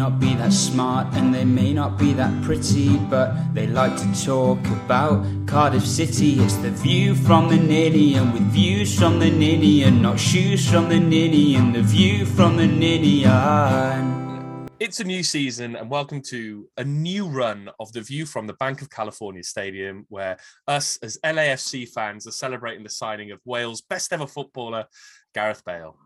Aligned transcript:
not 0.00 0.18
be 0.18 0.34
that 0.34 0.50
smart 0.50 1.06
and 1.12 1.34
they 1.34 1.44
may 1.44 1.74
not 1.74 1.98
be 1.98 2.14
that 2.14 2.32
pretty, 2.42 2.96
but 3.10 3.34
they 3.52 3.66
like 3.66 3.94
to 3.98 4.24
talk 4.24 4.58
about 4.68 5.22
Cardiff 5.46 5.86
City. 5.86 6.40
It's 6.40 6.56
the 6.56 6.70
view 6.70 7.14
from 7.14 7.50
the 7.50 7.58
Ninian 7.58 8.32
with 8.32 8.44
views 8.44 8.98
from 8.98 9.18
the 9.18 9.30
Ninian, 9.30 10.00
not 10.00 10.18
shoes 10.18 10.66
from 10.66 10.88
the 10.88 10.98
Ninian, 10.98 11.74
the 11.74 11.82
view 11.82 12.24
from 12.24 12.56
the 12.56 12.66
Ninian. 12.66 14.66
It's 14.78 15.00
a 15.00 15.04
new 15.04 15.22
season, 15.22 15.76
and 15.76 15.90
welcome 15.90 16.22
to 16.28 16.66
a 16.78 16.84
new 16.84 17.28
run 17.28 17.68
of 17.78 17.92
the 17.92 18.00
view 18.00 18.24
from 18.24 18.46
the 18.46 18.54
Bank 18.54 18.80
of 18.80 18.88
California 18.88 19.42
Stadium, 19.42 20.06
where 20.08 20.38
us 20.66 20.98
as 21.02 21.18
LAFC 21.22 21.86
fans 21.86 22.26
are 22.26 22.32
celebrating 22.32 22.84
the 22.84 22.88
signing 22.88 23.32
of 23.32 23.40
Wales' 23.44 23.82
best 23.82 24.14
ever 24.14 24.26
footballer, 24.26 24.86
Gareth 25.34 25.62
Bale. 25.62 25.98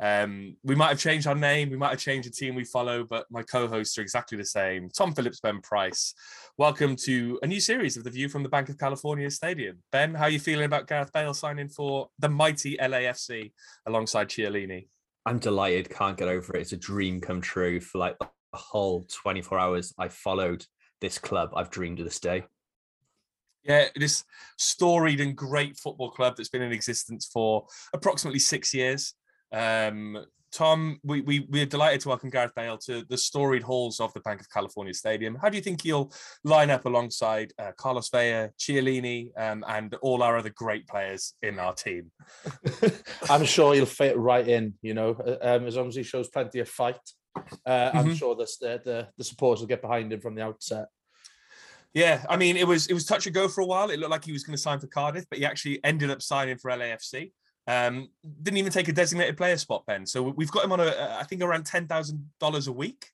Um, 0.00 0.56
we 0.62 0.76
might 0.76 0.90
have 0.90 1.00
changed 1.00 1.26
our 1.26 1.34
name, 1.34 1.70
we 1.70 1.76
might 1.76 1.90
have 1.90 1.98
changed 1.98 2.28
the 2.28 2.32
team 2.32 2.54
we 2.54 2.64
follow, 2.64 3.02
but 3.02 3.26
my 3.30 3.42
co-hosts 3.42 3.98
are 3.98 4.02
exactly 4.02 4.38
the 4.38 4.44
same. 4.44 4.88
Tom 4.90 5.12
Phillips, 5.12 5.40
Ben 5.40 5.60
Price. 5.60 6.14
Welcome 6.56 6.94
to 7.04 7.38
a 7.42 7.48
new 7.48 7.60
series 7.60 7.96
of 7.96 8.04
the 8.04 8.10
View 8.10 8.28
from 8.28 8.44
the 8.44 8.48
Bank 8.48 8.68
of 8.68 8.78
California 8.78 9.28
Stadium. 9.28 9.78
Ben, 9.90 10.14
how 10.14 10.24
are 10.24 10.30
you 10.30 10.38
feeling 10.38 10.66
about 10.66 10.86
Gareth 10.86 11.12
Bale 11.12 11.34
signing 11.34 11.68
for 11.68 12.10
the 12.20 12.28
mighty 12.28 12.76
LAFC 12.76 13.50
alongside 13.86 14.28
Chiellini? 14.28 14.86
I'm 15.26 15.40
delighted. 15.40 15.90
Can't 15.90 16.16
get 16.16 16.28
over 16.28 16.56
it. 16.56 16.60
It's 16.60 16.72
a 16.72 16.76
dream 16.76 17.20
come 17.20 17.40
true. 17.40 17.80
For 17.80 17.98
like 17.98 18.16
the 18.20 18.28
whole 18.54 19.04
24 19.10 19.58
hours 19.58 19.94
I 19.98 20.08
followed 20.08 20.64
this 21.00 21.18
club, 21.18 21.50
I've 21.56 21.70
dreamed 21.70 21.98
of 21.98 22.04
this 22.04 22.20
day. 22.20 22.44
Yeah, 23.64 23.86
this 23.96 24.24
storied 24.58 25.20
and 25.20 25.36
great 25.36 25.76
football 25.76 26.12
club 26.12 26.36
that's 26.36 26.48
been 26.48 26.62
in 26.62 26.72
existence 26.72 27.28
for 27.30 27.66
approximately 27.92 28.38
six 28.38 28.72
years. 28.72 29.14
Um, 29.52 30.24
Tom, 30.50 30.98
we, 31.04 31.20
we, 31.20 31.40
we're 31.50 31.66
delighted 31.66 32.00
to 32.00 32.08
welcome 32.08 32.30
Gareth 32.30 32.54
Bale 32.54 32.78
to 32.78 33.04
the 33.08 33.18
storied 33.18 33.62
halls 33.62 34.00
of 34.00 34.12
the 34.14 34.20
Bank 34.20 34.40
of 34.40 34.50
California 34.50 34.94
Stadium. 34.94 35.34
How 35.34 35.48
do 35.48 35.56
you 35.56 35.62
think 35.62 35.82
he'll 35.82 36.10
line 36.42 36.70
up 36.70 36.86
alongside 36.86 37.52
uh, 37.58 37.72
Carlos 37.76 38.08
Vela, 38.08 38.50
Chiellini, 38.58 39.30
um, 39.36 39.64
and 39.68 39.94
all 39.96 40.22
our 40.22 40.38
other 40.38 40.50
great 40.50 40.86
players 40.86 41.34
in 41.42 41.58
our 41.58 41.74
team? 41.74 42.10
I'm 43.30 43.44
sure 43.44 43.74
he'll 43.74 43.86
fit 43.86 44.16
right 44.16 44.46
in, 44.46 44.74
you 44.80 44.94
know, 44.94 45.16
uh, 45.26 45.36
um, 45.42 45.66
as 45.66 45.76
long 45.76 45.88
as 45.88 45.96
he 45.96 46.02
shows 46.02 46.28
plenty 46.28 46.60
of 46.60 46.68
fight. 46.68 46.98
Uh, 47.66 47.90
I'm 47.92 48.06
mm-hmm. 48.06 48.14
sure 48.14 48.34
the, 48.34 48.48
the, 48.60 49.08
the 49.16 49.24
supporters 49.24 49.60
will 49.60 49.68
get 49.68 49.82
behind 49.82 50.12
him 50.12 50.20
from 50.20 50.34
the 50.34 50.42
outset. 50.42 50.86
Yeah, 51.94 52.24
I 52.28 52.36
mean, 52.36 52.56
it 52.56 52.66
was 52.66 52.86
it 52.86 52.94
was 52.94 53.06
touch 53.06 53.26
and 53.26 53.34
go 53.34 53.48
for 53.48 53.62
a 53.62 53.66
while. 53.66 53.90
It 53.90 53.98
looked 53.98 54.10
like 54.10 54.24
he 54.24 54.32
was 54.32 54.44
going 54.44 54.54
to 54.54 54.60
sign 54.60 54.78
for 54.78 54.86
Cardiff, 54.88 55.24
but 55.30 55.38
he 55.38 55.46
actually 55.46 55.82
ended 55.82 56.10
up 56.10 56.20
signing 56.20 56.58
for 56.58 56.70
LAFC. 56.70 57.32
Um, 57.68 58.08
didn't 58.42 58.56
even 58.56 58.72
take 58.72 58.88
a 58.88 58.92
designated 58.92 59.36
player 59.36 59.58
spot, 59.58 59.84
Ben. 59.86 60.06
So 60.06 60.22
we've 60.22 60.50
got 60.50 60.64
him 60.64 60.72
on 60.72 60.80
a, 60.80 61.18
I 61.20 61.24
think 61.24 61.42
around 61.42 61.66
ten 61.66 61.86
thousand 61.86 62.30
dollars 62.40 62.66
a 62.66 62.72
week. 62.72 63.10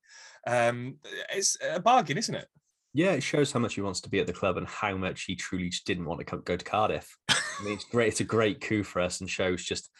Um, 0.47 0.97
it's 1.35 1.59
a 1.69 1.81
bargain, 1.81 2.17
isn't 2.19 2.35
it? 2.35 2.47
Yeah, 2.93 3.13
it 3.13 3.25
shows 3.25 3.51
how 3.51 3.59
much 3.59 3.75
he 3.75 3.81
wants 3.81 4.01
to 4.03 4.09
be 4.09 4.21
at 4.21 4.29
the 4.29 4.33
club 4.33 4.57
and 4.57 4.69
how 4.69 4.97
much 4.97 5.25
he 5.25 5.35
truly 5.35 5.69
just 5.69 5.85
didn't 5.85 6.05
want 6.05 6.21
to 6.21 6.25
come, 6.25 6.43
go 6.45 6.57
to 6.57 6.65
Cardiff. 6.65 7.17
I 7.29 7.65
mean, 7.65 7.73
it's 7.73 7.85
great. 7.85 8.09
It's 8.09 8.21
a 8.21 8.25
great 8.25 8.61
coup 8.61 8.85
for 8.85 9.01
us 9.01 9.21
and 9.21 9.29
shows 9.29 9.65
just 9.65 9.91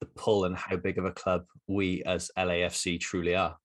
the 0.00 0.06
pull 0.06 0.44
and 0.44 0.54
how 0.54 0.76
big 0.76 0.98
of 0.98 1.06
a 1.06 1.10
club 1.10 1.44
we 1.66 2.02
as 2.04 2.30
LAFC 2.36 3.00
truly 3.00 3.34
are 3.34 3.56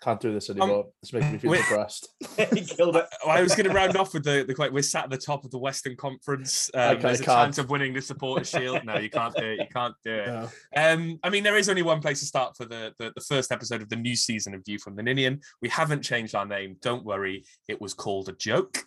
can't 0.00 0.20
do 0.20 0.32
this 0.32 0.48
um, 0.50 0.60
anymore. 0.60 0.84
Um, 0.84 0.90
it's 1.02 1.12
making 1.12 1.32
me 1.32 1.38
feel 1.38 1.52
depressed. 1.52 2.08
he 2.52 2.64
killed 2.64 2.96
it. 2.96 3.06
I 3.26 3.42
was 3.42 3.54
going 3.54 3.68
to 3.68 3.74
round 3.74 3.96
off 3.96 4.14
with 4.14 4.24
the, 4.24 4.44
the 4.46 4.54
quite. 4.54 4.72
We're 4.72 4.82
sat 4.82 5.04
at 5.04 5.10
the 5.10 5.18
top 5.18 5.44
of 5.44 5.50
the 5.50 5.58
Western 5.58 5.96
Conference. 5.96 6.70
Um, 6.74 7.00
there's 7.00 7.20
a 7.20 7.24
can't. 7.24 7.36
chance 7.38 7.58
of 7.58 7.70
winning 7.70 7.92
the 7.94 8.00
Supporters 8.00 8.48
Shield. 8.48 8.84
No, 8.84 8.98
you 8.98 9.10
can't 9.10 9.34
do 9.34 9.44
it. 9.44 9.58
You 9.58 9.66
can't 9.72 9.94
do 10.04 10.14
it. 10.14 10.26
No. 10.26 10.48
Um, 10.76 11.18
I 11.22 11.30
mean, 11.30 11.42
there 11.42 11.56
is 11.56 11.68
only 11.68 11.82
one 11.82 12.00
place 12.00 12.20
to 12.20 12.26
start 12.26 12.56
for 12.56 12.64
the, 12.64 12.92
the, 12.98 13.12
the 13.14 13.22
first 13.22 13.50
episode 13.50 13.82
of 13.82 13.88
the 13.88 13.96
new 13.96 14.14
season 14.16 14.54
of 14.54 14.64
View 14.64 14.78
from 14.78 14.96
the 14.96 15.02
Ninian. 15.02 15.40
We 15.60 15.68
haven't 15.68 16.02
changed 16.02 16.34
our 16.34 16.46
name. 16.46 16.76
Don't 16.80 17.04
worry. 17.04 17.44
It 17.68 17.80
was 17.80 17.94
called 17.94 18.28
a 18.28 18.32
joke. 18.32 18.78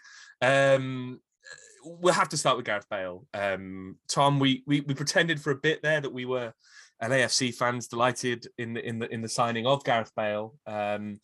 Um, 0.42 1.20
we'll 1.84 2.14
have 2.14 2.30
to 2.30 2.38
start 2.38 2.58
with 2.58 2.66
Gareth 2.66 2.88
Bale. 2.90 3.26
Um, 3.34 3.98
Tom, 4.08 4.40
we, 4.40 4.64
we 4.66 4.82
we 4.82 4.94
pretended 4.94 5.42
for 5.42 5.52
a 5.52 5.56
bit 5.56 5.82
there 5.82 6.00
that 6.02 6.14
we 6.14 6.26
were 6.26 6.54
LAFC 7.02 7.54
fans 7.54 7.88
delighted 7.88 8.48
in 8.58 8.74
the 8.74 8.88
in 8.88 9.00
the 9.00 9.14
in 9.14 9.22
the 9.22 9.30
signing 9.30 9.66
of 9.66 9.84
Gareth 9.84 10.12
Bale. 10.16 10.56
Um, 10.68 11.20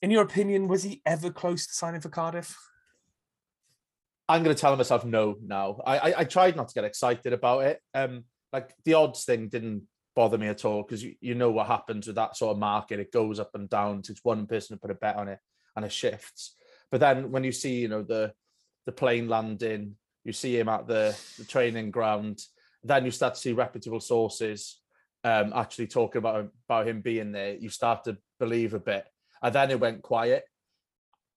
in 0.00 0.10
your 0.10 0.22
opinion, 0.22 0.66
was 0.68 0.82
he 0.82 1.00
ever 1.06 1.30
close 1.30 1.66
to 1.66 1.74
signing 1.74 2.00
for 2.00 2.08
Cardiff? 2.08 2.56
I'm 4.28 4.42
going 4.42 4.54
to 4.54 4.60
tell 4.60 4.76
myself 4.76 5.04
no 5.04 5.36
now. 5.44 5.78
I, 5.84 5.98
I, 5.98 6.14
I 6.20 6.24
tried 6.24 6.56
not 6.56 6.68
to 6.68 6.74
get 6.74 6.84
excited 6.84 7.32
about 7.32 7.64
it. 7.64 7.80
Um, 7.92 8.24
like 8.52 8.70
the 8.84 8.94
odds 8.94 9.24
thing 9.24 9.48
didn't 9.48 9.82
bother 10.14 10.38
me 10.38 10.48
at 10.48 10.64
all 10.64 10.82
because 10.82 11.02
you, 11.02 11.14
you 11.20 11.34
know 11.34 11.50
what 11.50 11.66
happens 11.66 12.06
with 12.06 12.16
that 12.16 12.36
sort 12.36 12.52
of 12.52 12.58
market. 12.58 13.00
It 13.00 13.12
goes 13.12 13.38
up 13.38 13.50
and 13.54 13.68
down. 13.68 13.98
It's 13.98 14.20
one 14.22 14.46
person 14.46 14.76
to 14.76 14.80
put 14.80 14.90
a 14.90 14.94
bet 14.94 15.16
on 15.16 15.28
it 15.28 15.38
and 15.76 15.84
it 15.84 15.92
shifts. 15.92 16.56
But 16.90 17.00
then 17.00 17.30
when 17.30 17.44
you 17.44 17.52
see, 17.52 17.80
you 17.80 17.88
know, 17.88 18.02
the 18.02 18.32
the 18.86 18.92
plane 18.92 19.28
landing, 19.28 19.96
you 20.24 20.32
see 20.32 20.58
him 20.58 20.68
at 20.68 20.86
the, 20.86 21.16
the 21.38 21.44
training 21.44 21.90
ground, 21.90 22.40
then 22.84 23.04
you 23.04 23.10
start 23.10 23.34
to 23.34 23.40
see 23.40 23.52
reputable 23.52 24.00
sources 24.00 24.80
um, 25.24 25.52
actually 25.54 25.86
talking 25.86 26.18
about 26.18 26.50
about 26.68 26.88
him 26.88 27.00
being 27.00 27.32
there. 27.32 27.54
You 27.54 27.68
start 27.68 28.04
to 28.04 28.18
believe 28.40 28.74
a 28.74 28.80
bit, 28.80 29.04
and 29.42 29.54
then 29.54 29.70
it 29.70 29.80
went 29.80 30.02
quiet. 30.02 30.44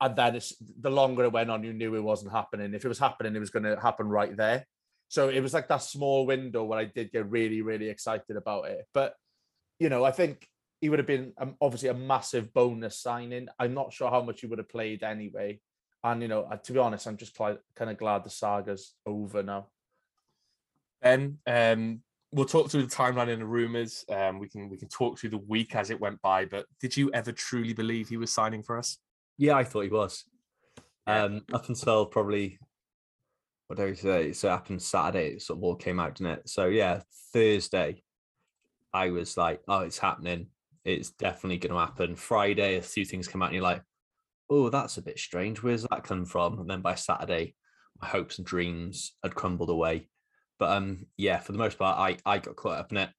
And 0.01 0.16
then 0.16 0.35
it's 0.35 0.53
the 0.81 0.89
longer 0.89 1.23
it 1.23 1.31
went 1.31 1.50
on, 1.50 1.63
you 1.63 1.72
knew 1.72 1.95
it 1.95 2.03
wasn't 2.03 2.34
happening. 2.34 2.73
If 2.73 2.84
it 2.84 2.89
was 2.89 3.00
happening, 3.00 3.34
it 3.34 3.39
was 3.39 3.50
going 3.50 3.63
to 3.63 3.79
happen 3.79 4.09
right 4.09 4.35
there. 4.35 4.66
So 5.07 5.29
it 5.29 5.39
was 5.39 5.53
like 5.53 5.69
that 5.69 5.84
small 5.84 6.25
window 6.25 6.66
where 6.66 6.79
I 6.79 6.85
did 6.85 7.13
get 7.13 7.29
really, 7.29 7.61
really 7.61 7.88
excited 7.88 8.35
about 8.35 8.67
it. 8.67 8.85
But 8.94 9.16
you 9.79 9.89
know, 9.89 10.03
I 10.03 10.11
think 10.11 10.47
he 10.81 10.89
would 10.89 11.00
have 11.00 11.07
been 11.07 11.34
um, 11.38 11.55
obviously 11.61 11.89
a 11.89 11.94
massive 11.94 12.53
bonus 12.53 13.00
signing. 13.00 13.47
I'm 13.57 13.73
not 13.73 13.94
sure 13.94 14.09
how 14.09 14.22
much 14.22 14.41
he 14.41 14.47
would 14.47 14.59
have 14.59 14.69
played 14.69 15.03
anyway. 15.03 15.59
And 16.03 16.22
you 16.22 16.28
know, 16.28 16.50
to 16.63 16.73
be 16.73 16.79
honest, 16.79 17.07
I'm 17.07 17.17
just 17.17 17.35
kind 17.38 17.57
of 17.79 17.97
glad 17.97 18.23
the 18.23 18.29
saga's 18.29 18.94
over 19.05 19.41
now. 19.41 19.67
Ben, 21.05 21.38
um, 21.45 22.01
we'll 22.31 22.45
talk 22.45 22.69
through 22.69 22.81
the 22.81 22.93
timeline 22.93 23.29
and 23.29 23.41
the 23.41 23.45
rumors. 23.45 24.03
Um, 24.09 24.39
we 24.39 24.49
can 24.49 24.69
we 24.69 24.77
can 24.77 24.89
talk 24.89 25.19
through 25.19 25.29
the 25.29 25.38
week 25.38 25.75
as 25.75 25.91
it 25.91 26.01
went 26.01 26.19
by. 26.23 26.45
But 26.45 26.66
did 26.81 26.97
you 26.97 27.11
ever 27.13 27.31
truly 27.31 27.73
believe 27.73 28.09
he 28.09 28.17
was 28.17 28.31
signing 28.31 28.63
for 28.63 28.77
us? 28.77 28.97
Yeah, 29.38 29.55
I 29.55 29.63
thought 29.63 29.81
he 29.81 29.89
was. 29.89 30.25
Um, 31.07 31.43
up 31.53 31.69
until 31.69 32.07
probably 32.07 32.57
what 33.67 33.77
do 33.77 33.85
we 33.85 33.95
say? 33.95 34.33
So 34.33 34.47
it 34.47 34.51
happened 34.51 34.81
Saturday. 34.81 35.33
It 35.33 35.43
sort 35.43 35.59
of 35.59 35.63
all 35.63 35.75
came 35.75 35.99
out, 35.99 36.16
didn't 36.16 36.33
it? 36.33 36.49
So 36.49 36.66
yeah, 36.66 37.01
Thursday, 37.31 38.01
I 38.91 39.11
was 39.11 39.37
like, 39.37 39.61
oh, 39.67 39.81
it's 39.81 39.99
happening. 39.99 40.47
It's 40.83 41.11
definitely 41.11 41.57
going 41.57 41.73
to 41.73 41.79
happen. 41.79 42.16
Friday, 42.16 42.77
a 42.77 42.81
few 42.81 43.05
things 43.05 43.27
come 43.27 43.43
out, 43.43 43.47
and 43.47 43.55
you're 43.55 43.63
like, 43.63 43.83
oh, 44.49 44.69
that's 44.69 44.97
a 44.97 45.03
bit 45.03 45.19
strange. 45.19 45.61
Where's 45.61 45.83
that 45.83 46.03
come 46.03 46.25
from? 46.25 46.59
And 46.59 46.69
then 46.69 46.81
by 46.81 46.95
Saturday, 46.95 47.55
my 48.01 48.07
hopes 48.07 48.39
and 48.39 48.45
dreams 48.45 49.13
had 49.23 49.35
crumbled 49.35 49.69
away. 49.69 50.09
But 50.59 50.71
um, 50.71 51.05
yeah, 51.17 51.39
for 51.39 51.51
the 51.51 51.57
most 51.57 51.77
part, 51.77 51.97
I 51.97 52.17
I 52.25 52.39
got 52.39 52.55
caught 52.55 52.79
up 52.79 52.91
in 52.91 52.97
it. 52.97 53.09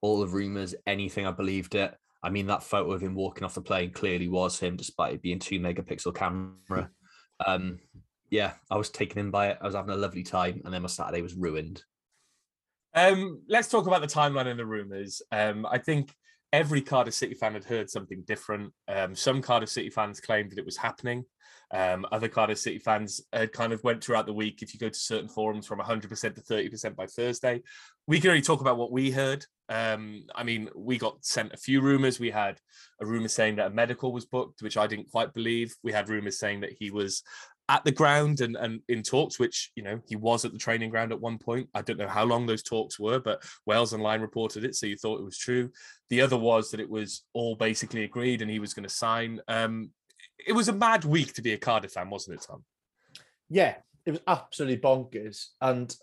All 0.00 0.20
the 0.20 0.26
rumors, 0.26 0.74
anything, 0.86 1.26
I 1.26 1.30
believed 1.30 1.74
it. 1.74 1.94
I 2.22 2.30
mean, 2.30 2.46
that 2.46 2.62
photo 2.62 2.92
of 2.92 3.02
him 3.02 3.14
walking 3.14 3.44
off 3.44 3.54
the 3.54 3.60
plane 3.60 3.92
clearly 3.92 4.28
was 4.28 4.58
him, 4.58 4.76
despite 4.76 5.14
it 5.14 5.22
being 5.22 5.38
two 5.38 5.60
megapixel 5.60 6.14
camera. 6.14 6.90
Um, 7.46 7.80
yeah, 8.30 8.52
I 8.70 8.78
was 8.78 8.88
taken 8.88 9.18
in 9.18 9.30
by 9.30 9.48
it. 9.48 9.58
I 9.60 9.66
was 9.66 9.74
having 9.74 9.90
a 9.90 9.96
lovely 9.96 10.22
time, 10.22 10.62
and 10.64 10.72
then 10.72 10.80
my 10.80 10.88
Saturday 10.88 11.20
was 11.20 11.34
ruined. 11.34 11.82
Um, 12.94 13.42
let's 13.46 13.68
talk 13.68 13.86
about 13.86 14.00
the 14.00 14.06
timeline 14.06 14.46
and 14.46 14.58
the 14.58 14.64
rumors. 14.64 15.20
Um, 15.30 15.66
I 15.70 15.76
think 15.76 16.14
every 16.52 16.80
Cardiff 16.80 17.12
City 17.12 17.34
fan 17.34 17.52
had 17.52 17.64
heard 17.64 17.90
something 17.90 18.22
different. 18.26 18.72
Um, 18.88 19.14
some 19.14 19.42
Cardiff 19.42 19.68
City 19.68 19.90
fans 19.90 20.18
claimed 20.18 20.50
that 20.50 20.58
it 20.58 20.64
was 20.64 20.78
happening. 20.78 21.24
Um, 21.76 22.06
other 22.10 22.28
Cardiff 22.28 22.58
City 22.58 22.78
fans 22.78 23.20
had 23.34 23.52
kind 23.52 23.74
of 23.74 23.84
went 23.84 24.02
throughout 24.02 24.24
the 24.24 24.32
week. 24.32 24.62
If 24.62 24.72
you 24.72 24.80
go 24.80 24.88
to 24.88 24.98
certain 24.98 25.28
forums, 25.28 25.66
from 25.66 25.78
100% 25.78 26.08
to 26.08 26.40
30% 26.40 26.96
by 26.96 27.06
Thursday. 27.06 27.62
We 28.06 28.18
can 28.18 28.30
only 28.30 28.40
talk 28.40 28.62
about 28.62 28.78
what 28.78 28.92
we 28.92 29.10
heard. 29.10 29.44
Um, 29.68 30.24
I 30.34 30.42
mean, 30.42 30.70
we 30.74 30.96
got 30.96 31.22
sent 31.22 31.52
a 31.52 31.58
few 31.58 31.82
rumors. 31.82 32.18
We 32.18 32.30
had 32.30 32.58
a 33.02 33.04
rumor 33.04 33.28
saying 33.28 33.56
that 33.56 33.66
a 33.66 33.74
medical 33.74 34.10
was 34.10 34.24
booked, 34.24 34.62
which 34.62 34.78
I 34.78 34.86
didn't 34.86 35.10
quite 35.10 35.34
believe. 35.34 35.74
We 35.82 35.92
had 35.92 36.08
rumors 36.08 36.38
saying 36.38 36.60
that 36.60 36.72
he 36.78 36.90
was 36.90 37.22
at 37.68 37.84
the 37.84 37.92
ground 37.92 38.40
and, 38.40 38.56
and 38.56 38.80
in 38.88 39.02
talks, 39.02 39.38
which, 39.38 39.72
you 39.76 39.82
know, 39.82 40.00
he 40.06 40.16
was 40.16 40.46
at 40.46 40.52
the 40.52 40.58
training 40.58 40.88
ground 40.88 41.12
at 41.12 41.20
one 41.20 41.36
point. 41.36 41.68
I 41.74 41.82
don't 41.82 41.98
know 41.98 42.08
how 42.08 42.24
long 42.24 42.46
those 42.46 42.62
talks 42.62 42.98
were, 42.98 43.18
but 43.18 43.42
Wales 43.66 43.92
Online 43.92 44.22
reported 44.22 44.64
it. 44.64 44.76
So 44.76 44.86
you 44.86 44.96
thought 44.96 45.20
it 45.20 45.24
was 45.24 45.36
true. 45.36 45.70
The 46.08 46.22
other 46.22 46.38
was 46.38 46.70
that 46.70 46.80
it 46.80 46.88
was 46.88 47.24
all 47.34 47.54
basically 47.54 48.04
agreed 48.04 48.40
and 48.40 48.50
he 48.50 48.60
was 48.60 48.72
going 48.72 48.88
to 48.88 48.94
sign. 48.94 49.40
Um, 49.48 49.90
it 50.44 50.52
was 50.52 50.68
a 50.68 50.72
mad 50.72 51.04
week 51.04 51.34
to 51.34 51.42
be 51.42 51.52
a 51.52 51.58
Cardiff 51.58 51.92
fan, 51.92 52.10
wasn't 52.10 52.38
it, 52.38 52.46
Tom? 52.46 52.64
Yeah, 53.48 53.76
it 54.04 54.10
was 54.12 54.20
absolutely 54.26 54.78
bonkers. 54.78 55.46
And 55.60 55.94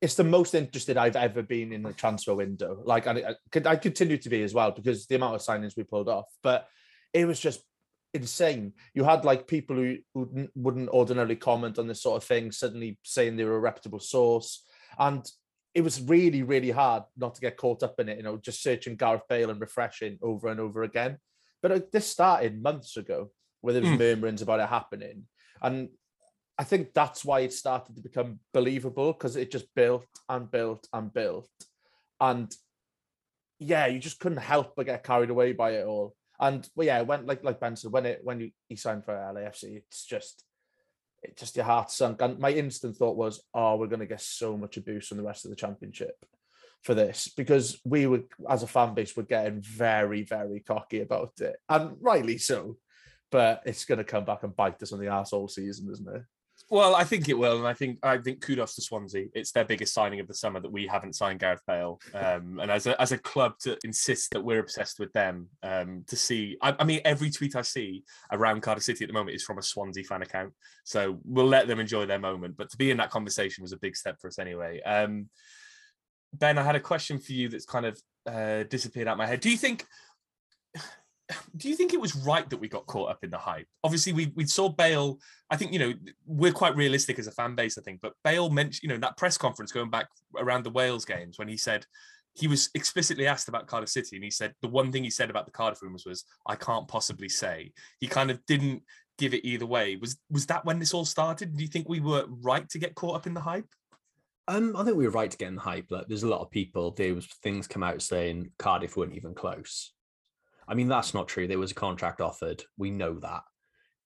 it's 0.00 0.14
the 0.14 0.24
most 0.24 0.54
interested 0.54 0.96
I've 0.96 1.16
ever 1.16 1.42
been 1.42 1.72
in 1.72 1.82
the 1.82 1.92
transfer 1.92 2.34
window. 2.34 2.82
Like, 2.84 3.06
I, 3.06 3.34
I 3.66 3.76
continue 3.76 4.16
to 4.16 4.28
be 4.28 4.42
as 4.42 4.54
well 4.54 4.70
because 4.70 5.06
the 5.06 5.16
amount 5.16 5.34
of 5.34 5.42
signings 5.42 5.76
we 5.76 5.84
pulled 5.84 6.08
off. 6.08 6.26
But 6.42 6.68
it 7.12 7.26
was 7.26 7.38
just 7.38 7.62
insane. 8.14 8.72
You 8.94 9.04
had 9.04 9.24
like 9.24 9.46
people 9.46 9.76
who, 9.76 9.98
who 10.14 10.48
wouldn't 10.54 10.88
ordinarily 10.88 11.36
comment 11.36 11.78
on 11.78 11.86
this 11.86 12.02
sort 12.02 12.22
of 12.22 12.26
thing 12.26 12.50
suddenly 12.50 12.98
saying 13.02 13.36
they 13.36 13.44
were 13.44 13.56
a 13.56 13.60
reputable 13.60 14.00
source. 14.00 14.64
And 14.98 15.24
it 15.74 15.82
was 15.82 16.00
really, 16.02 16.42
really 16.42 16.70
hard 16.70 17.04
not 17.16 17.34
to 17.34 17.40
get 17.40 17.56
caught 17.56 17.82
up 17.82 18.00
in 18.00 18.08
it, 18.08 18.16
you 18.16 18.24
know, 18.24 18.36
just 18.38 18.62
searching 18.62 18.96
Gareth 18.96 19.22
Bale 19.28 19.50
and 19.50 19.60
refreshing 19.60 20.18
over 20.22 20.48
and 20.48 20.58
over 20.58 20.82
again. 20.82 21.18
But 21.62 21.72
uh, 21.72 21.80
this 21.92 22.06
started 22.06 22.62
months 22.62 22.96
ago, 22.96 23.30
where 23.60 23.72
there 23.72 23.82
was 23.82 23.90
Mm. 23.90 23.98
murmurings 23.98 24.42
about 24.42 24.60
it 24.60 24.68
happening, 24.68 25.26
and 25.62 25.88
I 26.58 26.64
think 26.64 26.92
that's 26.92 27.24
why 27.24 27.40
it 27.40 27.52
started 27.52 27.96
to 27.96 28.02
become 28.02 28.40
believable 28.52 29.12
because 29.12 29.36
it 29.36 29.50
just 29.50 29.74
built 29.74 30.06
and 30.28 30.50
built 30.50 30.86
and 30.92 31.12
built, 31.12 31.50
and 32.20 32.54
yeah, 33.58 33.86
you 33.86 33.98
just 33.98 34.20
couldn't 34.20 34.38
help 34.38 34.74
but 34.74 34.86
get 34.86 35.04
carried 35.04 35.30
away 35.30 35.52
by 35.52 35.72
it 35.72 35.86
all. 35.86 36.14
And 36.38 36.66
well, 36.74 36.86
yeah, 36.86 37.02
went 37.02 37.26
like 37.26 37.44
like 37.44 37.60
Ben 37.60 37.76
said 37.76 37.92
when 37.92 38.06
it 38.06 38.20
when 38.24 38.40
you, 38.40 38.50
he 38.68 38.76
signed 38.76 39.04
for 39.04 39.14
LAFC, 39.14 39.76
it's 39.76 40.06
just 40.06 40.44
it 41.22 41.36
just 41.36 41.54
your 41.56 41.66
heart 41.66 41.90
sunk. 41.90 42.22
And 42.22 42.38
my 42.38 42.50
instant 42.50 42.96
thought 42.96 43.16
was, 43.16 43.42
oh, 43.52 43.76
we're 43.76 43.88
going 43.88 44.00
to 44.00 44.06
get 44.06 44.22
so 44.22 44.56
much 44.56 44.78
abuse 44.78 45.08
from 45.08 45.18
the 45.18 45.22
rest 45.22 45.44
of 45.44 45.50
the 45.50 45.56
championship 45.56 46.16
for 46.82 46.94
this 46.94 47.28
because 47.36 47.78
we 47.84 48.06
were, 48.06 48.22
as 48.48 48.62
a 48.62 48.66
fan 48.66 48.94
base, 48.94 49.14
were 49.14 49.22
getting 49.22 49.60
very, 49.60 50.22
very 50.22 50.60
cocky 50.60 51.02
about 51.02 51.32
it, 51.40 51.56
and 51.68 51.96
rightly 52.00 52.38
so. 52.38 52.78
But 53.30 53.62
it's 53.64 53.84
going 53.84 53.98
to 53.98 54.04
come 54.04 54.24
back 54.24 54.42
and 54.42 54.54
bite 54.54 54.82
us 54.82 54.92
on 54.92 55.00
the 55.00 55.08
arse 55.08 55.32
all 55.32 55.48
season, 55.48 55.88
isn't 55.90 56.16
it? 56.16 56.22
Well, 56.68 56.94
I 56.94 57.04
think 57.04 57.28
it 57.28 57.38
will, 57.38 57.58
and 57.58 57.66
I 57.66 57.72
think 57.72 57.98
I 58.02 58.18
think 58.18 58.42
kudos 58.42 58.74
to 58.74 58.82
Swansea. 58.82 59.26
It's 59.34 59.50
their 59.50 59.64
biggest 59.64 59.94
signing 59.94 60.20
of 60.20 60.28
the 60.28 60.34
summer 60.34 60.60
that 60.60 60.70
we 60.70 60.86
haven't 60.86 61.16
signed 61.16 61.40
Gareth 61.40 61.62
Bale, 61.66 62.00
um, 62.14 62.58
and 62.62 62.70
as 62.70 62.86
a 62.86 63.00
as 63.00 63.12
a 63.12 63.18
club 63.18 63.54
to 63.60 63.78
insist 63.82 64.30
that 64.32 64.44
we're 64.44 64.60
obsessed 64.60 65.00
with 65.00 65.12
them. 65.12 65.48
Um, 65.62 66.04
to 66.08 66.16
see, 66.16 66.58
I, 66.62 66.76
I 66.78 66.84
mean, 66.84 67.00
every 67.04 67.30
tweet 67.30 67.56
I 67.56 67.62
see 67.62 68.04
around 68.30 68.60
Cardiff 68.60 68.84
City 68.84 69.04
at 69.04 69.08
the 69.08 69.14
moment 69.14 69.36
is 69.36 69.42
from 69.42 69.58
a 69.58 69.62
Swansea 69.62 70.04
fan 70.04 70.22
account, 70.22 70.52
so 70.84 71.18
we'll 71.24 71.46
let 71.46 71.66
them 71.66 71.80
enjoy 71.80 72.06
their 72.06 72.20
moment. 72.20 72.56
But 72.56 72.70
to 72.70 72.76
be 72.76 72.90
in 72.90 72.98
that 72.98 73.10
conversation 73.10 73.62
was 73.62 73.72
a 73.72 73.78
big 73.78 73.96
step 73.96 74.20
for 74.20 74.28
us 74.28 74.38
anyway. 74.38 74.80
Um, 74.82 75.28
ben, 76.32 76.58
I 76.58 76.62
had 76.62 76.76
a 76.76 76.80
question 76.80 77.18
for 77.18 77.32
you 77.32 77.48
that's 77.48 77.66
kind 77.66 77.86
of 77.86 78.00
uh, 78.26 78.64
disappeared 78.64 79.08
out 79.08 79.18
my 79.18 79.26
head. 79.26 79.40
Do 79.40 79.50
you 79.50 79.56
think? 79.56 79.86
Do 81.56 81.68
you 81.68 81.76
think 81.76 81.92
it 81.92 82.00
was 82.00 82.16
right 82.16 82.48
that 82.50 82.58
we 82.58 82.68
got 82.68 82.86
caught 82.86 83.10
up 83.10 83.22
in 83.22 83.30
the 83.30 83.38
hype? 83.38 83.66
Obviously, 83.84 84.12
we 84.12 84.32
we 84.34 84.46
saw 84.46 84.68
Bale. 84.68 85.18
I 85.50 85.56
think 85.56 85.72
you 85.72 85.78
know 85.78 85.92
we're 86.26 86.52
quite 86.52 86.76
realistic 86.76 87.18
as 87.18 87.26
a 87.26 87.32
fan 87.32 87.54
base. 87.54 87.78
I 87.78 87.82
think, 87.82 88.00
but 88.00 88.14
Bale 88.24 88.50
mentioned 88.50 88.82
you 88.82 88.88
know 88.88 88.98
that 88.98 89.16
press 89.16 89.38
conference 89.38 89.72
going 89.72 89.90
back 89.90 90.08
around 90.36 90.64
the 90.64 90.70
Wales 90.70 91.04
games 91.04 91.38
when 91.38 91.48
he 91.48 91.56
said 91.56 91.86
he 92.34 92.46
was 92.46 92.70
explicitly 92.74 93.26
asked 93.26 93.48
about 93.48 93.66
Cardiff 93.66 93.90
City, 93.90 94.16
and 94.16 94.24
he 94.24 94.30
said 94.30 94.54
the 94.62 94.68
one 94.68 94.92
thing 94.92 95.04
he 95.04 95.10
said 95.10 95.30
about 95.30 95.46
the 95.46 95.52
Cardiff 95.52 95.82
rumors 95.82 96.06
was 96.06 96.24
I 96.46 96.56
can't 96.56 96.88
possibly 96.88 97.28
say. 97.28 97.72
He 97.98 98.06
kind 98.06 98.30
of 98.30 98.44
didn't 98.46 98.82
give 99.18 99.34
it 99.34 99.44
either 99.44 99.66
way. 99.66 99.96
Was 99.96 100.18
was 100.30 100.46
that 100.46 100.64
when 100.64 100.78
this 100.78 100.94
all 100.94 101.04
started? 101.04 101.56
Do 101.56 101.62
you 101.62 101.68
think 101.68 101.88
we 101.88 102.00
were 102.00 102.24
right 102.28 102.68
to 102.70 102.78
get 102.78 102.94
caught 102.94 103.16
up 103.16 103.26
in 103.26 103.34
the 103.34 103.40
hype? 103.40 103.66
Um, 104.48 104.74
I 104.76 104.82
think 104.82 104.96
we 104.96 105.04
were 105.04 105.12
right 105.12 105.30
to 105.30 105.36
get 105.36 105.48
in 105.48 105.54
the 105.54 105.60
hype. 105.60 105.86
Like, 105.90 106.08
there's 106.08 106.24
a 106.24 106.28
lot 106.28 106.40
of 106.40 106.50
people. 106.50 106.90
There 106.90 107.14
was 107.14 107.26
things 107.26 107.68
come 107.68 107.84
out 107.84 108.02
saying 108.02 108.50
Cardiff 108.58 108.96
weren't 108.96 109.14
even 109.14 109.32
close. 109.32 109.92
I 110.70 110.74
mean, 110.74 110.88
that's 110.88 111.14
not 111.14 111.26
true. 111.26 111.48
There 111.48 111.58
was 111.58 111.72
a 111.72 111.74
contract 111.74 112.20
offered. 112.20 112.62
We 112.78 112.90
know 112.90 113.14
that. 113.14 113.42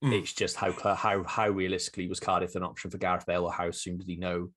Mm. 0.02 0.18
It's 0.20 0.32
just 0.32 0.56
how 0.56 0.72
how 0.72 1.22
how 1.24 1.48
realistically 1.50 2.08
was 2.08 2.20
Cardiff 2.20 2.56
an 2.56 2.62
option 2.62 2.90
for 2.90 2.98
Gareth 2.98 3.26
Bale, 3.26 3.44
or 3.44 3.52
how 3.52 3.70
soon 3.70 3.98
did 3.98 4.08
he 4.08 4.16
know 4.16 4.48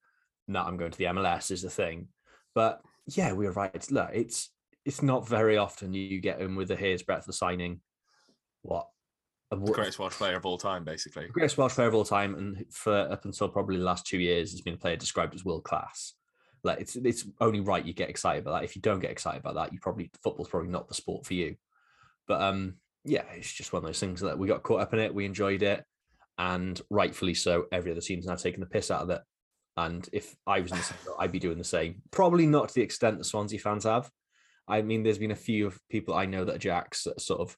that 0.48 0.65
I'm 0.65 0.77
going 0.77 0.92
to 0.92 0.98
the 0.98 1.06
MLS 1.06 1.51
is 1.51 1.62
the 1.62 1.69
thing. 1.69 2.07
But 2.56 2.81
yeah, 3.07 3.33
we 3.33 3.45
were 3.45 3.51
right. 3.51 3.92
Look, 3.92 4.09
it's 4.13 4.50
it's 4.86 5.04
not 5.04 5.27
very 5.27 5.57
often 5.57 5.94
you 5.94 6.21
get 6.21 6.42
him 6.42 6.56
with 6.56 6.71
a 6.71 6.75
hair's 6.77 7.04
breadth 7.04 7.27
of 7.27 7.36
signing. 7.36 7.81
What 8.62 8.88
a 9.51 9.57
The 9.57 9.74
greatest 9.74 10.00
Welsh 10.00 10.13
player 10.13 10.38
of 10.38 10.45
all 10.45 10.57
time, 10.57 10.86
basically. 10.86 11.27
greatest 11.27 11.57
Welsh 11.57 11.75
player 11.75 11.89
of 11.89 11.95
all 11.95 12.06
time, 12.06 12.36
and 12.36 12.65
for 12.71 12.95
up 13.12 13.25
until 13.25 13.50
probably 13.50 13.77
the 13.77 13.83
last 13.83 14.06
two 14.06 14.19
years, 14.19 14.51
has 14.51 14.62
been 14.62 14.75
a 14.75 14.77
player 14.77 14.95
described 14.95 15.36
as 15.36 15.44
world 15.44 15.65
class. 15.65 16.13
Like 16.63 16.80
it's 16.80 16.95
it's 16.95 17.25
only 17.42 17.59
right 17.59 17.86
you 17.86 17.94
get 17.94 18.09
excited 18.09 18.42
about 18.42 18.59
that. 18.59 18.63
If 18.63 18.75
you 18.75 18.81
don't 18.81 19.00
get 19.00 19.12
excited 19.12 19.42
about 19.42 19.56
that, 19.56 19.74
you 19.74 19.80
probably 19.80 20.09
football's 20.24 20.50
probably 20.50 20.69
not 20.69 20.88
the 20.88 20.94
sport 20.94 21.25
for 21.25 21.33
you. 21.33 21.56
But 22.27 22.41
um, 22.41 22.75
yeah, 23.03 23.24
it's 23.35 23.51
just 23.51 23.74
one 23.74 23.83
of 23.83 23.88
those 23.88 24.00
things 24.00 24.21
that 24.21 24.38
we 24.38 24.47
got 24.47 24.63
caught 24.63 24.81
up 24.81 24.94
in 24.94 25.00
it. 25.00 25.13
We 25.13 25.25
enjoyed 25.25 25.63
it, 25.63 25.83
and 26.38 26.79
rightfully 26.89 27.33
so. 27.33 27.65
Every 27.71 27.91
other 27.91 28.01
team's 28.01 28.25
now 28.25 28.35
taking 28.35 28.59
the 28.59 28.65
piss 28.65 28.91
out 28.91 29.01
of 29.01 29.09
it. 29.09 29.21
And 29.77 30.07
if 30.12 30.35
I 30.47 30.59
was 30.59 30.71
in 30.71 30.77
the 30.77 30.83
same 30.83 30.97
I'd 31.19 31.31
be 31.31 31.39
doing 31.39 31.59
the 31.59 31.63
same. 31.63 32.01
Probably 32.12 32.47
not 32.47 32.69
to 32.69 32.75
the 32.75 32.81
extent 32.81 33.19
that 33.19 33.25
Swansea 33.25 33.59
fans 33.59 33.83
have. 33.83 34.09
I 34.68 34.81
mean, 34.81 35.03
there's 35.03 35.19
been 35.19 35.31
a 35.31 35.35
few 35.35 35.68
of 35.68 35.79
people 35.89 36.15
I 36.15 36.25
know 36.25 36.44
that 36.44 36.56
are 36.56 36.59
Jacks 36.59 37.03
that 37.03 37.21
sort 37.21 37.41
of 37.41 37.56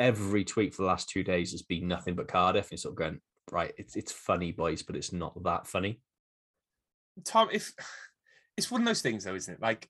every 0.00 0.44
tweet 0.44 0.74
for 0.74 0.82
the 0.82 0.88
last 0.88 1.08
two 1.08 1.22
days 1.22 1.52
has 1.52 1.62
been 1.62 1.88
nothing 1.88 2.14
but 2.14 2.28
Cardiff. 2.28 2.70
And 2.70 2.80
sort 2.80 2.92
of 2.92 2.98
going, 2.98 3.20
right, 3.50 3.72
it's 3.78 3.96
it's 3.96 4.12
funny, 4.12 4.52
boys, 4.52 4.82
but 4.82 4.96
it's 4.96 5.12
not 5.12 5.40
that 5.44 5.66
funny. 5.66 6.00
Tom, 7.24 7.48
if 7.52 7.72
it's 8.56 8.70
one 8.70 8.82
of 8.82 8.86
those 8.86 9.02
things, 9.02 9.24
though, 9.24 9.36
isn't 9.36 9.54
it? 9.54 9.62
Like 9.62 9.88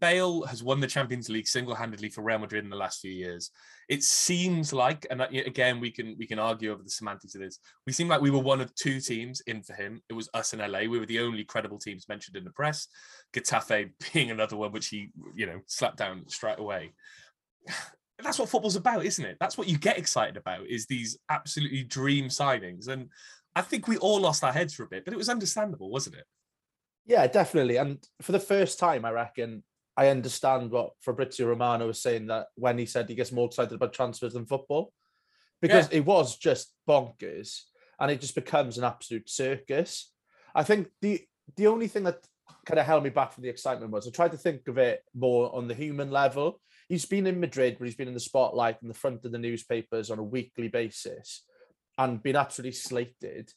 Bale 0.00 0.42
has 0.46 0.62
won 0.62 0.80
the 0.80 0.86
Champions 0.86 1.28
League 1.28 1.46
single-handedly 1.46 2.08
for 2.10 2.22
Real 2.22 2.38
Madrid 2.38 2.64
in 2.64 2.70
the 2.70 2.76
last 2.76 3.00
few 3.00 3.10
years. 3.10 3.50
It 3.88 4.02
seems 4.02 4.72
like, 4.72 5.06
and 5.10 5.22
uh, 5.22 5.28
again, 5.30 5.80
we 5.80 5.90
can 5.90 6.16
we 6.18 6.26
can 6.26 6.38
argue 6.38 6.72
over 6.72 6.82
the 6.82 6.90
semantics 6.90 7.34
of 7.34 7.40
this. 7.40 7.58
We 7.86 7.92
seem 7.92 8.08
like 8.08 8.20
we 8.20 8.30
were 8.30 8.38
one 8.38 8.60
of 8.60 8.74
two 8.74 9.00
teams 9.00 9.40
in 9.46 9.62
for 9.62 9.74
him. 9.74 10.02
It 10.08 10.14
was 10.14 10.28
us 10.34 10.52
and 10.52 10.62
LA. 10.62 10.80
We 10.80 10.98
were 10.98 11.06
the 11.06 11.20
only 11.20 11.44
credible 11.44 11.78
teams 11.78 12.08
mentioned 12.08 12.36
in 12.36 12.44
the 12.44 12.50
press. 12.50 12.88
Getafe 13.34 13.90
being 14.12 14.30
another 14.30 14.56
one, 14.56 14.72
which 14.72 14.88
he 14.88 15.10
you 15.34 15.46
know 15.46 15.60
slapped 15.66 15.98
down 15.98 16.28
straight 16.28 16.58
away. 16.58 16.92
That's 18.22 18.38
what 18.38 18.48
football's 18.48 18.76
about, 18.76 19.04
isn't 19.04 19.24
it? 19.24 19.36
That's 19.40 19.58
what 19.58 19.66
you 19.66 19.76
get 19.76 19.98
excited 19.98 20.36
about 20.36 20.66
is 20.68 20.86
these 20.86 21.18
absolutely 21.28 21.82
dream 21.82 22.26
signings. 22.26 22.86
And 22.86 23.08
I 23.56 23.62
think 23.62 23.88
we 23.88 23.96
all 23.96 24.20
lost 24.20 24.44
our 24.44 24.52
heads 24.52 24.74
for 24.74 24.84
a 24.84 24.88
bit, 24.88 25.04
but 25.04 25.12
it 25.12 25.16
was 25.16 25.28
understandable, 25.28 25.90
wasn't 25.90 26.16
it? 26.16 26.24
Yeah, 27.04 27.26
definitely. 27.26 27.78
And 27.78 27.98
for 28.20 28.30
the 28.30 28.38
first 28.38 28.78
time, 28.78 29.04
I 29.04 29.10
reckon 29.10 29.64
I 29.96 30.08
understand 30.08 30.70
what 30.70 30.92
Fabrizio 31.00 31.46
Romano 31.46 31.86
was 31.86 32.02
saying 32.02 32.26
that 32.26 32.46
when 32.54 32.78
he 32.78 32.86
said 32.86 33.08
he 33.08 33.14
gets 33.14 33.32
more 33.32 33.46
excited 33.46 33.74
about 33.74 33.92
transfers 33.92 34.32
than 34.32 34.46
football, 34.46 34.92
because 35.60 35.88
it 35.90 36.00
was 36.00 36.38
just 36.38 36.72
bonkers 36.88 37.60
and 38.00 38.10
it 38.10 38.20
just 38.20 38.34
becomes 38.34 38.78
an 38.78 38.84
absolute 38.84 39.28
circus. 39.28 40.10
I 40.54 40.64
think 40.64 40.88
the 41.00 41.24
the 41.56 41.66
only 41.66 41.88
thing 41.88 42.04
that 42.04 42.18
kind 42.66 42.78
of 42.78 42.86
held 42.86 43.04
me 43.04 43.10
back 43.10 43.32
from 43.32 43.42
the 43.42 43.48
excitement 43.48 43.92
was 43.92 44.06
I 44.06 44.10
tried 44.10 44.32
to 44.32 44.36
think 44.36 44.68
of 44.68 44.78
it 44.78 45.02
more 45.14 45.54
on 45.54 45.68
the 45.68 45.74
human 45.74 46.10
level. 46.10 46.60
He's 46.88 47.06
been 47.06 47.26
in 47.26 47.40
Madrid, 47.40 47.78
where 47.78 47.86
he's 47.86 47.96
been 47.96 48.08
in 48.08 48.14
the 48.14 48.20
spotlight 48.20 48.78
in 48.82 48.88
the 48.88 48.94
front 48.94 49.24
of 49.24 49.32
the 49.32 49.38
newspapers 49.38 50.10
on 50.10 50.18
a 50.18 50.24
weekly 50.24 50.68
basis 50.68 51.44
and 51.98 52.22
been 52.22 52.36
absolutely 52.36 52.72
slated. 52.72 53.50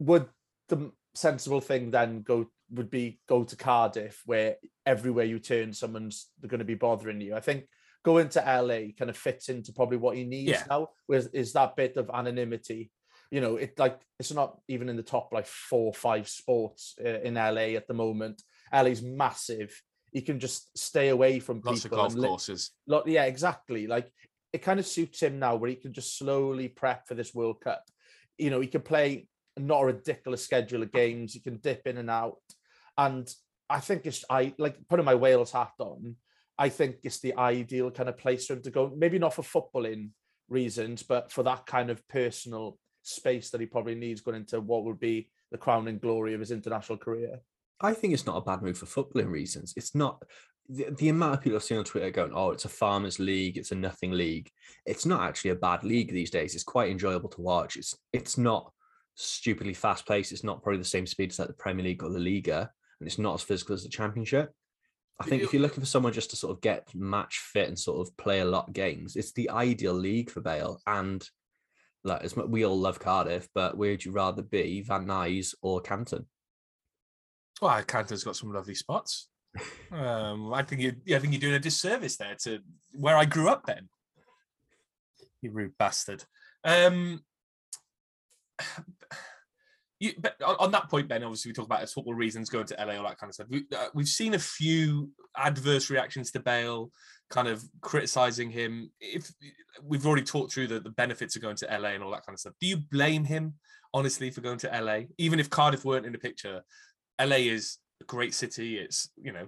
Would 0.00 0.28
the 0.68 0.92
sensible 1.14 1.60
thing 1.60 1.90
then 1.90 2.22
go 2.22 2.46
would 2.72 2.90
be 2.90 3.20
go 3.28 3.44
to 3.44 3.56
Cardiff, 3.56 4.22
where 4.26 4.56
everywhere 4.86 5.24
you 5.24 5.38
turn, 5.38 5.72
someone's 5.72 6.28
going 6.46 6.58
to 6.60 6.64
be 6.64 6.74
bothering 6.74 7.20
you. 7.20 7.34
I 7.34 7.40
think 7.40 7.64
going 8.04 8.28
to 8.30 8.40
LA 8.40 8.92
kind 8.98 9.10
of 9.10 9.16
fits 9.16 9.48
into 9.48 9.72
probably 9.72 9.98
what 9.98 10.16
he 10.16 10.24
needs 10.24 10.50
Yeah. 10.50 10.64
now, 10.68 10.88
whereas 11.06 11.28
is 11.28 11.52
that 11.52 11.76
bit 11.76 11.96
of 11.96 12.10
anonymity. 12.12 12.90
You 13.30 13.40
know, 13.40 13.56
it 13.56 13.78
like 13.78 13.98
it's 14.18 14.32
not 14.32 14.58
even 14.68 14.88
in 14.88 14.96
the 14.96 15.02
top 15.02 15.30
like 15.32 15.46
four 15.46 15.86
or 15.86 15.94
five 15.94 16.28
sports 16.28 16.94
uh, 17.04 17.20
in 17.20 17.34
LA 17.34 17.76
at 17.76 17.86
the 17.88 17.94
moment. 17.94 18.42
LA's 18.72 19.02
massive. 19.02 19.80
He 20.12 20.20
can 20.20 20.38
just 20.38 20.76
stay 20.76 21.08
away 21.08 21.38
from 21.38 21.58
people. 21.58 21.72
Lots 21.72 21.84
of 21.86 21.90
golf 21.90 22.16
courses. 22.16 22.70
Lot, 22.86 23.06
yeah, 23.06 23.24
exactly. 23.24 23.86
Like 23.86 24.10
it 24.52 24.62
kind 24.62 24.78
of 24.78 24.86
suits 24.86 25.22
him 25.22 25.38
now, 25.38 25.56
where 25.56 25.70
he 25.70 25.76
can 25.76 25.94
just 25.94 26.18
slowly 26.18 26.68
prep 26.68 27.08
for 27.08 27.14
this 27.14 27.34
World 27.34 27.60
Cup. 27.62 27.82
You 28.36 28.50
know, 28.50 28.60
he 28.60 28.66
can 28.66 28.82
play 28.82 29.28
not 29.56 29.82
a 29.82 29.86
ridiculous 29.86 30.44
schedule 30.44 30.82
of 30.82 30.92
games. 30.92 31.32
He 31.32 31.40
can 31.40 31.56
dip 31.58 31.86
in 31.86 31.96
and 31.98 32.10
out, 32.10 32.36
and 32.96 33.32
I 33.68 33.80
think 33.80 34.06
it's 34.06 34.24
I 34.28 34.54
like 34.58 34.76
putting 34.88 35.04
my 35.04 35.14
Wales 35.14 35.52
hat 35.52 35.72
on. 35.78 36.16
I 36.58 36.68
think 36.68 36.96
it's 37.02 37.20
the 37.20 37.36
ideal 37.36 37.90
kind 37.90 38.08
of 38.08 38.18
place 38.18 38.46
for 38.46 38.54
him 38.54 38.62
to 38.62 38.70
go. 38.70 38.92
Maybe 38.96 39.18
not 39.18 39.34
for 39.34 39.42
footballing 39.42 40.10
reasons, 40.48 41.02
but 41.02 41.32
for 41.32 41.42
that 41.44 41.66
kind 41.66 41.90
of 41.90 42.06
personal 42.08 42.78
space 43.02 43.50
that 43.50 43.60
he 43.60 43.66
probably 43.66 43.94
needs 43.94 44.20
going 44.20 44.36
into 44.36 44.60
what 44.60 44.84
would 44.84 45.00
be 45.00 45.28
the 45.50 45.58
crowning 45.58 45.98
glory 45.98 46.34
of 46.34 46.40
his 46.40 46.50
international 46.50 46.98
career. 46.98 47.40
I 47.80 47.94
think 47.94 48.14
it's 48.14 48.26
not 48.26 48.36
a 48.36 48.42
bad 48.42 48.62
move 48.62 48.78
for 48.78 48.86
footballing 48.86 49.30
reasons. 49.30 49.74
It's 49.76 49.94
not 49.94 50.22
the, 50.68 50.86
the 50.96 51.08
amount 51.08 51.34
of 51.34 51.40
people 51.40 51.56
I've 51.56 51.64
seen 51.64 51.78
on 51.78 51.84
Twitter 51.84 52.10
going, 52.10 52.32
"Oh, 52.32 52.50
it's 52.50 52.64
a 52.64 52.68
farmers' 52.68 53.18
league, 53.18 53.58
it's 53.58 53.72
a 53.72 53.74
nothing 53.76 54.12
league." 54.12 54.50
It's 54.86 55.06
not 55.06 55.22
actually 55.22 55.50
a 55.50 55.56
bad 55.56 55.82
league 55.82 56.12
these 56.12 56.30
days. 56.30 56.54
It's 56.54 56.64
quite 56.64 56.90
enjoyable 56.90 57.28
to 57.30 57.40
watch. 57.40 57.76
It's 57.76 57.96
it's 58.12 58.38
not 58.38 58.72
stupidly 59.14 59.74
fast 59.74 60.06
paced. 60.06 60.32
It's 60.32 60.44
not 60.44 60.62
probably 60.62 60.78
the 60.78 60.84
same 60.84 61.06
speed 61.06 61.30
as 61.30 61.38
like 61.38 61.48
the 61.48 61.54
Premier 61.54 61.84
League 61.84 62.02
or 62.02 62.10
the 62.10 62.20
Liga, 62.20 62.70
and 63.02 63.08
it's 63.08 63.18
not 63.18 63.34
as 63.34 63.42
physical 63.42 63.74
as 63.74 63.82
the 63.82 63.88
Championship. 63.88 64.52
I 65.20 65.24
think 65.24 65.42
if 65.42 65.52
you're 65.52 65.62
looking 65.62 65.80
for 65.80 65.88
someone 65.88 66.12
just 66.12 66.30
to 66.30 66.36
sort 66.36 66.52
of 66.52 66.60
get 66.60 66.94
match 66.94 67.38
fit 67.38 67.66
and 67.66 67.78
sort 67.78 68.06
of 68.06 68.16
play 68.16 68.40
a 68.40 68.44
lot 68.44 68.68
of 68.68 68.74
games, 68.74 69.16
it's 69.16 69.32
the 69.32 69.50
ideal 69.50 69.92
league 69.92 70.30
for 70.30 70.40
Bale. 70.40 70.80
And 70.86 71.28
like 72.04 72.22
as 72.22 72.36
we 72.36 72.64
all 72.64 72.78
love 72.78 73.00
Cardiff, 73.00 73.48
but 73.54 73.76
where'd 73.76 74.04
you 74.04 74.12
rather 74.12 74.42
be, 74.42 74.82
Van 74.82 75.04
Nuys 75.04 75.54
or 75.62 75.80
Canton? 75.80 76.26
Well, 77.60 77.82
Canton's 77.82 78.24
got 78.24 78.36
some 78.36 78.52
lovely 78.52 78.76
spots. 78.76 79.28
Um, 79.90 80.54
I 80.54 80.62
think 80.62 80.80
you, 80.80 80.94
yeah, 81.04 81.16
I 81.16 81.20
think 81.20 81.32
you're 81.32 81.40
doing 81.40 81.54
a 81.54 81.58
disservice 81.58 82.16
there 82.16 82.36
to 82.44 82.60
where 82.94 83.16
I 83.16 83.24
grew 83.24 83.48
up. 83.48 83.66
Then, 83.66 83.88
you 85.40 85.50
rude 85.50 85.76
bastard. 85.76 86.24
Um, 86.64 87.20
you, 90.02 90.12
on, 90.44 90.72
that 90.72 90.90
point, 90.90 91.06
Ben, 91.06 91.22
obviously 91.22 91.50
we 91.50 91.54
talk 91.54 91.66
about 91.66 91.80
his 91.80 91.92
football 91.92 92.14
reasons, 92.14 92.50
going 92.50 92.66
to 92.66 92.74
LA, 92.74 92.96
all 92.96 93.04
that 93.04 93.18
kind 93.18 93.30
of 93.30 93.34
stuff. 93.34 93.46
We, 93.48 93.64
uh, 93.72 93.86
we've 93.94 94.08
seen 94.08 94.34
a 94.34 94.38
few 94.38 95.10
adverse 95.36 95.90
reactions 95.90 96.32
to 96.32 96.40
Bale, 96.40 96.90
kind 97.30 97.46
of 97.46 97.62
criticizing 97.82 98.50
him. 98.50 98.90
If 99.00 99.30
we've 99.80 100.04
already 100.04 100.24
talked 100.24 100.52
through 100.52 100.66
the, 100.66 100.80
the 100.80 100.90
benefits 100.90 101.36
of 101.36 101.42
going 101.42 101.54
to 101.56 101.66
LA 101.66 101.90
and 101.90 102.02
all 102.02 102.10
that 102.10 102.26
kind 102.26 102.34
of 102.34 102.40
stuff, 102.40 102.54
do 102.60 102.66
you 102.66 102.78
blame 102.90 103.24
him 103.24 103.54
honestly 103.94 104.28
for 104.32 104.40
going 104.40 104.58
to 104.58 104.80
LA? 104.82 105.02
Even 105.18 105.38
if 105.38 105.48
Cardiff 105.48 105.84
weren't 105.84 106.04
in 106.04 106.12
the 106.12 106.18
picture, 106.18 106.62
LA 107.20 107.36
is 107.36 107.78
a 108.00 108.04
great 108.04 108.34
city. 108.34 108.78
It's 108.78 109.08
you 109.16 109.32
know 109.32 109.46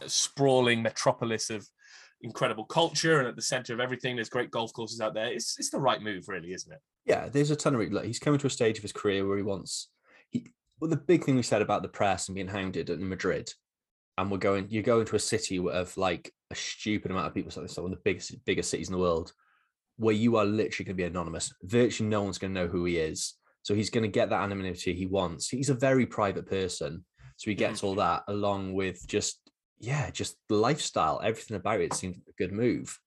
a 0.00 0.08
sprawling 0.08 0.82
metropolis 0.82 1.50
of 1.50 1.66
incredible 2.20 2.64
culture 2.64 3.18
and 3.18 3.26
at 3.26 3.34
the 3.34 3.42
center 3.42 3.74
of 3.74 3.80
everything. 3.80 4.14
There's 4.14 4.28
great 4.28 4.52
golf 4.52 4.72
courses 4.72 5.00
out 5.00 5.14
there. 5.14 5.32
It's 5.32 5.58
it's 5.58 5.70
the 5.70 5.80
right 5.80 6.00
move, 6.00 6.28
really, 6.28 6.52
isn't 6.52 6.72
it? 6.72 6.80
Yeah, 7.06 7.28
there's 7.28 7.50
a 7.50 7.56
ton 7.56 7.74
of 7.74 7.92
like, 7.92 8.04
he's 8.04 8.20
coming 8.20 8.38
to 8.38 8.46
a 8.46 8.50
stage 8.50 8.78
of 8.78 8.82
his 8.82 8.92
career 8.92 9.26
where 9.26 9.36
he 9.36 9.42
wants 9.42 9.88
he. 10.30 10.48
Well, 10.80 10.90
the 10.90 10.96
big 10.96 11.24
thing 11.24 11.36
we 11.36 11.42
said 11.42 11.62
about 11.62 11.82
the 11.82 11.88
press 11.88 12.28
and 12.28 12.34
being 12.34 12.48
hounded 12.48 12.90
in 12.90 13.08
Madrid, 13.08 13.52
and 14.18 14.30
we're 14.30 14.38
going. 14.38 14.66
You 14.70 14.82
go 14.82 15.00
into 15.00 15.16
a 15.16 15.20
city 15.20 15.58
of 15.58 15.96
like 15.96 16.32
a 16.50 16.54
stupid 16.54 17.10
amount 17.10 17.28
of 17.28 17.34
people. 17.34 17.50
So 17.50 17.62
it's 17.62 17.76
one 17.76 17.86
of 17.86 17.90
the 17.90 18.02
biggest 18.04 18.44
biggest 18.44 18.70
cities 18.70 18.88
in 18.88 18.92
the 18.92 19.00
world, 19.00 19.32
where 19.96 20.14
you 20.14 20.36
are 20.36 20.44
literally 20.44 20.84
going 20.84 20.96
to 20.96 21.02
be 21.02 21.04
anonymous. 21.04 21.52
Virtually 21.62 22.08
no 22.08 22.22
one's 22.22 22.38
going 22.38 22.54
to 22.54 22.60
know 22.60 22.68
who 22.68 22.84
he 22.84 22.98
is. 22.98 23.34
So 23.62 23.74
he's 23.74 23.90
going 23.90 24.04
to 24.04 24.08
get 24.08 24.30
that 24.30 24.42
anonymity 24.42 24.94
he 24.94 25.06
wants. 25.06 25.48
He's 25.48 25.70
a 25.70 25.74
very 25.74 26.06
private 26.06 26.46
person, 26.46 27.04
so 27.36 27.50
he 27.50 27.54
gets 27.54 27.82
all 27.82 27.92
mm-hmm. 27.92 28.00
that 28.00 28.22
along 28.28 28.74
with 28.74 29.06
just 29.08 29.40
yeah, 29.78 30.10
just 30.10 30.36
the 30.48 30.56
lifestyle, 30.56 31.20
everything 31.22 31.56
about 31.56 31.80
it 31.80 31.94
seems 31.94 32.16
like 32.16 32.28
a 32.28 32.42
good 32.42 32.52
move. 32.52 32.98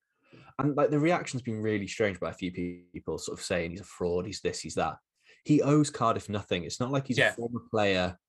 And 0.60 0.76
like 0.76 0.90
the 0.90 1.00
reaction's 1.00 1.42
been 1.42 1.62
really 1.62 1.88
strange 1.88 2.20
by 2.20 2.30
a 2.30 2.34
few 2.34 2.52
people, 2.52 3.18
sort 3.18 3.40
of 3.40 3.44
saying 3.44 3.72
he's 3.72 3.82
a 3.82 3.86
fraud, 3.86 4.26
he's 4.26 4.42
this, 4.42 4.60
he's 4.60 4.76
that. 4.76 4.98
He 5.50 5.64
owes 5.64 5.90
Cardiff 5.90 6.30
nothing. 6.30 6.64
It's 6.64 6.80
not 6.80 6.92
like 6.92 7.08
he's 7.08 7.18
Yeah. 7.18 7.32
a 7.32 7.34
former 7.34 7.62
player 7.72 8.20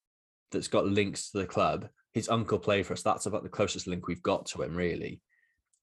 that's 0.51 0.69
got 0.69 0.87
links 0.87 1.31
to 1.31 1.39
the 1.39 1.47
club. 1.47 1.91
His 2.15 2.31
uncle 2.31 2.59
played 2.59 2.87
for 2.87 2.95
us. 2.95 3.03
That's 3.03 3.27
about 3.27 3.43
the 3.43 3.51
closest 3.51 3.87
link 3.87 4.07
we've 4.09 4.23
got 4.23 4.47
to 4.47 4.63
him, 4.63 4.75
really. 4.75 5.21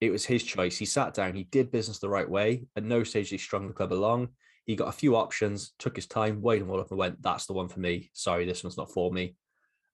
It 0.02 0.10
was 0.10 0.26
his 0.26 0.42
choice. 0.44 0.78
He 0.78 0.86
sat 0.86 1.14
down, 1.14 1.36
he 1.36 1.44
did 1.44 1.70
business 1.70 2.00
the 2.00 2.10
right 2.10 2.28
way. 2.28 2.66
At 2.76 2.86
no 2.86 3.04
stage 3.04 3.30
he 3.30 3.38
strung 3.38 3.68
the 3.68 3.74
club 3.76 3.94
along. 3.94 4.30
He 4.66 4.76
got 4.76 4.88
a 4.88 4.92
few 4.92 5.16
options, 5.16 5.74
took 5.78 5.96
his 5.96 6.08
time, 6.08 6.42
weighed 6.42 6.62
them 6.64 6.72
all 6.72 6.80
up, 6.80 6.90
and 6.90 6.98
went, 6.98 7.22
That's 7.22 7.46
the 7.46 7.54
one 7.54 7.70
for 7.70 7.82
me. 7.82 8.10
Sorry, 8.14 8.44
this 8.48 8.64
one's 8.64 8.76
not 8.76 8.92
for 8.92 9.12
me. 9.12 9.36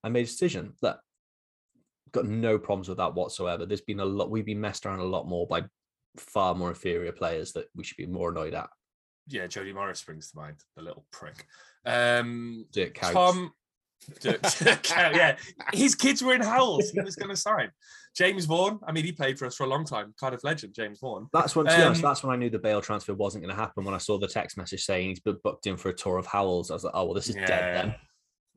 I 0.02 0.08
made 0.08 0.22
a 0.24 0.30
decision. 0.30 0.72
Look, 0.80 0.98
got 2.12 2.24
no 2.24 2.58
problems 2.58 2.88
with 2.88 2.96
that 2.96 3.14
whatsoever. 3.14 3.66
There's 3.66 3.82
been 3.82 4.00
a 4.00 4.04
lot, 4.06 4.30
we've 4.30 4.46
been 4.46 4.62
messed 4.62 4.86
around 4.86 5.00
a 5.00 5.04
lot 5.04 5.28
more 5.28 5.46
by 5.46 5.64
far 6.16 6.54
more 6.54 6.70
inferior 6.70 7.12
players 7.12 7.52
that 7.52 7.66
we 7.76 7.84
should 7.84 7.98
be 7.98 8.06
more 8.06 8.30
annoyed 8.30 8.54
at. 8.54 8.70
Yeah, 9.28 9.46
Jody 9.46 9.72
Morris 9.72 10.00
springs 10.00 10.30
to 10.30 10.36
mind, 10.36 10.56
the 10.76 10.82
little 10.82 11.04
prick. 11.10 11.46
Um, 11.86 12.66
Dirk 12.72 12.94
Kuyt. 12.94 13.12
Tom, 13.12 13.52
Dirk- 14.20 14.90
yeah, 14.90 15.36
his 15.72 15.94
kids 15.94 16.22
were 16.22 16.34
in 16.34 16.42
Howells. 16.42 16.90
He 16.90 17.00
was 17.00 17.16
going 17.16 17.30
to 17.30 17.36
sign 17.36 17.70
James 18.14 18.44
Vaughan. 18.44 18.78
I 18.86 18.92
mean, 18.92 19.04
he 19.04 19.12
played 19.12 19.38
for 19.38 19.46
us 19.46 19.56
for 19.56 19.64
a 19.64 19.66
long 19.66 19.84
time. 19.84 20.14
Cardiff 20.20 20.44
legend, 20.44 20.74
James 20.74 20.98
Vaughan. 21.00 21.28
That's 21.32 21.56
when, 21.56 21.66
to 21.66 21.76
be 21.76 21.82
honest, 21.82 22.04
Um, 22.04 22.10
that's 22.10 22.22
when 22.22 22.32
I 22.34 22.36
knew 22.36 22.50
the 22.50 22.58
Bale 22.58 22.80
transfer 22.82 23.14
wasn't 23.14 23.44
going 23.44 23.54
to 23.54 23.60
happen. 23.60 23.84
When 23.84 23.94
I 23.94 23.98
saw 23.98 24.18
the 24.18 24.28
text 24.28 24.56
message 24.58 24.84
saying 24.84 25.08
he's 25.08 25.20
been 25.20 25.38
booked 25.42 25.66
in 25.66 25.76
for 25.76 25.88
a 25.88 25.94
tour 25.94 26.18
of 26.18 26.26
Howells, 26.26 26.70
I 26.70 26.74
was 26.74 26.84
like, 26.84 26.92
oh 26.94 27.04
well, 27.04 27.14
this 27.14 27.28
is 27.28 27.34
dead 27.34 27.48
then. 27.76 27.94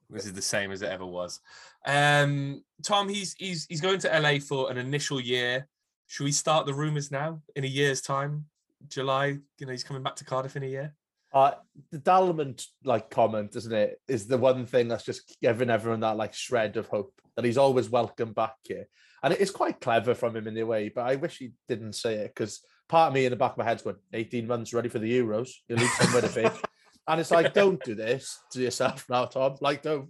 This 0.09 0.25
is 0.25 0.33
the 0.33 0.41
same 0.41 0.71
as 0.71 0.81
it 0.81 0.89
ever 0.89 1.05
was. 1.05 1.39
Um, 1.85 2.63
Tom, 2.83 3.09
he's 3.09 3.33
he's 3.37 3.65
he's 3.67 3.81
going 3.81 3.99
to 3.99 4.19
LA 4.19 4.39
for 4.39 4.71
an 4.71 4.77
initial 4.77 5.19
year. 5.19 5.67
Should 6.07 6.23
we 6.23 6.31
start 6.31 6.65
the 6.65 6.73
rumors 6.73 7.11
now? 7.11 7.41
In 7.57 7.63
a 7.65 7.67
year's 7.67 8.01
time, 8.01 8.45
July. 8.89 9.37
You 9.59 9.65
know, 9.65 9.71
he's 9.71 9.83
coming 9.83 10.03
back 10.03 10.15
to 10.17 10.25
Cardiff 10.25 10.55
in 10.55 10.63
a 10.63 10.67
year. 10.67 10.95
Uh, 11.33 11.51
the 11.91 11.99
Dalman 11.99 12.65
like 12.83 13.09
comment, 13.09 13.55
isn't 13.55 13.73
it, 13.73 13.99
is 14.07 14.27
the 14.27 14.37
one 14.37 14.65
thing 14.65 14.87
that's 14.87 15.03
just 15.03 15.37
giving 15.41 15.69
everyone 15.69 15.99
that 15.99 16.17
like 16.17 16.33
shred 16.33 16.77
of 16.77 16.87
hope 16.87 17.13
that 17.35 17.45
he's 17.45 17.57
always 17.57 17.89
welcome 17.89 18.33
back 18.33 18.55
here. 18.63 18.87
And 19.23 19.33
it 19.33 19.39
is 19.39 19.51
quite 19.51 19.81
clever 19.81 20.15
from 20.15 20.35
him 20.35 20.47
in 20.47 20.57
a 20.57 20.65
way, 20.65 20.89
but 20.89 21.05
I 21.05 21.15
wish 21.15 21.37
he 21.37 21.51
didn't 21.67 21.93
say 21.93 22.15
it 22.15 22.33
because 22.33 22.61
part 22.87 23.09
of 23.09 23.13
me 23.13 23.25
in 23.25 23.31
the 23.31 23.35
back 23.35 23.51
of 23.51 23.57
my 23.57 23.65
head's 23.65 23.83
going, 23.83 23.97
18 24.13 24.47
months 24.47 24.73
ready 24.73 24.89
for 24.89 24.99
the 24.99 25.19
Euros. 25.19 25.49
You'll 25.67 25.79
need 25.79 25.89
somewhere 25.89 26.21
to 26.21 26.29
be. 26.29 26.49
And 27.09 27.21
it's 27.21 27.31
like, 27.31 27.53
don't 27.53 27.81
do 27.85 27.95
this 27.95 28.37
to 28.51 28.61
yourself 28.61 29.05
now, 29.09 29.23
Tom. 29.25 29.55
Like, 29.61 29.81
don't. 29.81 30.09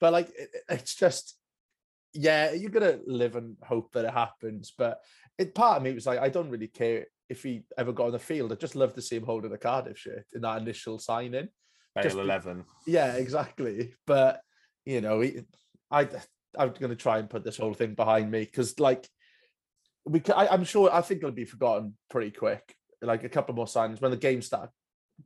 But 0.00 0.14
like, 0.14 0.30
it, 0.34 0.48
it's 0.70 0.94
just, 0.94 1.36
yeah, 2.14 2.52
you're 2.52 2.70
gonna 2.70 3.00
live 3.06 3.36
and 3.36 3.56
hope 3.62 3.92
that 3.92 4.06
it 4.06 4.14
happens. 4.14 4.72
But 4.76 4.98
it 5.36 5.54
part 5.54 5.76
of 5.76 5.82
me 5.82 5.92
was 5.92 6.06
like, 6.06 6.20
I 6.20 6.30
don't 6.30 6.48
really 6.48 6.68
care 6.68 7.04
if 7.28 7.42
he 7.42 7.62
ever 7.76 7.92
got 7.92 8.06
on 8.06 8.12
the 8.12 8.18
field. 8.18 8.52
I'd 8.52 8.60
just 8.60 8.76
love 8.76 8.94
to 8.94 9.02
see 9.02 9.16
him 9.16 9.24
holding 9.24 9.52
a 9.52 9.58
Cardiff 9.58 9.98
shirt 9.98 10.24
in 10.34 10.42
that 10.42 10.60
initial 10.62 10.98
Just 12.02 12.16
be- 12.16 12.22
eleven. 12.22 12.64
Yeah, 12.86 13.14
exactly. 13.14 13.94
But 14.06 14.40
you 14.84 15.00
know, 15.00 15.20
he, 15.20 15.40
I 15.90 16.08
I'm 16.56 16.72
going 16.72 16.90
to 16.90 16.96
try 16.96 17.18
and 17.18 17.28
put 17.28 17.44
this 17.44 17.58
whole 17.58 17.74
thing 17.74 17.94
behind 17.94 18.30
me 18.30 18.40
because, 18.40 18.78
like, 18.80 19.06
we 20.06 20.22
I, 20.34 20.48
I'm 20.48 20.64
sure 20.64 20.92
I 20.92 21.02
think 21.02 21.18
it'll 21.18 21.30
be 21.32 21.44
forgotten 21.44 21.96
pretty 22.10 22.30
quick. 22.30 22.74
Like 23.02 23.22
a 23.24 23.28
couple 23.28 23.54
more 23.54 23.66
signings 23.66 24.00
when 24.00 24.10
the 24.10 24.16
game 24.16 24.42
start 24.42 24.70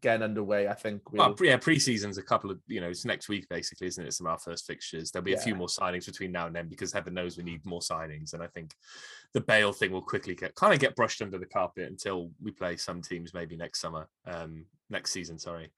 getting 0.01 0.23
underway. 0.23 0.69
I 0.69 0.75
think 0.75 1.13
we'll. 1.13 1.29
Well, 1.29 1.37
yeah, 1.41 1.57
pre-season's 1.57 2.19
a 2.19 2.23
couple 2.23 2.51
of 2.51 2.59
you 2.67 2.81
know, 2.81 2.89
it's 2.89 3.05
next 3.05 3.29
week 3.29 3.49
basically, 3.49 3.87
isn't 3.89 4.07
it? 4.07 4.13
Some 4.13 4.27
of 4.27 4.33
our 4.33 4.39
first 4.39 4.67
fixtures. 4.67 5.11
There'll 5.11 5.25
be 5.25 5.35
a 5.35 5.39
few 5.39 5.55
more 5.55 5.69
signings 5.69 6.07
between 6.07 6.33
now 6.33 6.47
and 6.47 6.57
then 6.57 6.69
because 6.69 6.93
heaven 6.93 7.15
knows 7.15 7.37
we 7.37 7.45
need 7.45 7.65
more 7.67 7.81
signings. 7.81 8.33
And 8.35 8.43
I 8.43 8.47
think 8.49 8.75
the 9.35 9.41
Bale 9.41 9.73
thing 9.73 9.93
will 9.93 10.03
quickly 10.03 10.35
get 10.35 10.55
kind 10.55 10.73
of 10.73 10.81
get 10.81 10.97
brushed 10.97 11.23
under 11.23 11.39
the 11.39 11.47
carpet 11.47 11.89
until 11.89 12.31
we 12.43 12.51
play 12.51 12.77
some 12.77 13.03
teams 13.03 13.35
maybe 13.35 13.57
next 13.57 13.81
summer, 13.81 14.09
um, 14.27 14.65
next 14.91 15.13
season. 15.13 15.39
Sorry. 15.39 15.71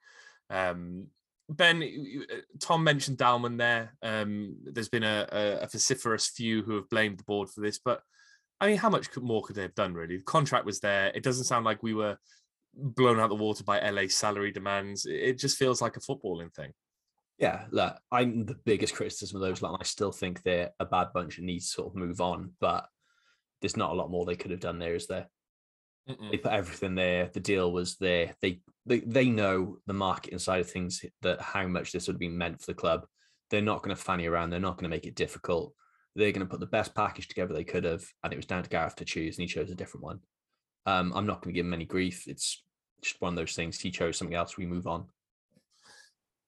Um, 0.51 1.09
Ben, 1.49 1.83
uh, 1.83 2.37
Tom 2.59 2.83
mentioned 2.83 3.19
Dalman 3.19 3.59
there. 3.59 3.95
Um, 4.03 4.57
there's 4.65 4.89
been 4.89 5.03
a, 5.03 5.27
a, 5.31 5.59
a 5.59 5.69
vociferous 5.69 6.29
few 6.29 6.63
who 6.63 6.77
have 6.77 6.89
blamed 6.89 7.19
the 7.19 7.25
board 7.25 7.51
for 7.51 7.61
this, 7.61 7.79
but 7.79 8.01
I 8.61 8.69
mean, 8.69 8.79
how 8.79 8.89
much 8.89 9.15
more 9.17 9.43
could 9.43 9.57
they 9.57 9.63
have 9.63 9.75
done? 9.75 9.93
Really, 9.93 10.17
the 10.17 10.23
contract 10.23 10.65
was 10.65 10.81
there. 10.81 11.13
It 11.15 11.23
doesn't 11.23 11.45
sound 11.45 11.67
like 11.67 11.83
we 11.83 11.93
were 11.93 12.17
blown 12.77 13.21
out 13.21 13.29
the 13.29 13.35
water 13.35 13.65
by 13.65 13.81
LA 13.81 14.09
salary 14.09 14.53
demands. 14.53 15.07
It 15.07 15.39
just 15.39 15.59
feels 15.59 15.81
like 15.81 15.97
a 15.97 16.01
footballing 16.01 16.53
thing. 16.53 16.73
Yeah, 17.39 17.65
look, 17.71 17.97
I'm 18.13 18.47
the 18.47 18.57
biggest 18.65 18.95
criticism 18.95 19.37
of 19.37 19.43
those 19.43 19.61
lot. 19.61 19.79
I 19.81 19.85
still 19.85 20.13
think 20.13 20.43
they're 20.43 20.71
a 20.79 20.85
bad 20.85 21.09
bunch 21.13 21.39
and 21.39 21.47
need 21.47 21.61
to 21.61 21.67
sort 21.67 21.89
of 21.89 21.97
move 21.97 22.21
on, 22.21 22.53
but 22.61 22.87
there's 23.61 23.77
not 23.77 23.91
a 23.91 23.95
lot 23.95 24.11
more 24.11 24.25
they 24.25 24.37
could 24.37 24.51
have 24.51 24.61
done 24.61 24.79
there, 24.79 24.95
is 24.95 25.07
there? 25.07 25.29
They 26.07 26.37
put 26.37 26.53
everything 26.53 26.95
there. 26.95 27.31
The 27.33 27.41
deal 27.41 27.73
was 27.73 27.97
there. 27.97 28.35
They 28.43 28.61
they, 28.87 29.01
they 29.01 29.31
know 29.31 29.79
the 29.87 29.95
marketing 29.95 30.39
side 30.39 30.61
of 30.61 30.71
things 30.71 31.03
that 31.23 31.41
how 31.41 31.67
much 31.67 31.93
this 31.93 32.07
would 32.07 32.15
have 32.15 32.21
been 32.21 32.37
meant 32.37 32.61
for 32.61 32.67
the 32.67 32.75
club. 32.75 33.07
They're 33.51 33.63
not 33.63 33.83
going 33.83 33.97
to 33.97 34.03
fanny 34.03 34.27
around. 34.27 34.51
They're 34.51 34.61
not 34.61 34.77
going 34.77 34.85
to 34.85 34.95
make 34.95 35.07
it 35.07 35.15
difficult. 35.15 35.73
They're 36.15 36.33
going 36.33 36.47
to 36.47 36.51
put 36.51 36.61
the 36.61 36.67
best 36.67 36.95
package 36.95 37.29
together 37.29 37.55
they 37.55 37.65
could 37.65 37.85
have, 37.85 38.05
and 38.23 38.33
it 38.33 38.37
was 38.37 38.47
down 38.47 38.63
to 38.63 38.69
Gareth 38.69 38.97
to 38.97 39.05
choose, 39.05 39.37
and 39.37 39.43
he 39.43 39.53
chose 39.53 39.71
a 39.71 39.75
different 39.75 40.05
one. 40.05 40.21
Um, 40.87 41.13
I'm 41.15 41.27
not 41.27 41.43
going 41.43 41.55
to 41.55 41.57
give 41.57 41.67
him 41.67 41.75
any 41.75 41.85
grief. 41.85 42.25
It's 42.27 42.63
just 43.03 43.21
one 43.21 43.33
of 43.33 43.37
those 43.37 43.55
things. 43.55 43.81
He 43.81 43.91
chose 43.91 44.19
something 44.19 44.37
else. 44.37 44.57
We 44.57 44.67
move 44.67 44.87
on. 44.87 45.07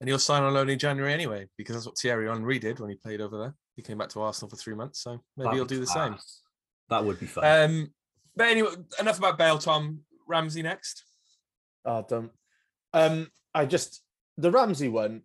And 0.01 0.09
he'll 0.09 0.19
sign 0.19 0.43
on 0.43 0.53
loan 0.53 0.69
in 0.69 0.79
January 0.79 1.13
anyway, 1.13 1.47
because 1.57 1.75
that's 1.75 1.87
what 1.87 1.97
Thierry 1.97 2.29
Henry 2.29 2.59
did 2.59 2.81
when 2.81 2.91
he 2.91 2.97
played 2.97 3.21
over 3.21 3.39
there. 3.39 3.55
He 3.77 3.83
came 3.83 3.99
back 3.99 4.11
to 4.11 4.21
Arsenal 4.21 4.51
for 4.51 4.57
three 4.57 4.75
months, 4.75 5.03
so 5.03 5.21
maybe 5.37 5.45
That'd 5.45 5.55
he'll 5.55 5.65
do 5.65 5.81
the 5.81 5.87
same. 5.87 6.17
That 6.91 7.05
would 7.05 7.19
be 7.19 7.27
fun. 7.27 7.45
Um, 7.45 7.89
but 8.35 8.49
anyway, 8.49 8.71
enough 9.01 9.19
about 9.19 9.39
Bale. 9.39 9.59
Tom 9.59 10.01
Ramsey 10.29 10.63
next. 10.63 11.05
Oh, 11.85 12.05
don't. 12.07 12.31
Um, 12.93 13.29
I 13.55 13.65
just 13.65 14.03
the 14.37 14.51
Ramsey 14.51 14.89
one. 14.89 15.23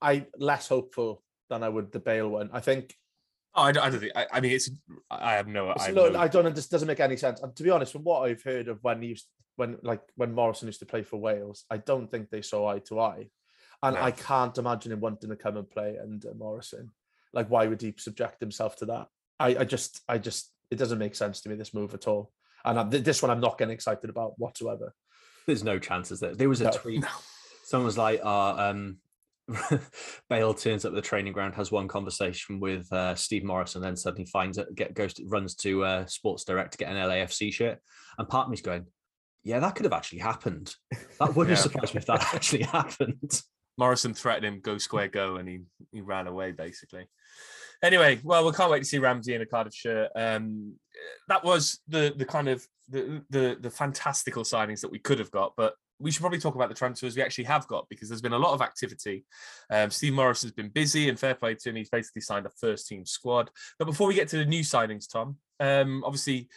I 0.00 0.26
less 0.38 0.68
hopeful 0.68 1.22
than 1.48 1.62
I 1.62 1.68
would 1.68 1.92
the 1.92 2.00
Bale 2.00 2.28
one. 2.28 2.50
I 2.52 2.60
think 2.60 2.94
Oh, 3.60 3.64
I 3.64 3.72
don't, 3.72 3.84
I 3.84 3.90
don't 3.90 4.00
think. 4.00 4.12
I, 4.16 4.26
I 4.32 4.40
mean, 4.40 4.52
it's. 4.52 4.70
I 5.10 5.32
have 5.32 5.46
no. 5.46 5.68
I, 5.68 5.72
It's 5.72 5.86
have 5.86 5.94
no, 5.94 6.08
no 6.08 6.18
I 6.18 6.28
don't. 6.28 6.54
This 6.54 6.66
doesn't 6.68 6.88
make 6.88 7.00
any 7.00 7.16
sense. 7.16 7.40
And 7.42 7.54
to 7.56 7.62
be 7.62 7.70
honest, 7.70 7.92
from 7.92 8.04
what 8.04 8.20
I've 8.22 8.42
heard 8.42 8.68
of 8.68 8.78
when 8.82 9.02
he 9.02 9.08
used, 9.08 9.26
when 9.56 9.76
like 9.82 10.00
when 10.16 10.32
Morison 10.32 10.66
used 10.68 10.80
to 10.80 10.86
play 10.86 11.02
for 11.02 11.18
Wales, 11.18 11.64
I 11.70 11.76
don't 11.76 12.10
think 12.10 12.30
they 12.30 12.40
saw 12.42 12.68
eye 12.68 12.78
to 12.88 13.00
eye, 13.00 13.28
and 13.82 13.96
No. 13.96 14.02
I 14.02 14.12
can't 14.12 14.56
imagine 14.56 14.92
him 14.92 15.00
wanting 15.00 15.28
to 15.28 15.36
come 15.36 15.58
and 15.58 15.68
play 15.68 15.98
under 16.02 16.32
Morison. 16.34 16.90
Like, 17.34 17.50
why 17.50 17.66
would 17.66 17.82
he 17.82 17.94
subject 17.98 18.40
himself 18.40 18.76
to 18.76 18.86
that? 18.86 19.08
I, 19.38 19.48
I 19.60 19.64
just, 19.64 20.00
I 20.08 20.18
just, 20.18 20.50
it 20.70 20.76
doesn't 20.76 20.98
make 20.98 21.14
sense 21.14 21.42
to 21.42 21.48
me 21.48 21.54
this 21.54 21.72
move 21.74 21.94
at 21.94 22.08
all. 22.08 22.32
And 22.64 22.78
I, 22.80 22.82
this 22.84 23.22
one, 23.22 23.30
I'm 23.30 23.40
not 23.40 23.56
getting 23.58 23.72
excited 23.74 24.10
about 24.10 24.38
whatsoever. 24.38 24.94
There's 25.46 25.62
no 25.64 25.78
chances 25.78 26.20
that 26.20 26.38
there 26.38 26.48
was 26.48 26.60
a 26.60 26.64
No. 26.64 26.70
tweet. 26.70 27.00
No. 27.02 27.08
Someone 27.64 27.86
was 27.86 27.96
like, 27.98 28.20
uh, 28.24 28.54
um, 28.70 28.96
Bale 30.28 30.54
turns 30.54 30.84
up 30.84 30.90
at 30.90 30.94
the 30.94 31.02
training 31.02 31.32
ground, 31.32 31.54
has 31.54 31.72
one 31.72 31.88
conversation 31.88 32.60
with 32.60 32.90
uh, 32.92 33.14
Steve 33.14 33.44
Morison, 33.44 33.82
and 33.82 33.90
then 33.90 33.96
suddenly 33.96 34.26
finds 34.26 34.58
it, 34.58 34.74
get 34.74 34.94
goes 34.94 35.14
to, 35.14 35.26
runs 35.26 35.54
to 35.56 35.84
uh, 35.84 36.06
Sports 36.06 36.44
Direct 36.44 36.72
to 36.72 36.78
get 36.78 36.90
an 36.90 36.96
LAFC 36.96 37.52
shirt. 37.52 37.78
And 38.18 38.28
part 38.28 38.46
of 38.46 38.50
me's 38.50 38.62
going, 38.62 38.86
yeah, 39.42 39.58
that 39.60 39.74
could 39.74 39.84
have 39.84 39.92
actually 39.92 40.18
happened. 40.18 40.74
That 41.18 41.34
wouldn't 41.34 41.56
Yeah. 41.56 41.62
surprise 41.62 41.94
me 41.94 41.98
if 41.98 42.06
that 42.06 42.22
actually 42.34 42.64
happened. 42.64 43.40
Morison 43.78 44.12
threatened 44.14 44.44
him, 44.44 44.60
go 44.60 44.76
square, 44.78 45.08
go, 45.08 45.36
and 45.36 45.48
he 45.48 45.60
he 45.92 46.00
ran 46.02 46.26
away 46.26 46.52
basically. 46.52 47.06
Anyway, 47.82 48.20
well, 48.22 48.44
we 48.44 48.52
can't 48.52 48.70
wait 48.70 48.80
to 48.80 48.84
see 48.84 48.98
Ramsey 48.98 49.32
in 49.34 49.40
a 49.40 49.46
Cardiff 49.46 49.74
shirt. 49.74 50.10
Um, 50.14 50.74
that 51.28 51.42
was 51.42 51.80
the 51.88 52.12
the 52.14 52.26
kind 52.26 52.48
of 52.48 52.66
the 52.90 53.22
the 53.30 53.56
the 53.58 53.70
fantastical 53.70 54.42
signings 54.42 54.80
that 54.82 54.90
we 54.90 54.98
could 54.98 55.18
have 55.18 55.30
got, 55.30 55.54
but 55.56 55.74
we 56.00 56.10
should 56.10 56.20
probably 56.20 56.38
talk 56.38 56.54
about 56.54 56.68
the 56.68 56.74
transfers 56.74 57.14
we 57.14 57.22
actually 57.22 57.44
have 57.44 57.66
got 57.68 57.86
because 57.88 58.08
there's 58.08 58.22
been 58.22 58.32
a 58.32 58.38
lot 58.38 58.54
of 58.54 58.62
activity. 58.62 59.24
Um, 59.70 59.90
Steve 59.90 60.14
Morison 60.14 60.48
has 60.48 60.54
been 60.54 60.70
busy 60.70 61.08
and 61.08 61.18
fair 61.18 61.34
play 61.34 61.54
to 61.54 61.68
him. 61.68 61.76
He's 61.76 61.90
basically 61.90 62.22
signed 62.22 62.46
a 62.46 62.50
first 62.58 62.88
team 62.88 63.04
squad. 63.04 63.50
But 63.78 63.84
before 63.84 64.08
we 64.08 64.14
get 64.14 64.28
to 64.28 64.38
the 64.38 64.44
new 64.44 64.62
signings, 64.62 65.10
Tom, 65.10 65.36
um, 65.60 66.02
obviously 66.04 66.48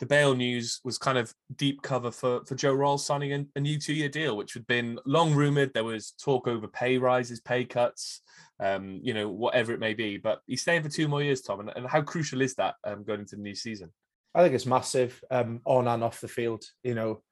the 0.00 0.06
Bale 0.06 0.34
news 0.34 0.80
was 0.82 0.98
kind 0.98 1.18
of 1.18 1.32
deep 1.56 1.82
cover 1.82 2.10
for, 2.10 2.44
for 2.46 2.54
Joe 2.54 2.74
Ralls 2.74 3.04
signing 3.04 3.32
a, 3.32 3.44
a 3.56 3.60
new 3.60 3.78
two 3.78 3.92
year 3.92 4.08
deal, 4.08 4.36
which 4.36 4.54
had 4.54 4.66
been 4.66 4.98
long 5.06 5.34
rumored. 5.34 5.72
There 5.72 5.84
was 5.84 6.12
talk 6.12 6.48
over 6.48 6.66
pay 6.66 6.98
rises, 6.98 7.40
pay 7.40 7.64
cuts, 7.64 8.22
um, 8.60 9.00
you 9.02 9.14
know, 9.14 9.28
whatever 9.28 9.72
it 9.72 9.80
may 9.80 9.94
be. 9.94 10.16
But 10.16 10.40
he's 10.46 10.62
staying 10.62 10.82
for 10.82 10.88
two 10.88 11.06
more 11.06 11.22
years, 11.22 11.42
Tom. 11.42 11.60
And, 11.60 11.72
and 11.76 11.86
how 11.86 12.02
crucial 12.02 12.40
is 12.40 12.54
that 12.54 12.76
um, 12.84 13.04
going 13.04 13.20
into 13.20 13.36
the 13.36 13.42
new 13.42 13.54
season? 13.54 13.92
I 14.34 14.42
think 14.42 14.54
it's 14.54 14.66
massive 14.66 15.22
um, 15.30 15.60
on 15.64 15.86
and 15.86 16.02
off 16.02 16.20
the 16.20 16.28
field. 16.28 16.64
You 16.82 16.94
know, 16.94 17.22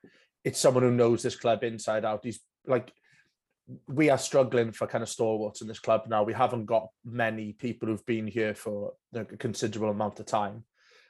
it's 0.45 0.61
someone 0.61 0.83
who 0.83 0.91
knows 0.91 1.23
this 1.23 1.37
club 1.37 1.65
inside 1.65 2.05
out. 2.05 2.25
He's 2.25 2.41
like, 2.67 2.93
we 3.87 4.09
are 4.09 4.19
struggling 4.19 4.73
for 4.73 4.87
kind 4.87 5.03
of 5.03 5.09
stalwarts 5.09 5.61
in 5.61 5.69
this 5.69 5.79
club 5.79 6.05
now. 6.09 6.23
We 6.23 6.33
haven't 6.33 6.67
got 6.67 6.89
many 7.05 7.53
people 7.53 7.89
who've 7.89 8.07
been 8.07 8.27
here 8.27 8.55
for 8.55 8.95
a 9.15 9.25
considerable 9.25 9.91
amount 9.91 10.21
of 10.21 10.27
time. 10.27 10.65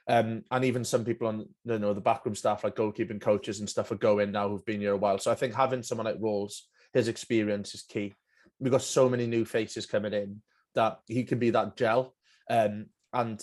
Um, 0.07 0.43
and 0.49 0.65
even 0.65 0.83
some 0.83 1.05
people 1.05 1.27
on 1.27 1.47
you 1.65 1.79
know 1.79 1.93
the 1.93 2.01
backroom 2.01 2.35
staff, 2.35 2.63
like 2.63 2.75
goalkeeping 2.75 3.21
coaches 3.21 3.59
and 3.59 3.69
stuff, 3.69 3.91
are 3.91 3.95
going 3.95 4.31
now 4.31 4.49
who've 4.49 4.65
been 4.65 4.81
here 4.81 4.93
a 4.93 4.97
while. 4.97 5.19
So 5.19 5.31
I 5.31 5.35
think 5.35 5.53
having 5.53 5.83
someone 5.83 6.05
like 6.05 6.17
Ralls, 6.19 6.67
his 6.93 7.07
experience 7.07 7.75
is 7.75 7.83
key. 7.83 8.15
We've 8.59 8.71
got 8.71 8.81
so 8.81 9.07
many 9.07 9.27
new 9.27 9.45
faces 9.45 9.85
coming 9.85 10.13
in 10.13 10.41
that 10.75 10.99
he 11.07 11.23
can 11.23 11.39
be 11.39 11.51
that 11.51 11.77
gel. 11.77 12.15
Um, 12.49 12.87
and 13.13 13.39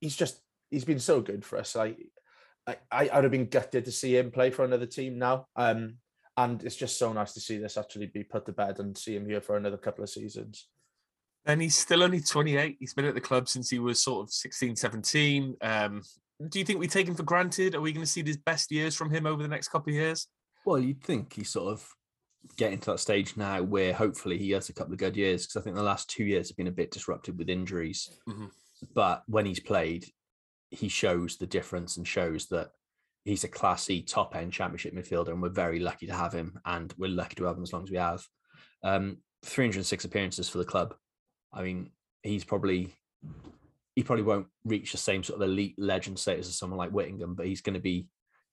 he's 0.00 0.16
just 0.16 0.40
he's 0.70 0.84
been 0.84 1.00
so 1.00 1.20
good 1.20 1.44
for 1.44 1.58
us. 1.58 1.74
Like 1.74 1.98
I, 2.68 3.08
I 3.08 3.14
would 3.14 3.24
have 3.24 3.32
been 3.32 3.48
gutted 3.48 3.84
to 3.84 3.92
see 3.92 4.16
him 4.16 4.30
play 4.30 4.50
for 4.50 4.64
another 4.64 4.86
team 4.86 5.18
now. 5.18 5.46
Um, 5.56 5.96
and 6.36 6.62
it's 6.62 6.76
just 6.76 6.98
so 6.98 7.12
nice 7.12 7.32
to 7.32 7.40
see 7.40 7.58
this 7.58 7.76
actually 7.76 8.06
be 8.06 8.22
put 8.22 8.46
to 8.46 8.52
bed 8.52 8.78
and 8.78 8.96
see 8.96 9.16
him 9.16 9.26
here 9.26 9.40
for 9.40 9.56
another 9.56 9.76
couple 9.76 10.04
of 10.04 10.10
seasons. 10.10 10.68
And 11.46 11.60
he's 11.60 11.76
still 11.76 12.02
only 12.02 12.20
28. 12.20 12.76
He's 12.78 12.94
been 12.94 13.06
at 13.06 13.14
the 13.14 13.20
club 13.20 13.48
since 13.48 13.70
he 13.70 13.78
was 13.78 14.00
sort 14.00 14.24
of 14.24 14.32
16, 14.32 14.76
17. 14.76 15.56
Um, 15.62 16.02
do 16.48 16.58
you 16.58 16.64
think 16.64 16.78
we 16.78 16.86
take 16.86 17.08
him 17.08 17.16
for 17.16 17.24
granted? 17.24 17.74
Are 17.74 17.80
we 17.80 17.92
going 17.92 18.04
to 18.04 18.10
see 18.10 18.22
his 18.22 18.36
best 18.36 18.70
years 18.70 18.94
from 18.94 19.10
him 19.10 19.26
over 19.26 19.42
the 19.42 19.48
next 19.48 19.68
couple 19.68 19.90
of 19.90 19.96
years? 19.96 20.28
Well, 20.64 20.78
you'd 20.78 21.02
think 21.02 21.32
he's 21.32 21.50
sort 21.50 21.72
of 21.72 21.88
getting 22.56 22.78
to 22.78 22.92
that 22.92 23.00
stage 23.00 23.36
now 23.36 23.62
where 23.62 23.92
hopefully 23.92 24.38
he 24.38 24.50
has 24.52 24.68
a 24.68 24.72
couple 24.72 24.92
of 24.92 24.98
good 24.98 25.16
years 25.16 25.44
because 25.44 25.60
I 25.60 25.64
think 25.64 25.74
the 25.74 25.82
last 25.82 26.08
two 26.08 26.24
years 26.24 26.48
have 26.48 26.56
been 26.56 26.68
a 26.68 26.72
bit 26.72 26.92
disrupted 26.92 27.36
with 27.36 27.48
injuries. 27.48 28.10
Mm-hmm. 28.28 28.46
But 28.94 29.24
when 29.26 29.46
he's 29.46 29.60
played, 29.60 30.04
he 30.70 30.88
shows 30.88 31.36
the 31.36 31.46
difference 31.46 31.96
and 31.96 32.06
shows 32.06 32.46
that 32.46 32.70
he's 33.24 33.44
a 33.44 33.48
classy 33.48 34.02
top 34.02 34.34
end 34.34 34.52
championship 34.52 34.94
midfielder, 34.94 35.28
and 35.28 35.42
we're 35.42 35.48
very 35.48 35.78
lucky 35.78 36.06
to 36.06 36.14
have 36.14 36.32
him, 36.32 36.58
and 36.64 36.94
we're 36.98 37.10
lucky 37.10 37.34
to 37.36 37.44
have 37.44 37.56
him 37.56 37.62
as 37.62 37.72
long 37.72 37.82
as 37.82 37.90
we 37.90 37.96
have. 37.96 38.24
Um, 38.82 39.18
306 39.44 40.04
appearances 40.04 40.48
for 40.48 40.58
the 40.58 40.64
club. 40.64 40.94
I 41.52 41.62
mean, 41.62 41.90
he's 42.22 42.44
probably 42.44 42.94
he 43.94 44.04
probably 44.04 44.22
won't 44.22 44.46
reach 44.64 44.92
the 44.92 44.98
same 44.98 45.24
sort 45.24 45.42
of 45.42 45.48
elite 45.48 45.74
legend 45.76 46.18
status 46.18 46.46
as 46.46 46.56
someone 46.56 46.78
like 46.78 46.90
Whittingham, 46.90 47.34
but 47.34 47.46
he's 47.46 47.60
going 47.60 47.74
to 47.74 47.80
be 47.80 48.06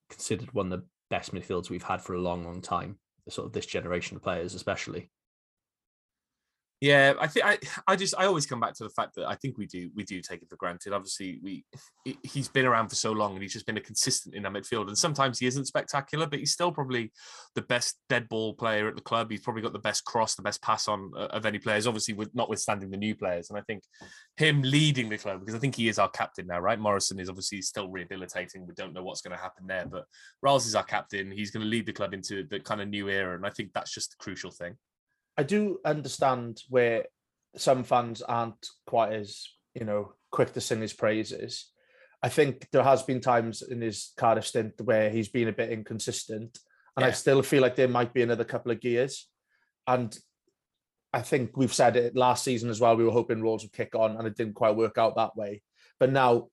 considered 0.10 0.51
one 0.53 0.72
of 0.72 0.79
the 0.79 0.86
best 1.12 1.36
midfielders 1.36 1.69
we've 1.69 1.84
had 1.84 2.01
for 2.01 2.15
a 2.15 2.19
long, 2.19 2.43
long 2.43 2.62
time. 2.62 2.98
Sort 3.29 3.45
of 3.45 3.53
this 3.53 3.67
generation 3.67 4.17
of 4.17 4.24
players, 4.24 4.55
especially. 4.55 5.12
Yeah, 6.82 7.13
I 7.20 7.27
think 7.27 7.46
I, 7.46 7.58
I 7.88 7.96
just 7.96 8.15
I 8.17 8.25
always 8.25 8.46
come 8.46 8.60
back 8.60 8.74
to 8.75 8.84
the 8.84 8.89
fact 8.89 9.15
that 9.15 9.27
I 9.27 9.36
think 9.36 9.58
we 9.58 9.65
do 9.65 9.89
we 9.96 10.03
do 10.03 10.22
take 10.22 10.41
it 10.41 10.50
for 10.50 10.55
granted. 10.55 10.94
Obviously, 10.94 11.39
we 11.41 11.65
he's 12.24 12.48
been 12.48 12.65
around 12.65 12.89
for 12.89 12.96
so 12.96 13.12
long 13.12 13.34
and 13.34 13.41
he's 13.41 13.53
just 13.53 13.65
been 13.65 13.77
a 13.77 13.82
consistent 13.82 14.36
in 14.36 14.44
that 14.44 14.53
midfield. 14.53 14.88
And 14.88 14.98
sometimes 14.98 15.39
he 15.39 15.48
isn't 15.48 15.65
spectacular, 15.65 16.27
but 16.27 16.39
he's 16.39 16.51
still 16.51 16.72
probably 16.72 17.12
the 17.55 17.62
best 17.62 17.98
dead 18.10 18.27
ball 18.29 18.53
player 18.53 18.88
at 18.88 18.96
the 18.96 19.01
club. 19.01 19.32
He's 19.32 19.41
probably 19.41 19.62
got 19.62 19.74
the 19.74 19.79
best 19.79 20.05
cross, 20.05 20.36
the 20.36 20.41
best 20.41 20.62
pass 20.62 20.88
on 20.88 21.12
uh, 21.17 21.27
of 21.27 21.46
any 21.46 21.60
players. 21.60 21.88
Obviously, 21.88 22.13
with 22.13 22.34
notwithstanding 22.36 22.91
the 22.91 22.98
new 22.98 23.15
players. 23.15 23.50
And 23.50 23.58
I 23.58 23.62
think 23.63 23.84
him 24.38 24.62
leading 24.62 25.10
the 25.10 25.17
club 25.17 25.39
because 25.39 25.55
I 25.55 25.60
think 25.60 25.75
he 25.75 25.88
is 25.88 26.00
our 26.00 26.10
captain 26.10 26.48
now, 26.48 26.60
right? 26.60 26.79
Morrison 26.79 27.20
is 27.20 27.29
obviously 27.29 27.62
still 27.62 27.89
rehabilitating. 27.89 28.67
We 28.67 28.74
don't 28.74 28.94
know 28.94 29.03
what's 29.03 29.22
going 29.22 29.35
to 29.35 29.42
happen 29.42 29.66
there, 29.68 29.85
but 29.85 30.05
Ralls 30.42 30.66
is 30.66 30.75
our 30.75 30.83
captain. 30.83 31.31
He's 31.31 31.51
going 31.51 31.64
to 31.64 31.70
lead 31.70 31.85
the 31.85 31.94
club 31.94 32.14
into 32.14 32.44
the 32.44 32.59
kind 32.59 32.81
of 32.81 32.90
new 32.90 33.09
era, 33.09 33.35
and 33.35 33.46
I 33.46 33.50
think 33.50 33.72
that's 33.74 33.94
just 33.94 34.11
the 34.11 34.18
crucial 34.20 34.51
thing. 34.51 34.75
I 35.37 35.43
do 35.43 35.79
understand 35.83 36.61
where 36.69 37.05
some 37.55 37.83
fans 37.83 38.21
aren't 38.21 38.67
quite 38.85 39.13
as 39.13 39.48
you 39.74 39.85
know 39.85 40.13
quick 40.31 40.53
to 40.53 40.61
sing 40.61 40.81
his 40.81 40.93
praises. 40.93 41.71
I 42.21 42.29
think 42.29 42.67
there 42.71 42.83
has 42.83 43.03
been 43.03 43.21
times 43.21 43.61
in 43.61 43.81
his 43.81 44.13
Cardiff 44.17 44.48
stint 44.48 44.74
where 44.81 45.09
he's 45.09 45.29
been 45.29 45.48
a 45.48 45.53
bit 45.53 45.71
inconsistent, 45.71 46.57
and 46.95 47.03
yeah. 47.03 47.09
I 47.09 47.11
still 47.11 47.41
feel 47.41 47.61
like 47.61 47.75
there 47.75 47.87
might 47.87 48.13
be 48.13 48.21
another 48.21 48.43
couple 48.43 48.71
of 48.71 48.81
gears. 48.81 49.27
And 49.87 50.17
I 51.13 51.21
think 51.21 51.55
we've 51.55 51.74
said 51.74 51.95
it 51.95 52.15
last 52.15 52.43
season 52.43 52.69
as 52.69 52.81
well. 52.81 52.95
We 52.95 53.03
were 53.03 53.11
hoping 53.11 53.41
Ralls 53.41 53.63
would 53.63 53.74
kick 53.74 53.95
on, 53.95 54.17
and 54.17 54.27
it 54.27 54.35
didn't 54.35 54.55
quite 54.55 54.75
work 54.75 54.98
out 54.98 55.15
that 55.15 55.35
way. 55.35 55.61
But 56.00 56.11
now, 56.11 56.48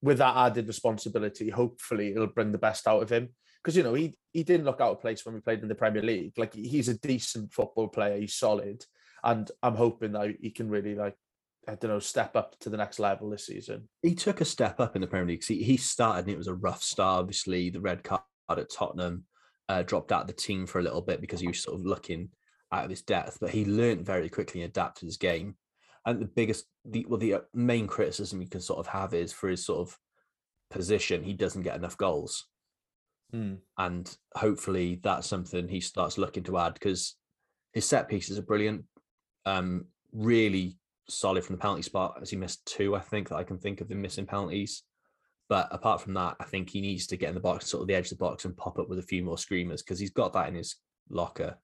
with 0.00 0.18
that 0.18 0.36
added 0.36 0.66
responsibility, 0.66 1.50
hopefully 1.50 2.12
it'll 2.12 2.28
bring 2.28 2.52
the 2.52 2.58
best 2.58 2.88
out 2.88 3.02
of 3.02 3.10
him 3.10 3.30
because 3.68 3.76
you 3.76 3.82
know 3.82 3.92
he 3.92 4.14
he 4.32 4.42
didn't 4.42 4.64
look 4.64 4.80
out 4.80 4.92
of 4.92 5.00
place 5.02 5.26
when 5.26 5.34
we 5.34 5.42
played 5.42 5.60
in 5.60 5.68
the 5.68 5.74
Premier 5.74 6.00
League. 6.00 6.32
Like 6.38 6.54
he's 6.54 6.88
a 6.88 6.98
decent 6.98 7.52
football 7.52 7.88
player, 7.88 8.18
he's 8.18 8.34
solid, 8.34 8.82
and 9.22 9.50
I'm 9.62 9.74
hoping 9.74 10.12
that 10.12 10.36
he 10.40 10.50
can 10.50 10.70
really 10.70 10.94
like 10.94 11.16
I 11.68 11.74
don't 11.74 11.90
know 11.90 11.98
step 11.98 12.34
up 12.34 12.58
to 12.60 12.70
the 12.70 12.78
next 12.78 12.98
level 12.98 13.28
this 13.28 13.44
season. 13.44 13.86
He 14.00 14.14
took 14.14 14.40
a 14.40 14.46
step 14.46 14.80
up 14.80 14.96
in 14.96 15.02
the 15.02 15.06
Premier 15.06 15.34
League. 15.34 15.42
See, 15.42 15.62
he 15.62 15.76
started 15.76 16.20
and 16.20 16.30
it 16.30 16.38
was 16.38 16.46
a 16.46 16.54
rough 16.54 16.82
start. 16.82 17.20
Obviously, 17.20 17.68
the 17.68 17.80
red 17.80 18.02
card 18.02 18.22
at 18.48 18.70
Tottenham 18.72 19.24
uh, 19.68 19.82
dropped 19.82 20.12
out 20.12 20.22
of 20.22 20.28
the 20.28 20.32
team 20.32 20.66
for 20.66 20.78
a 20.78 20.82
little 20.82 21.02
bit 21.02 21.20
because 21.20 21.40
he 21.40 21.48
was 21.48 21.62
sort 21.62 21.78
of 21.78 21.84
looking 21.84 22.30
out 22.72 22.84
of 22.84 22.90
his 22.90 23.02
depth, 23.02 23.36
but 23.38 23.50
he 23.50 23.66
learned 23.66 24.06
very 24.06 24.30
quickly 24.30 24.62
and 24.62 24.70
adapted 24.70 25.06
his 25.08 25.18
game. 25.18 25.56
And 26.06 26.20
the 26.20 26.26
biggest, 26.26 26.64
the 26.86 27.04
well, 27.06 27.18
the 27.18 27.34
uh, 27.34 27.40
main 27.52 27.86
criticism 27.86 28.40
you 28.40 28.48
can 28.48 28.62
sort 28.62 28.78
of 28.78 28.86
have 28.86 29.12
is 29.12 29.34
for 29.34 29.50
his 29.50 29.66
sort 29.66 29.86
of 29.86 29.98
position, 30.70 31.22
he 31.22 31.34
doesn't 31.34 31.64
get 31.64 31.76
enough 31.76 31.98
goals. 31.98 32.46
Mm. 33.34 33.58
And 33.76 34.16
hopefully 34.34 35.00
that's 35.02 35.26
something 35.26 35.68
he 35.68 35.80
starts 35.80 36.18
looking 36.18 36.44
to 36.44 36.58
add 36.58 36.74
because 36.74 37.16
his 37.72 37.86
set 37.86 38.08
pieces 38.08 38.38
are 38.38 38.42
brilliant. 38.42 38.84
Um, 39.44 39.86
really 40.12 40.78
solid 41.08 41.44
from 41.44 41.56
the 41.56 41.60
penalty 41.60 41.82
spot, 41.82 42.18
as 42.20 42.30
he 42.30 42.36
missed 42.36 42.64
two, 42.66 42.96
I 42.96 43.00
think, 43.00 43.28
that 43.28 43.36
I 43.36 43.44
can 43.44 43.58
think 43.58 43.80
of 43.80 43.90
him 43.90 44.02
missing 44.02 44.26
penalties. 44.26 44.82
But 45.48 45.68
apart 45.70 46.02
from 46.02 46.14
that, 46.14 46.36
I 46.40 46.44
think 46.44 46.68
he 46.68 46.80
needs 46.80 47.06
to 47.06 47.16
get 47.16 47.30
in 47.30 47.34
the 47.34 47.40
box, 47.40 47.66
sort 47.66 47.82
of 47.82 47.88
the 47.88 47.94
edge 47.94 48.12
of 48.12 48.18
the 48.18 48.24
box, 48.24 48.44
and 48.44 48.56
pop 48.56 48.78
up 48.78 48.88
with 48.88 48.98
a 48.98 49.02
few 49.02 49.22
more 49.22 49.38
screamers 49.38 49.82
because 49.82 49.98
he's 49.98 50.10
got 50.10 50.34
that 50.34 50.48
in 50.48 50.54
his 50.54 50.76
locker. 51.08 51.56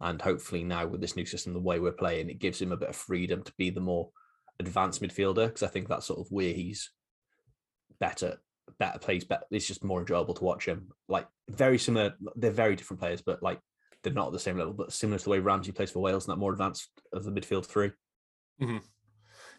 And 0.00 0.20
hopefully 0.20 0.62
now 0.62 0.86
with 0.86 1.00
this 1.00 1.16
new 1.16 1.24
system, 1.24 1.52
the 1.52 1.60
way 1.60 1.80
we're 1.80 1.92
playing, 1.92 2.30
it 2.30 2.38
gives 2.38 2.60
him 2.60 2.70
a 2.70 2.76
bit 2.76 2.90
of 2.90 2.96
freedom 2.96 3.42
to 3.42 3.52
be 3.56 3.70
the 3.70 3.80
more 3.80 4.10
advanced 4.60 5.02
midfielder 5.02 5.46
because 5.48 5.62
I 5.62 5.68
think 5.68 5.88
that's 5.88 6.06
sort 6.06 6.20
of 6.20 6.26
where 6.30 6.52
he's 6.52 6.90
better 7.98 8.38
better 8.78 8.98
plays 8.98 9.24
but 9.24 9.44
It's 9.50 9.66
just 9.66 9.84
more 9.84 10.00
enjoyable 10.00 10.34
to 10.34 10.44
watch 10.44 10.66
him. 10.66 10.88
Like 11.08 11.26
very 11.48 11.78
similar, 11.78 12.14
they're 12.34 12.50
very 12.50 12.76
different 12.76 13.00
players, 13.00 13.22
but 13.22 13.42
like 13.42 13.60
they're 14.02 14.12
not 14.12 14.28
at 14.28 14.32
the 14.32 14.38
same 14.38 14.58
level, 14.58 14.72
but 14.72 14.92
similar 14.92 15.18
to 15.18 15.24
the 15.24 15.30
way 15.30 15.38
Ramsey 15.38 15.72
plays 15.72 15.90
for 15.90 16.00
Wales 16.00 16.26
and 16.26 16.32
that 16.32 16.40
more 16.40 16.52
advanced 16.52 16.90
of 17.12 17.24
the 17.24 17.30
midfield 17.30 17.66
3 17.66 17.88
mm-hmm. 18.60 18.76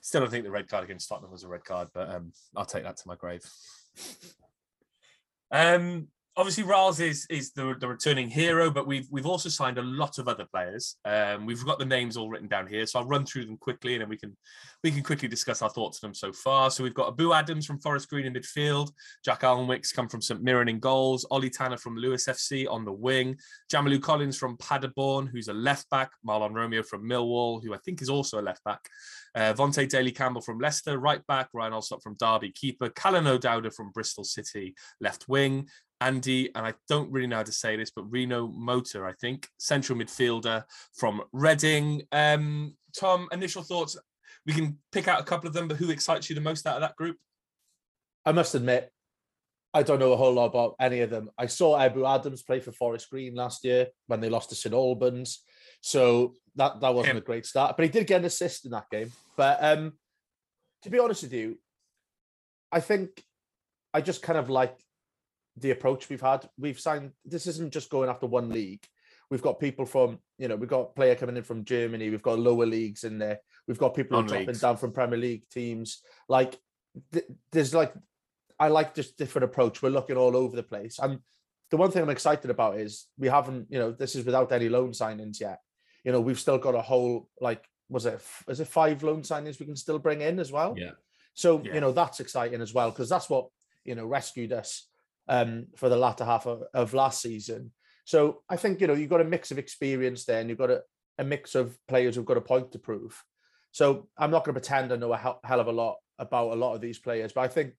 Still 0.01 0.21
don't 0.21 0.29
think 0.29 0.43
the 0.43 0.51
red 0.51 0.69
card 0.69 0.83
against 0.83 1.09
Tottenham 1.09 1.31
was 1.31 1.43
a 1.43 1.47
red 1.47 1.63
card, 1.63 1.89
but 1.93 2.09
um, 2.09 2.31
I'll 2.55 2.65
take 2.65 2.83
that 2.83 2.97
to 2.97 3.07
my 3.07 3.15
grave. 3.15 3.41
um, 5.51 6.07
obviously 6.37 6.63
Ralls 6.63 6.99
is 6.99 7.25
is 7.29 7.51
the, 7.51 7.75
the 7.79 7.87
returning 7.87 8.29
hero, 8.29 8.69
but 8.69 8.87
we've 8.87 9.07
we've 9.11 9.25
also 9.25 9.49
signed 9.49 9.77
a 9.77 9.81
lot 9.81 10.19
of 10.19 10.27
other 10.27 10.45
players. 10.45 10.95
Um, 11.03 11.45
we've 11.45 11.65
got 11.65 11.79
the 11.79 11.85
names 11.85 12.15
all 12.15 12.29
written 12.29 12.47
down 12.47 12.67
here, 12.67 12.85
so 12.85 12.99
I'll 12.99 13.07
run 13.07 13.25
through 13.25 13.45
them 13.45 13.57
quickly, 13.57 13.95
and 13.95 14.01
then 14.01 14.09
we 14.09 14.17
can 14.17 14.37
we 14.83 14.91
can 14.91 15.03
quickly 15.03 15.27
discuss 15.27 15.61
our 15.61 15.69
thoughts 15.69 15.99
on 16.03 16.09
them 16.09 16.13
so 16.13 16.31
far. 16.31 16.69
So 16.69 16.83
we've 16.83 16.93
got 16.93 17.17
Ebou 17.17 17.35
Adams 17.35 17.65
from 17.65 17.79
Forest 17.79 18.09
Green 18.09 18.25
in 18.25 18.33
midfield, 18.33 18.91
Jack 19.25 19.41
Alnwick's 19.41 19.91
come 19.91 20.07
from 20.07 20.21
St 20.21 20.41
Mirren 20.41 20.69
in 20.69 20.79
goals, 20.79 21.25
Ollie 21.31 21.49
Tanner 21.49 21.77
from 21.77 21.97
Lewes 21.97 22.25
FC 22.25 22.67
on 22.69 22.85
the 22.85 22.93
wing, 22.93 23.35
Jamilu 23.73 24.01
Collins 24.01 24.37
from 24.37 24.57
Paderborn, 24.57 25.27
who's 25.27 25.47
a 25.47 25.53
left 25.53 25.89
back, 25.89 26.11
Mahlon 26.25 26.53
Romeo 26.53 26.83
from 26.83 27.03
Millwall, 27.09 27.63
who 27.63 27.73
I 27.73 27.77
think 27.83 28.01
is 28.01 28.09
also 28.09 28.39
a 28.39 28.43
left 28.43 28.63
back, 28.63 28.87
uh, 29.35 29.53
Vontae 29.53 29.89
Daley 29.89 30.11
Campbell 30.11 30.41
from 30.41 30.59
Leicester, 30.59 30.99
right 30.99 31.25
back, 31.27 31.49
Ryan 31.53 31.73
Allsop 31.73 32.03
from 32.03 32.15
Derby, 32.19 32.51
keeper, 32.51 32.89
Callum 32.89 33.27
O'Dowda 33.27 33.73
from 33.73 33.91
Bristol 33.91 34.23
City, 34.23 34.75
left 35.01 35.27
wing, 35.27 35.67
Andy, 36.01 36.53
and 36.55 36.65
I 36.65 36.73
don't 36.87 37.11
really 37.11 37.27
know 37.27 37.37
how 37.37 37.43
to 37.43 37.51
say 37.51 37.75
this, 37.75 37.91
but 37.91 38.09
Rinomhota, 38.11 39.03
I 39.03 39.13
think, 39.13 39.47
central 39.57 39.97
midfielder 39.97 40.63
from 40.95 41.21
Reading. 41.31 42.03
Um, 42.11 42.75
Tom, 42.97 43.27
initial 43.31 43.63
thoughts. 43.63 43.97
We 44.45 44.53
can 44.53 44.77
pick 44.91 45.07
out 45.07 45.19
a 45.19 45.23
couple 45.23 45.47
of 45.47 45.53
them, 45.53 45.67
but 45.67 45.77
who 45.77 45.89
excites 45.89 46.29
you 46.29 46.35
the 46.35 46.41
most 46.41 46.65
out 46.67 46.75
of 46.75 46.81
that 46.81 46.95
group? 46.95 47.17
I 48.25 48.31
must 48.31 48.55
admit, 48.55 48.91
I 49.73 49.83
don't 49.83 49.99
know 49.99 50.13
a 50.13 50.17
whole 50.17 50.33
lot 50.33 50.45
about 50.45 50.75
any 50.79 51.01
of 51.01 51.09
them. 51.09 51.29
I 51.37 51.47
saw 51.47 51.77
Ebou 51.77 52.07
Adams 52.07 52.43
play 52.43 52.59
for 52.59 52.71
Forest 52.71 53.09
Green 53.09 53.35
last 53.35 53.63
year 53.63 53.87
when 54.07 54.21
they 54.21 54.29
lost 54.29 54.49
to 54.49 54.55
St 54.55 54.73
Albans, 54.73 55.43
so 55.81 56.33
that 56.55 56.79
that 56.81 56.93
wasn't 56.93 57.11
Him. 57.11 57.17
a 57.17 57.25
great 57.25 57.45
start. 57.45 57.75
But 57.75 57.85
he 57.85 57.91
did 57.91 58.07
get 58.07 58.21
an 58.21 58.25
assist 58.25 58.65
in 58.65 58.71
that 58.71 58.89
game. 58.89 59.11
But 59.35 59.63
um, 59.63 59.93
to 60.83 60.89
be 60.89 60.99
honest 60.99 61.23
with 61.23 61.33
you, 61.33 61.59
I 62.71 62.79
think 62.79 63.23
I 63.93 64.01
just 64.01 64.21
kind 64.21 64.39
of 64.39 64.49
like 64.49 64.77
the 65.57 65.71
approach 65.71 66.09
we've 66.09 66.21
had. 66.21 66.47
We've 66.57 66.79
signed. 66.79 67.11
This 67.25 67.47
isn't 67.47 67.73
just 67.73 67.89
going 67.89 68.09
after 68.09 68.25
one 68.27 68.49
league. 68.49 68.85
We've 69.29 69.41
got 69.41 69.59
people 69.59 69.85
from, 69.85 70.19
you 70.37 70.47
know, 70.47 70.55
we've 70.55 70.69
got 70.69 70.95
player 70.95 71.15
coming 71.15 71.35
in 71.35 71.43
from 71.43 71.65
Germany. 71.65 72.09
We've 72.09 72.21
got 72.21 72.39
lower 72.39 72.65
leagues 72.65 73.03
in 73.03 73.17
there. 73.17 73.39
We've 73.67 73.77
got 73.77 73.93
people 73.95 74.21
dropping 74.23 74.55
down 74.55 74.77
from 74.77 74.93
Premier 74.93 75.19
League 75.19 75.49
teams. 75.49 76.01
Like, 76.29 76.57
th- 77.11 77.25
there's 77.51 77.73
like, 77.75 77.93
I 78.57 78.69
like 78.69 78.93
this 78.93 79.11
different 79.11 79.43
approach. 79.45 79.81
We're 79.81 79.89
looking 79.89 80.15
all 80.15 80.37
over 80.37 80.55
the 80.55 80.63
place. 80.63 80.99
And 80.99 81.19
the 81.69 81.77
one 81.77 81.91
thing 81.91 82.01
I'm 82.03 82.09
excited 82.09 82.49
about 82.49 82.77
is 82.77 83.07
we 83.17 83.27
haven't, 83.27 83.67
you 83.69 83.79
know, 83.79 83.91
this 83.91 84.15
is 84.15 84.25
without 84.25 84.53
any 84.53 84.69
loan 84.69 84.91
signings 84.91 85.41
yet. 85.41 85.59
You 86.05 86.13
know, 86.13 86.21
we've 86.21 86.39
still 86.39 86.57
got 86.57 86.75
a 86.75 86.81
whole 86.81 87.27
like, 87.41 87.65
was 87.89 88.05
it, 88.05 88.13
f- 88.15 88.45
it 88.47 88.65
five 88.65 89.03
loan 89.03 89.23
signings 89.23 89.59
we 89.59 89.65
can 89.65 89.75
still 89.75 89.99
bring 89.99 90.21
in 90.21 90.39
as 90.39 90.53
well? 90.53 90.73
Yeah. 90.77 90.91
So 91.33 91.61
Yeah. 91.63 91.75
you 91.75 91.81
know 91.81 91.91
that's 91.91 92.19
exciting 92.19 92.61
as 92.61 92.73
well 92.73 92.89
because 92.91 93.09
that's 93.09 93.29
what 93.29 93.47
you 93.85 93.93
know 93.95 94.05
rescued 94.05 94.51
us 94.51 94.87
um, 95.27 95.67
for 95.75 95.89
the 95.89 95.95
latter 95.95 96.25
half 96.25 96.45
of, 96.45 96.63
of 96.73 96.93
last 96.93 97.21
season. 97.21 97.71
So 98.05 98.43
I 98.49 98.55
think 98.55 98.79
you 98.79 98.87
know 98.87 98.93
you've 98.93 99.09
got 99.09 99.21
a 99.21 99.25
mix 99.25 99.51
of 99.51 99.59
experience 99.59 100.25
there, 100.25 100.39
and 100.39 100.49
you've 100.49 100.57
got 100.57 100.71
a, 100.71 100.81
a 101.17 101.23
mix 101.23 101.55
of 101.55 101.77
players 101.87 102.15
who've 102.15 102.25
got 102.25 102.37
a 102.37 102.41
point 102.41 102.71
to 102.71 102.79
prove. 102.79 103.21
So 103.71 104.07
I'm 104.17 104.31
not 104.31 104.43
going 104.43 104.55
to 104.55 104.59
pretend 104.61 104.91
I 104.91 104.95
know 104.95 105.13
a 105.13 105.17
hell, 105.17 105.39
of 105.43 105.67
a 105.67 105.71
lot 105.71 105.97
about 106.17 106.53
a 106.53 106.55
lot 106.55 106.73
of 106.73 106.81
these 106.81 106.99
players, 106.99 107.33
but 107.33 107.41
I 107.41 107.47
think 107.47 107.73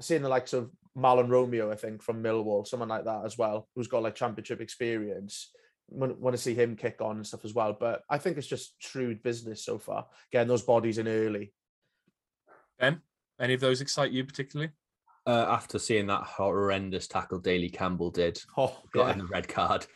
seeing 0.00 0.22
the 0.22 0.28
likes 0.28 0.52
of 0.52 0.70
Mahlon 0.96 1.30
Romeo, 1.30 1.70
I 1.70 1.76
think 1.76 2.02
from 2.02 2.22
Millwall, 2.22 2.66
someone 2.66 2.88
like 2.88 3.04
that 3.04 3.24
as 3.24 3.38
well, 3.38 3.68
who's 3.74 3.88
got 3.88 4.02
like 4.02 4.14
championship 4.14 4.60
experience. 4.60 5.52
Want 5.88 6.34
to 6.34 6.38
see 6.38 6.54
him 6.54 6.74
kick 6.74 7.00
on 7.00 7.16
and 7.16 7.26
stuff 7.26 7.44
as 7.44 7.54
well. 7.54 7.76
But 7.78 8.02
I 8.10 8.18
think 8.18 8.36
it's 8.36 8.46
just 8.46 8.74
shrewd 8.78 9.22
business 9.22 9.64
so 9.64 9.78
far, 9.78 10.06
getting 10.32 10.48
those 10.48 10.62
bodies 10.62 10.98
in 10.98 11.06
early. 11.06 11.52
Ben, 12.78 13.00
any 13.40 13.54
of 13.54 13.60
those 13.60 13.80
excite 13.80 14.10
you 14.10 14.24
particularly? 14.24 14.72
Uh, 15.26 15.46
after 15.48 15.78
seeing 15.78 16.06
that 16.06 16.22
horrendous 16.22 17.08
tackle 17.08 17.40
Daley 17.40 17.68
Campbell 17.68 18.10
did, 18.10 18.40
Oh, 18.56 18.76
got 18.92 19.06
yeah. 19.06 19.12
in 19.12 19.18
the 19.18 19.26
red 19.26 19.48
card, 19.48 19.86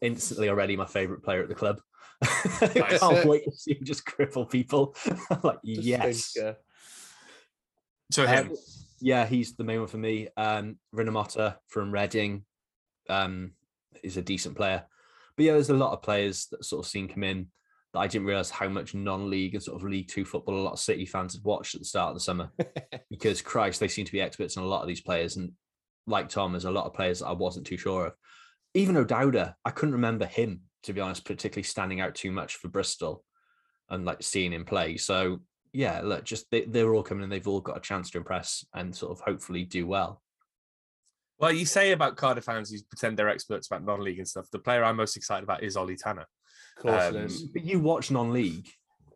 instantly 0.00 0.48
already 0.48 0.76
my 0.76 0.86
favourite 0.86 1.22
player 1.22 1.42
at 1.42 1.48
the 1.48 1.54
club. 1.54 1.80
Nice. 2.22 2.98
Can't 3.00 3.26
wait 3.26 3.44
to 3.44 3.50
see 3.52 3.72
him 3.74 3.84
just 3.84 4.04
cripple 4.04 4.48
people. 4.48 4.94
I'm 5.30 5.40
like, 5.42 5.58
Just 5.64 5.82
yes. 5.86 6.32
think, 6.32 6.46
uh, 6.46 6.52
So 8.12 8.26
him. 8.26 8.48
Um, 8.50 8.56
yeah, 9.00 9.26
he's 9.26 9.54
the 9.54 9.64
main 9.64 9.78
one 9.80 9.88
for 9.88 9.96
me. 9.98 10.28
Um, 10.36 10.76
Rinomhota 10.94 11.56
from 11.68 11.92
Reading 11.92 12.44
um, 13.08 13.52
is 14.02 14.16
a 14.16 14.22
decent 14.22 14.56
player. 14.56 14.84
But 15.36 15.44
yeah, 15.44 15.52
there's 15.52 15.70
a 15.70 15.74
lot 15.74 15.92
of 15.92 16.02
players 16.02 16.46
that 16.50 16.64
sort 16.64 16.84
of 16.84 16.90
seen 16.90 17.06
come 17.08 17.22
in 17.22 17.38
that 17.38 17.48
I 17.98 18.06
didn't 18.06 18.26
realize 18.26 18.50
how 18.50 18.68
much 18.68 18.94
non-league 18.94 19.54
and 19.54 19.62
sort 19.62 19.80
of 19.80 19.88
League 19.88 20.08
Two 20.08 20.24
football 20.24 20.56
a 20.56 20.62
lot 20.62 20.72
of 20.72 20.78
City 20.78 21.06
fans 21.06 21.34
had 21.34 21.44
watched 21.44 21.74
at 21.74 21.80
the 21.80 21.86
start 21.86 22.10
of 22.10 22.16
the 22.16 22.20
summer. 22.20 22.50
because 23.10 23.42
Christ, 23.42 23.80
they 23.80 23.88
seem 23.88 24.04
to 24.04 24.12
be 24.12 24.20
experts 24.20 24.56
on 24.56 24.64
a 24.64 24.68
lot 24.68 24.82
of 24.82 24.88
these 24.88 25.00
players. 25.00 25.36
And 25.36 25.52
like 26.06 26.28
Tom, 26.28 26.52
there's 26.52 26.64
a 26.64 26.70
lot 26.70 26.86
of 26.86 26.94
players 26.94 27.20
that 27.20 27.26
I 27.26 27.32
wasn't 27.32 27.66
too 27.66 27.76
sure 27.76 28.06
of. 28.06 28.12
Even 28.74 28.96
O'Dowda, 28.96 29.54
I 29.64 29.70
couldn't 29.70 29.94
remember 29.94 30.26
him, 30.26 30.62
to 30.84 30.92
be 30.92 31.00
honest, 31.00 31.24
particularly 31.24 31.64
standing 31.64 32.00
out 32.00 32.14
too 32.14 32.30
much 32.30 32.56
for 32.56 32.68
Bristol 32.68 33.24
and 33.90 34.04
like 34.04 34.22
seeing 34.22 34.52
him 34.52 34.64
play. 34.64 34.96
So 34.96 35.40
yeah, 35.72 36.00
look, 36.02 36.24
just 36.24 36.50
they, 36.50 36.62
they're 36.62 36.94
all 36.94 37.02
coming 37.02 37.24
and 37.24 37.32
they've 37.32 37.48
all 37.48 37.60
got 37.60 37.76
a 37.76 37.80
chance 37.80 38.10
to 38.10 38.18
impress 38.18 38.64
and 38.74 38.94
sort 38.94 39.12
of 39.12 39.20
hopefully 39.24 39.64
do 39.64 39.86
well. 39.86 40.22
Well, 41.38 41.52
you 41.52 41.66
say 41.66 41.92
about 41.92 42.16
Cardiff 42.16 42.44
fans 42.44 42.70
who 42.70 42.78
pretend 42.90 43.16
they're 43.16 43.28
experts 43.28 43.68
about 43.68 43.84
non-league 43.84 44.18
and 44.18 44.26
stuff. 44.26 44.50
The 44.50 44.58
player 44.58 44.82
I'm 44.82 44.96
most 44.96 45.16
excited 45.16 45.44
about 45.44 45.62
is 45.62 45.76
Ollie 45.76 45.96
Tanner. 45.96 46.26
Of 46.78 46.82
course 46.82 47.04
Um, 47.04 47.16
it 47.16 47.24
is. 47.24 47.42
But 47.42 47.64
you 47.64 47.80
watch 47.80 48.10
non-league. 48.10 48.68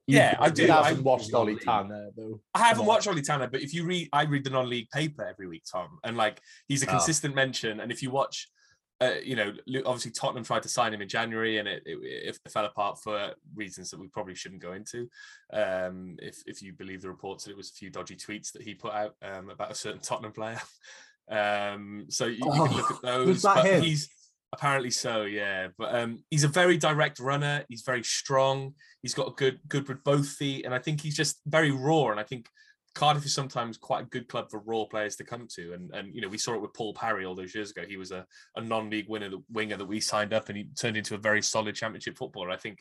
Yeah, 0.06 0.36
I 0.40 0.46
You 0.46 0.52
do. 0.52 0.70
I- 0.72 0.88
haven't 0.88 1.04
watched 1.04 1.32
Ollie. 1.32 1.56
Tanner 1.56 2.10
though. 2.16 2.40
I 2.54 2.58
haven't 2.64 2.86
watched 2.86 3.06
Ollie 3.06 3.22
Tanner, 3.22 3.46
but 3.48 3.62
if 3.62 3.72
you 3.72 3.84
read, 3.84 4.08
I 4.12 4.24
read 4.24 4.44
the 4.44 4.50
non-league 4.50 4.90
paper 4.90 5.24
every 5.24 5.46
week, 5.46 5.62
Tom, 5.70 5.98
and 6.04 6.16
like 6.16 6.40
he's 6.68 6.82
a 6.82 6.86
Oh. 6.88 6.90
consistent 6.90 7.34
mention. 7.36 7.78
And 7.80 7.92
if 7.92 8.02
you 8.02 8.10
watch, 8.10 8.48
uh, 9.00 9.14
you 9.24 9.36
know, 9.36 9.52
obviously 9.86 10.10
Tottenham 10.10 10.44
tried 10.44 10.62
to 10.64 10.68
sign 10.68 10.92
him 10.92 11.02
in 11.02 11.08
January, 11.08 11.58
and 11.58 11.68
it, 11.68 11.82
it, 11.86 12.36
it 12.44 12.50
fell 12.52 12.64
apart 12.64 12.98
for 13.02 13.34
reasons 13.54 13.90
that 13.90 14.00
we 14.00 14.08
probably 14.08 14.34
shouldn't 14.34 14.60
go 14.60 14.72
into. 14.72 15.08
Um, 15.52 16.16
if 16.20 16.42
if 16.46 16.62
you 16.62 16.72
believe 16.72 17.02
the 17.02 17.08
reports 17.08 17.44
that 17.44 17.52
it 17.52 17.56
was 17.56 17.70
a 17.70 17.74
few 17.74 17.90
dodgy 17.90 18.16
tweets 18.16 18.50
that 18.52 18.62
he 18.62 18.74
put 18.74 18.92
out 18.92 19.14
um, 19.22 19.50
about 19.50 19.70
a 19.70 19.74
certain 19.74 20.00
Tottenham 20.00 20.32
player. 20.32 20.60
Um, 21.30 22.06
so 22.08 22.26
you, 22.26 22.34
you 22.34 22.42
can 22.52 22.76
look 22.76 22.90
Oh, 22.90 22.96
at 22.96 23.02
those. 23.02 23.26
was 23.28 23.42
that 23.42 23.54
but 23.54 23.64
him? 23.66 23.82
He's 23.84 24.08
apparently 24.52 24.90
so, 24.90 25.22
yeah. 25.22 25.68
But 25.78 25.94
um, 25.94 26.24
he's 26.30 26.44
a 26.44 26.48
very 26.48 26.76
direct 26.76 27.18
runner. 27.18 27.64
He's 27.68 27.82
very 27.82 28.02
strong. 28.02 28.74
He's 29.02 29.14
got 29.14 29.28
a 29.28 29.32
good 29.32 29.60
good 29.68 29.88
with 29.88 30.04
both 30.04 30.28
feet, 30.28 30.64
and 30.64 30.74
I 30.74 30.78
think 30.78 31.00
he's 31.00 31.16
just 31.16 31.40
very 31.46 31.70
raw. 31.70 32.10
And 32.10 32.20
I 32.20 32.22
think 32.24 32.48
Cardiff 32.94 33.24
is 33.24 33.34
sometimes 33.34 33.78
quite 33.78 34.02
a 34.02 34.08
good 34.08 34.28
club 34.28 34.50
for 34.50 34.60
raw 34.66 34.84
players 34.84 35.16
to 35.16 35.24
come 35.24 35.48
to. 35.54 35.72
And 35.72 35.90
and 35.94 36.14
you 36.14 36.20
know 36.20 36.28
we 36.28 36.38
saw 36.38 36.54
it 36.54 36.62
with 36.62 36.74
Paul 36.74 36.94
Parry 36.94 37.24
all 37.24 37.34
those 37.34 37.54
years 37.54 37.70
ago. 37.70 37.82
He 37.86 37.96
was 37.96 38.12
a, 38.12 38.26
a 38.56 38.60
non-league 38.60 39.08
winner, 39.08 39.30
winger 39.50 39.76
that 39.76 39.86
we 39.86 40.00
signed 40.00 40.32
up, 40.32 40.48
and 40.48 40.58
he 40.58 40.68
turned 40.78 40.96
into 40.96 41.14
a 41.14 41.18
very 41.18 41.42
solid 41.42 41.74
Championship 41.74 42.16
footballer. 42.16 42.50
I 42.50 42.56
think 42.56 42.78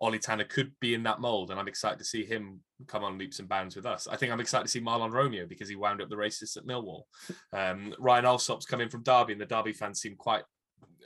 Ollie 0.00 0.18
Tanner 0.18 0.44
could 0.44 0.72
be 0.80 0.94
in 0.94 1.02
that 1.04 1.20
mold, 1.20 1.50
and 1.50 1.58
I'm 1.58 1.68
excited 1.68 1.98
to 1.98 2.04
see 2.04 2.24
him 2.24 2.60
come 2.86 3.04
on 3.04 3.16
leaps 3.16 3.38
and 3.38 3.48
bounds 3.48 3.76
with 3.76 3.86
us. 3.86 4.06
I 4.06 4.16
think 4.16 4.32
I'm 4.32 4.40
excited 4.40 4.64
to 4.64 4.70
see 4.70 4.80
Mahlon 4.80 5.12
Romeo 5.12 5.46
because 5.46 5.68
he 5.68 5.76
wound 5.76 6.02
up 6.02 6.10
the 6.10 6.16
races 6.16 6.56
at 6.56 6.66
Millwall. 6.66 7.04
Um, 7.52 7.94
Ryan 7.98 8.26
Allsop's 8.26 8.66
coming 8.66 8.88
from 8.90 9.02
Derby, 9.02 9.32
and 9.32 9.40
the 9.40 9.46
Derby 9.46 9.72
fans 9.72 10.00
seem 10.00 10.16
quite 10.16 10.42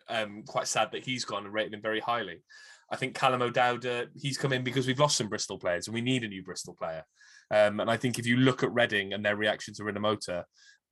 um, 0.09 0.42
quite 0.47 0.66
sad 0.66 0.90
that 0.92 1.05
he's 1.05 1.25
gone 1.25 1.44
and 1.44 1.53
rated 1.53 1.75
him 1.75 1.83
very 1.83 2.01
highly. 2.01 2.42
I 2.90 2.97
think 2.97 3.14
Callum 3.14 3.42
O'Dowda, 3.42 4.07
he's 4.16 4.38
come 4.38 4.53
in 4.53 4.64
because 4.64 4.87
we've 4.87 4.99
lost 4.99 5.18
some 5.18 5.29
Bristol 5.29 5.59
players 5.59 5.87
and 5.87 5.94
we 5.94 6.01
need 6.01 6.25
a 6.25 6.29
new 6.29 6.42
Bristol 6.42 6.75
player. 6.75 7.05
Um, 7.51 7.81
and 7.81 7.90
I 7.90 7.97
think 7.97 8.18
if 8.18 8.27
you 8.27 8.37
look 8.37 8.62
at 8.62 8.73
Reading 8.73 9.12
and 9.12 9.25
their 9.25 9.37
reaction 9.37 9.75
to 9.75 9.83
Rinomhota, 9.83 10.44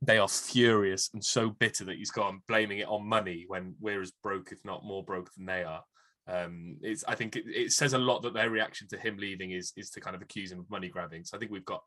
they 0.03 0.19
are 0.19 0.29
furious 0.29 1.11
and 1.15 1.25
so 1.25 1.51
bitter 1.51 1.85
that 1.85 1.97
he's 1.97 2.11
gone, 2.11 2.43
blaming 2.49 2.79
it 2.79 2.89
on 2.89 3.09
money 3.09 3.45
when 3.49 3.75
we're 3.81 4.03
as 4.03 4.13
broke, 4.23 4.53
if 4.53 4.59
not 4.65 4.85
more 4.85 5.03
broke 5.03 5.31
than 5.35 5.47
they 5.47 5.65
are. 5.65 5.83
Um, 6.29 6.77
it's 6.83 7.05
I 7.07 7.15
think 7.15 7.37
it, 7.37 7.45
it 7.47 7.73
says 7.73 7.93
a 7.93 7.99
lot 7.99 8.23
that 8.23 8.35
their 8.35 8.51
reaction 8.51 8.89
to 8.89 8.99
him 8.99 9.17
leaving 9.17 9.53
is 9.53 9.73
is 9.77 9.91
to 9.91 10.01
kind 10.01 10.17
of 10.17 10.23
accuse 10.23 10.51
him 10.51 10.59
of 10.59 10.71
money 10.71 10.89
grabbing. 10.89 11.25
So 11.25 11.37
I 11.37 11.41
think 11.41 11.53
we've 11.53 11.65
got. 11.65 11.83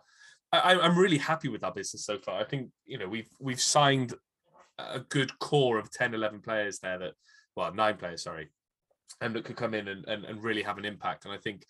I, 0.51 0.79
I'm 0.79 0.97
really 0.97 1.17
happy 1.17 1.49
with 1.49 1.63
our 1.63 1.73
business 1.73 2.05
so 2.05 2.17
far. 2.17 2.39
I 2.39 2.45
think 2.45 2.69
you 2.85 2.97
know 2.97 3.07
we've 3.07 3.29
we've 3.39 3.61
signed 3.61 4.13
a 4.93 4.99
good 5.09 5.37
core 5.39 5.77
of 5.77 5.91
10, 5.91 6.13
11 6.13 6.41
players 6.41 6.79
there 6.79 6.99
that, 6.99 7.13
well, 7.55 7.73
nine 7.73 7.97
players, 7.97 8.23
sorry, 8.23 8.49
and 9.21 9.35
that 9.35 9.45
could 9.45 9.57
come 9.57 9.73
in 9.73 9.87
and, 9.87 10.05
and, 10.07 10.25
and 10.25 10.43
really 10.43 10.61
have 10.61 10.77
an 10.77 10.85
impact. 10.85 11.25
And 11.25 11.33
I 11.33 11.37
think 11.37 11.65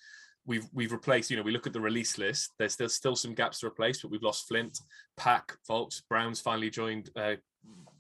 we've 0.46 0.68
we've 0.74 0.92
replaced, 0.92 1.30
you 1.30 1.38
know, 1.38 1.44
we 1.44 1.52
look 1.52 1.68
at 1.68 1.74
the 1.74 1.82
release 1.82 2.18
list, 2.18 2.54
there's 2.58 2.74
still 2.74 2.90
still 2.90 3.16
some 3.16 3.34
gaps 3.34 3.60
to 3.60 3.68
replace, 3.68 4.02
but 4.02 4.12
we've 4.12 4.24
lost 4.24 4.48
Flint, 4.48 4.78
Pack, 5.18 5.56
Vaulks, 5.70 6.02
Brown's 6.10 6.42
finally 6.42 6.70
joined 6.70 7.10
uh, 7.16 7.36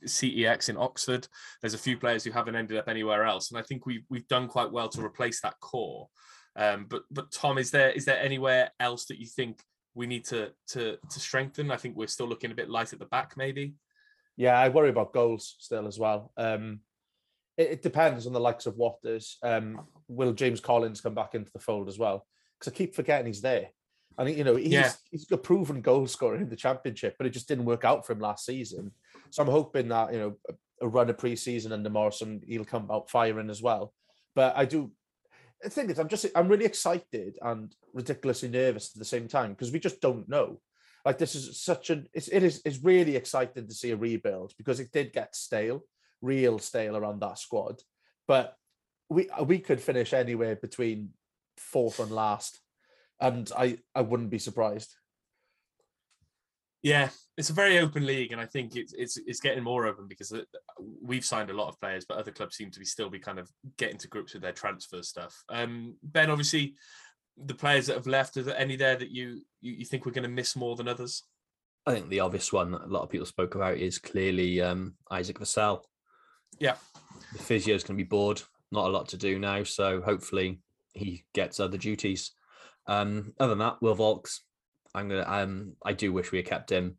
CEX 0.06 0.70
in 0.70 0.78
Oxford. 0.78 1.28
There's 1.62 1.74
a 1.74 1.80
few 1.80 1.98
players 1.98 2.24
who 2.24 2.32
haven't 2.32 2.56
ended 2.56 2.78
up 2.78 2.88
anywhere 2.88 3.26
else. 3.26 3.52
And 3.52 3.60
I 3.60 3.64
think 3.64 3.86
we've 3.86 4.04
we've 4.10 4.28
done 4.28 4.48
quite 4.48 4.72
well 4.72 4.90
to 4.90 5.06
replace 5.06 5.42
that 5.42 5.60
core. 5.60 6.08
Um, 6.56 6.88
but 6.90 7.04
but 7.12 7.32
Tom, 7.32 7.58
is 7.58 7.72
there 7.72 7.92
is 7.92 8.06
there 8.06 8.20
anywhere 8.20 8.72
else 8.80 9.06
that 9.06 9.20
you 9.20 9.28
think 9.28 9.62
we 9.96 10.08
need 10.08 10.26
to 10.26 10.52
to 10.70 10.98
to 11.10 11.20
strengthen? 11.20 11.72
I 11.72 11.78
think 11.78 11.96
we're 11.96 12.08
still 12.08 12.28
looking 12.28 12.52
a 12.52 12.56
bit 12.56 12.70
light 12.70 12.94
at 12.94 13.00
the 13.00 13.06
back, 13.06 13.34
maybe. 13.38 13.74
Yeah, 14.40 14.58
I 14.58 14.70
worry 14.70 14.88
about 14.90 15.12
goals 15.12 15.58
still 15.60 15.86
as 15.86 16.00
well. 16.00 16.32
Um, 16.38 16.80
it, 17.58 17.72
it 17.72 17.82
depends 17.82 18.26
on 18.26 18.32
the 18.32 18.40
likes 18.40 18.66
of 18.68 18.78
Watters. 18.78 19.38
Um, 19.44 19.82
will 20.08 20.32
James 20.32 20.62
Collins 20.62 21.02
come 21.02 21.14
back 21.14 21.36
into 21.36 21.52
the 21.52 21.60
fold 21.60 21.90
as 21.90 22.00
well? 22.00 22.26
Because 22.58 22.72
I 22.72 22.76
keep 22.78 22.96
forgetting 22.96 23.28
he's 23.28 23.42
there. 23.42 23.68
I 24.18 24.24
think 24.24 24.38
you 24.38 24.46
know 24.46 24.56
he's 24.56 24.72
Yeah. 24.72 24.92
he's 25.12 25.30
a 25.30 25.38
proven 25.38 25.82
goal 25.82 26.08
scorer 26.08 26.38
in 26.38 26.48
the 26.48 26.56
championship, 26.56 27.16
but 27.18 27.28
it 27.28 27.32
just 27.32 27.50
didn't 27.50 27.66
work 27.66 27.84
out 27.84 28.06
for 28.06 28.14
him 28.14 28.22
last 28.22 28.46
season. 28.46 28.92
So 29.30 29.44
I'm 29.44 29.50
hoping 29.50 29.90
that 29.90 30.14
you 30.14 30.20
know 30.20 30.38
a, 30.50 30.86
a 30.86 30.88
run 30.88 31.10
of 31.10 31.18
pre-season 31.18 31.74
under 31.74 31.90
Morison, 31.90 32.42
he'll 32.48 32.64
come 32.64 32.90
out 32.90 33.10
firing 33.10 33.50
as 33.50 33.62
well. 33.62 33.94
But 34.36 34.56
I 34.56 34.64
do. 34.64 34.92
The 35.62 35.70
thing 35.70 35.90
is, 35.90 36.00
I'm 36.00 36.08
just 36.08 36.28
I'm 36.34 36.48
really 36.48 36.64
excited 36.64 37.38
and 37.42 37.76
ridiculously 37.94 38.48
nervous 38.48 38.92
at 38.96 39.00
the 39.00 39.06
same 39.06 39.28
time 39.28 39.52
because 39.52 39.74
we 39.74 39.80
just 39.80 40.00
don't 40.00 40.30
know. 40.30 40.62
Like 41.06 41.18
this 41.18 41.36
is 41.36 41.62
such 41.62 41.90
an 41.90 42.08
it's 42.14 42.28
it 42.28 42.44
is 42.44 42.62
it's 42.66 42.84
really 42.84 43.16
exciting 43.16 43.68
to 43.68 43.74
see 43.74 43.92
a 43.92 43.98
rebuild 43.98 44.54
because 44.58 44.80
it 44.80 44.92
did 44.92 45.14
get 45.14 45.36
stale, 45.36 45.84
real 46.22 46.60
stale 46.60 46.98
around 46.98 47.22
that 47.22 47.40
squad. 47.40 47.82
But 48.28 48.56
we 49.10 49.30
we 49.44 49.60
could 49.60 49.82
finish 49.82 50.14
anywhere 50.14 50.56
between 50.56 51.10
fourth 51.58 52.00
and 52.00 52.12
last, 52.12 52.60
and 53.20 53.50
I 53.58 53.80
I 53.96 54.02
wouldn't 54.02 54.30
be 54.30 54.40
surprised. 54.40 54.96
Yeah, 56.82 57.10
it's 57.36 57.50
a 57.50 57.54
very 57.54 57.80
open 57.80 58.06
league, 58.06 58.32
and 58.32 58.40
I 58.40 58.46
think 58.46 58.76
it's 58.76 58.94
it's 58.94 59.18
it's 59.18 59.42
getting 59.42 59.64
more 59.64 59.86
open 59.86 60.08
because 60.08 60.34
we've 61.02 61.26
signed 61.26 61.50
a 61.50 61.54
lot 61.54 61.68
of 61.68 61.80
players, 61.80 62.06
but 62.06 62.18
other 62.18 62.32
clubs 62.32 62.56
seem 62.56 62.72
to 62.72 62.80
be 62.80 62.86
still 62.86 63.10
be 63.10 63.20
kind 63.20 63.40
of 63.40 63.50
getting 63.78 63.98
to 63.98 64.08
grips 64.08 64.34
with 64.34 64.44
their 64.44 64.54
transfer 64.54 65.02
stuff. 65.02 65.44
Um, 65.50 65.96
ben, 66.04 66.30
obviously, 66.30 66.76
the 67.46 67.54
players 67.54 67.88
that 67.88 67.96
have 67.96 68.08
left, 68.08 68.38
are 68.38 68.44
there 68.44 68.58
any 68.58 68.76
there 68.76 68.96
that 68.96 69.12
you 69.12 69.42
you, 69.62 69.74
you 69.74 69.86
think 69.86 70.06
we're 70.06 70.12
going 70.12 70.24
to 70.24 70.30
miss 70.30 70.56
more 70.56 70.76
than 70.76 70.88
others? 70.88 71.24
I 71.86 71.94
think 71.94 72.10
the 72.10 72.20
obvious 72.20 72.52
one 72.52 72.72
that 72.72 72.84
a 72.84 72.88
lot 72.88 73.04
of 73.04 73.10
people 73.10 73.26
spoke 73.26 73.56
about 73.56 73.78
is 73.78 73.98
clearly 74.00 74.62
um, 74.62 74.96
Isaac 75.10 75.40
Vassell. 75.40 75.84
Yeah. 76.60 76.76
The 77.34 77.40
physio 77.40 77.76
is 77.76 77.84
going 77.84 77.98
to 77.98 78.04
be 78.04 78.08
bored. 78.08 78.42
Not 78.72 78.88
a 78.88 78.92
lot 78.92 79.08
to 79.10 79.18
do 79.18 79.40
now, 79.40 79.64
so 79.64 80.02
hopefully 80.02 80.60
he 80.94 81.24
gets 81.34 81.60
other 81.60 81.78
duties. 81.78 82.32
Um, 82.86 83.34
other 83.40 83.52
than 83.52 83.60
that, 83.60 83.82
Will 83.82 83.96
Vaulks, 83.96 84.40
I'm 84.94 85.10
gonna. 85.10 85.26
Um, 85.28 85.74
I 85.84 85.94
do 85.94 86.14
wish 86.14 86.32
we 86.32 86.40
had 86.40 86.48
kept 86.48 86.72
him, 86.72 86.98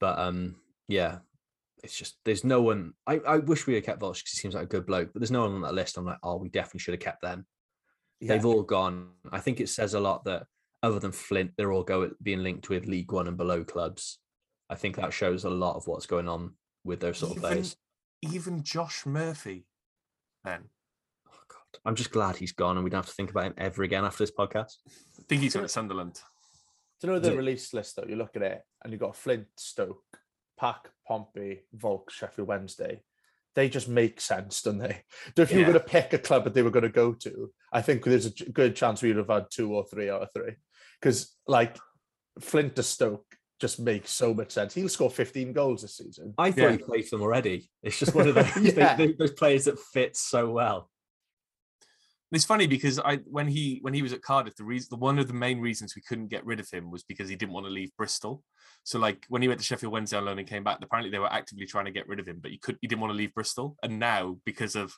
but 0.00 0.18
um, 0.18 0.56
yeah, 0.88 1.18
it's 1.82 1.96
just 1.96 2.16
there's 2.24 2.44
no 2.44 2.62
one. 2.62 2.92
I, 3.06 3.20
I 3.26 3.38
wish 3.38 3.66
we 3.66 3.74
had 3.74 3.84
kept 3.84 4.00
Vaulks 4.00 4.18
because 4.18 4.32
he 4.32 4.38
seems 4.38 4.54
like 4.54 4.64
a 4.64 4.68
good 4.68 4.86
bloke, 4.86 5.10
but 5.12 5.20
there's 5.20 5.30
no 5.30 5.42
one 5.42 5.52
on 5.52 5.62
that 5.62 5.74
list. 5.74 5.96
I'm 5.96 6.04
like, 6.04 6.18
oh, 6.22 6.36
we 6.36 6.48
definitely 6.48 6.80
should 6.80 6.94
have 6.94 7.00
kept 7.00 7.22
them. 7.22 7.46
Yeah. 8.22 8.28
They've 8.34 8.46
all 8.46 8.62
gone. 8.62 9.10
I 9.32 9.40
think 9.40 9.60
it 9.60 9.68
says 9.68 9.94
a 9.94 10.00
lot 10.00 10.24
that 10.24 10.46
other 10.82 10.98
than 11.00 11.10
Flint, 11.12 11.50
they're 11.56 11.72
all 11.72 11.82
go 11.82 12.10
being 12.22 12.42
linked 12.42 12.68
with 12.68 12.86
League 12.86 13.10
One 13.12 13.26
and 13.26 13.36
below 13.36 13.64
clubs. 13.64 14.18
I 14.70 14.76
think 14.76 14.96
that 14.96 15.12
shows 15.12 15.44
a 15.44 15.50
lot 15.50 15.74
of 15.76 15.86
what's 15.88 16.06
going 16.06 16.28
on 16.28 16.52
with 16.84 17.00
those 17.00 17.18
sort 17.18 17.32
of 17.32 17.38
Even, 17.38 17.50
players. 17.50 17.76
even 18.22 18.62
Josh 18.62 19.04
Murphy, 19.04 19.66
then. 20.44 20.62
Oh, 21.28 21.40
God. 21.48 21.80
I'm 21.84 21.94
just 21.96 22.10
glad 22.12 22.36
he's 22.36 22.52
gone 22.52 22.76
and 22.76 22.84
we 22.84 22.90
don't 22.90 22.98
have 22.98 23.06
to 23.06 23.12
think 23.12 23.30
about 23.30 23.44
him 23.46 23.54
ever 23.58 23.82
again 23.82 24.04
after 24.04 24.22
this 24.22 24.30
podcast. 24.36 24.76
I 24.88 25.22
think 25.28 25.42
he's 25.42 25.54
going 25.54 25.64
to 25.64 25.68
Sunderland. 25.68 26.20
Do 27.00 27.08
you 27.08 27.12
know 27.12 27.18
the 27.18 27.32
Yeah. 27.32 27.36
release 27.38 27.74
list 27.74 27.96
though? 27.96 28.06
You 28.08 28.14
look 28.16 28.36
at 28.36 28.42
it 28.42 28.62
and 28.84 28.92
you've 28.92 29.00
got 29.00 29.16
Flint, 29.16 29.48
Stoke, 29.56 30.04
Pack, 30.58 30.90
Pompey, 31.06 31.62
Volk, 31.72 32.10
Sheffield 32.10 32.46
Wednesday. 32.48 33.02
They 33.54 33.68
just 33.68 33.88
make 33.88 34.20
sense, 34.20 34.62
don't 34.62 34.78
they? 34.78 35.02
So 35.36 35.42
if 35.42 35.52
you 35.52 35.58
were 35.58 35.64
going 35.64 35.74
to 35.74 35.80
pick 35.80 36.12
a 36.14 36.18
club 36.18 36.44
that 36.44 36.54
they 36.54 36.62
were 36.62 36.70
going 36.70 36.84
to 36.84 36.88
go 36.88 37.12
to, 37.12 37.50
I 37.72 37.82
think 37.82 38.02
there's 38.04 38.26
a 38.26 38.30
good 38.50 38.74
chance 38.74 39.02
we 39.02 39.08
would 39.08 39.18
have 39.18 39.28
had 39.28 39.46
two 39.50 39.74
or 39.74 39.84
three 39.84 40.08
out 40.08 40.22
of 40.22 40.32
three. 40.32 40.52
Because 41.00 41.36
like 41.46 41.76
Flint 42.40 42.76
to 42.76 42.82
Stoke 42.82 43.26
just 43.60 43.78
makes 43.78 44.10
so 44.10 44.32
much 44.32 44.52
sense. 44.52 44.72
He'll 44.74 44.88
score 44.88 45.10
15 45.10 45.52
goals 45.52 45.82
this 45.82 45.96
season. 45.96 46.32
I 46.38 46.50
thought 46.50 46.62
Yeah. 46.62 46.70
he 46.72 46.78
played 46.78 47.04
for 47.08 47.16
them 47.16 47.22
already. 47.22 47.68
It's 47.82 47.98
just 47.98 48.14
one 48.14 48.26
of 48.28 48.34
those, 48.34 48.54
they- 48.56 48.72
Yeah. 48.74 48.96
they- 48.96 49.12
those 49.12 49.32
players 49.32 49.66
that 49.66 49.78
fit 49.78 50.16
so 50.16 50.50
well. 50.50 50.88
It's 52.32 52.44
funny 52.44 52.66
because 52.66 52.98
I 52.98 53.16
when 53.26 53.46
he 53.46 53.78
when 53.82 53.94
he 53.94 54.02
was 54.02 54.12
at 54.12 54.22
Cardiff, 54.22 54.56
the 54.56 54.64
reason 54.64 54.88
the 54.90 54.96
one 54.96 55.18
of 55.18 55.28
the 55.28 55.34
main 55.34 55.60
reasons 55.60 55.94
we 55.94 56.02
couldn't 56.02 56.28
get 56.28 56.46
rid 56.46 56.60
of 56.60 56.70
him 56.70 56.90
was 56.90 57.02
because 57.02 57.28
he 57.28 57.36
didn't 57.36 57.52
want 57.52 57.66
to 57.66 57.72
leave 57.72 57.90
Bristol. 57.96 58.42
So 58.84 58.98
like 58.98 59.26
when 59.28 59.42
he 59.42 59.48
went 59.48 59.60
to 59.60 59.66
Sheffield 59.66 59.92
Wednesday 59.92 60.16
on 60.16 60.24
loan 60.24 60.38
and 60.38 60.48
came 60.48 60.64
back, 60.64 60.78
apparently 60.82 61.10
they 61.10 61.18
were 61.18 61.32
actively 61.32 61.66
trying 61.66 61.84
to 61.84 61.90
get 61.90 62.08
rid 62.08 62.20
of 62.20 62.26
him, 62.26 62.38
but 62.40 62.50
he 62.50 62.58
could 62.58 62.78
he 62.80 62.88
didn't 62.88 63.02
want 63.02 63.12
to 63.12 63.16
leave 63.16 63.34
Bristol. 63.34 63.76
And 63.82 63.98
now 63.98 64.38
because 64.44 64.74
of 64.76 64.92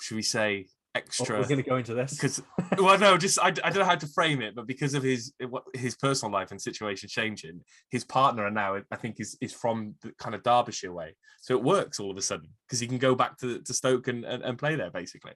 should 0.00 0.16
we 0.16 0.22
say 0.22 0.66
Oh, 0.94 0.98
extra 0.98 1.38
We're 1.38 1.48
going 1.48 1.62
to 1.62 1.68
go 1.68 1.76
into 1.76 1.94
this. 1.94 2.14
because 2.14 2.40
well 2.78 2.96
no 2.98 3.18
just 3.18 3.38
I, 3.40 3.48
I 3.48 3.50
don't 3.50 3.78
know 3.78 3.84
how 3.84 3.96
to 3.96 4.06
frame 4.06 4.40
it 4.40 4.54
but 4.54 4.68
because 4.68 4.94
of 4.94 5.02
his 5.02 5.32
his 5.74 5.96
personal 5.96 6.32
life 6.32 6.52
and 6.52 6.62
situation 6.62 7.08
changing 7.08 7.62
his 7.90 8.04
partner 8.04 8.46
and 8.46 8.54
now 8.54 8.76
i 8.92 8.96
think 8.96 9.16
is 9.18 9.36
is 9.40 9.52
from 9.52 9.96
the 10.02 10.12
kind 10.18 10.36
of 10.36 10.44
derbyshire 10.44 10.92
way 10.92 11.16
so 11.40 11.54
it 11.56 11.64
works 11.64 11.98
all 11.98 12.12
of 12.12 12.16
a 12.16 12.22
sudden 12.22 12.48
because 12.66 12.78
he 12.78 12.86
can 12.86 12.98
go 12.98 13.14
back 13.16 13.36
to, 13.38 13.60
to 13.62 13.74
stoke 13.74 14.06
and, 14.06 14.24
and, 14.24 14.44
and 14.44 14.56
play 14.56 14.76
there 14.76 14.90
basically 14.90 15.32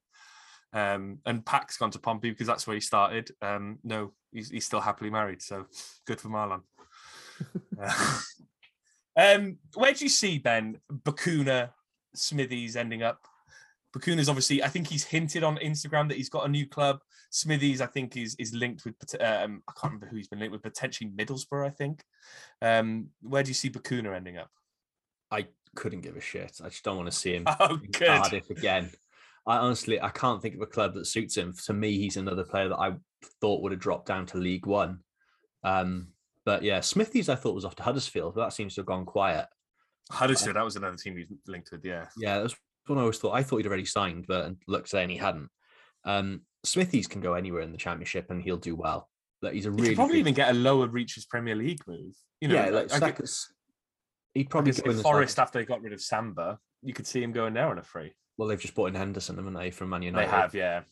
um 0.72 1.18
and 1.24 1.44
pack's 1.44 1.76
gone 1.76 1.90
to 1.90 1.98
pompey 1.98 2.30
because 2.30 2.46
that's 2.46 2.66
where 2.66 2.74
he 2.74 2.80
started 2.80 3.30
um 3.40 3.78
no 3.82 4.12
he's, 4.32 4.50
he's 4.50 4.66
still 4.66 4.80
happily 4.80 5.10
married 5.10 5.40
so 5.40 5.66
good 6.06 6.20
for 6.20 6.28
marlon 6.28 6.60
Uh, 7.80 8.18
um 9.16 9.58
where 9.74 9.92
do 9.92 10.04
you 10.04 10.10
see 10.10 10.38
ben 10.38 10.78
bacuna 11.04 11.70
smithies 12.14 12.76
ending 12.76 13.02
up 13.02 13.26
Bacuna's 13.96 14.28
obviously, 14.28 14.62
I 14.62 14.68
think 14.68 14.86
he's 14.86 15.04
hinted 15.04 15.42
on 15.42 15.56
Instagram 15.56 16.08
that 16.08 16.16
he's 16.16 16.28
got 16.28 16.44
a 16.44 16.48
new 16.48 16.66
club. 16.66 17.00
Smithies, 17.30 17.80
I 17.80 17.86
think, 17.86 18.16
is 18.16 18.34
is 18.38 18.54
linked 18.54 18.84
with. 18.84 18.94
Um, 19.20 19.62
I 19.68 19.72
can't 19.72 19.92
remember 19.92 20.06
who 20.06 20.16
he's 20.16 20.28
been 20.28 20.38
linked 20.38 20.52
with. 20.52 20.62
Potentially 20.62 21.10
Middlesbrough, 21.10 21.66
I 21.66 21.70
think. 21.70 22.02
Um, 22.60 23.08
where 23.22 23.42
do 23.42 23.48
you 23.48 23.54
see 23.54 23.70
Bakuna 23.70 24.14
ending 24.14 24.36
up? 24.36 24.50
I 25.30 25.48
couldn't 25.74 26.02
give 26.02 26.16
a 26.16 26.20
shit. 26.20 26.60
I 26.62 26.68
just 26.68 26.84
don't 26.84 26.96
want 26.96 27.10
to 27.10 27.16
see 27.16 27.34
him 27.34 27.44
Oh. 27.60 27.78
Cardiff 27.92 28.50
again. 28.50 28.90
I 29.48 29.56
honestly, 29.56 30.00
I 30.00 30.10
can't 30.10 30.40
think 30.42 30.54
of 30.54 30.60
a 30.60 30.66
club 30.66 30.94
that 30.94 31.06
suits 31.06 31.36
him. 31.36 31.54
To 31.64 31.72
me, 31.72 31.96
he's 31.98 32.16
another 32.18 32.44
player 32.44 32.68
that 32.68 32.76
I 32.76 32.92
thought 33.40 33.62
would 33.62 33.72
have 33.72 33.80
dropped 33.80 34.06
down 34.06 34.26
to 34.26 34.38
League 34.38 34.66
One. 34.66 35.00
Um, 35.64 36.08
but 36.44 36.62
yeah, 36.62 36.80
Smithies 36.80 37.28
I 37.28 37.34
thought 37.34 37.54
was 37.54 37.64
off 37.64 37.74
to 37.76 37.82
Huddersfield, 37.82 38.34
but 38.34 38.42
that 38.42 38.52
seems 38.52 38.74
to 38.74 38.80
have 38.82 38.86
gone 38.86 39.04
quiet. 39.06 39.46
Huddersfield, 40.10 40.56
that 40.56 40.64
was 40.64 40.76
another 40.76 40.96
team 40.96 41.16
he's 41.16 41.26
linked 41.46 41.70
with. 41.72 41.84
Yeah, 41.84 42.06
Yeah, 42.18 42.40
that's 42.40 42.54
what 42.86 42.98
I 42.98 43.00
always 43.02 43.18
thought. 43.18 43.32
I 43.32 43.42
thought 43.42 43.58
he'd 43.58 43.66
already 43.66 43.84
signed, 43.84 44.26
but 44.28 44.52
looks 44.66 44.90
saying 44.90 45.08
he 45.10 45.16
hadn't. 45.16 45.48
Um, 46.04 46.42
Smithies 46.64 47.06
can 47.06 47.20
go 47.20 47.34
anywhere 47.34 47.62
in 47.62 47.72
the 47.72 47.78
Championship 47.78 48.30
and 48.30 48.42
he'll 48.42 48.56
do 48.56 48.76
well. 48.76 49.08
That 49.42 49.54
he's 49.54 49.66
a 49.66 49.70
he 49.70 49.76
really 49.76 49.88
could 49.90 49.96
probably 49.96 50.14
good- 50.14 50.20
even 50.20 50.34
get 50.34 50.50
a 50.50 50.54
lower 50.54 50.88
reaches 50.88 51.24
Premier 51.26 51.54
League 51.54 51.80
move. 51.86 52.14
You 52.40 52.48
know, 52.48 52.54
yeah, 52.54 52.70
like 52.70 52.88
get, 52.88 52.98
Saka's- 52.98 53.52
he'd 54.34 54.50
probably 54.50 54.72
go 54.72 54.90
in 54.90 54.96
like- 54.96 55.02
Forest 55.02 55.38
after 55.38 55.58
they 55.58 55.64
got 55.64 55.80
rid 55.82 55.92
of 55.92 56.00
Samba, 56.00 56.58
you 56.82 56.92
could 56.92 57.06
see 57.06 57.22
him 57.22 57.32
going 57.32 57.54
there 57.54 57.68
on 57.68 57.78
a 57.78 57.82
free. 57.82 58.12
Well, 58.38 58.48
they've 58.48 58.60
just 58.60 58.74
bought 58.74 58.88
in 58.88 58.94
Henderson, 58.94 59.36
haven't 59.36 59.54
they, 59.54 59.70
from 59.70 59.90
Man 59.90 60.02
United? 60.02 60.26
They 60.26 60.30
have, 60.30 60.54
yeah. 60.54 60.82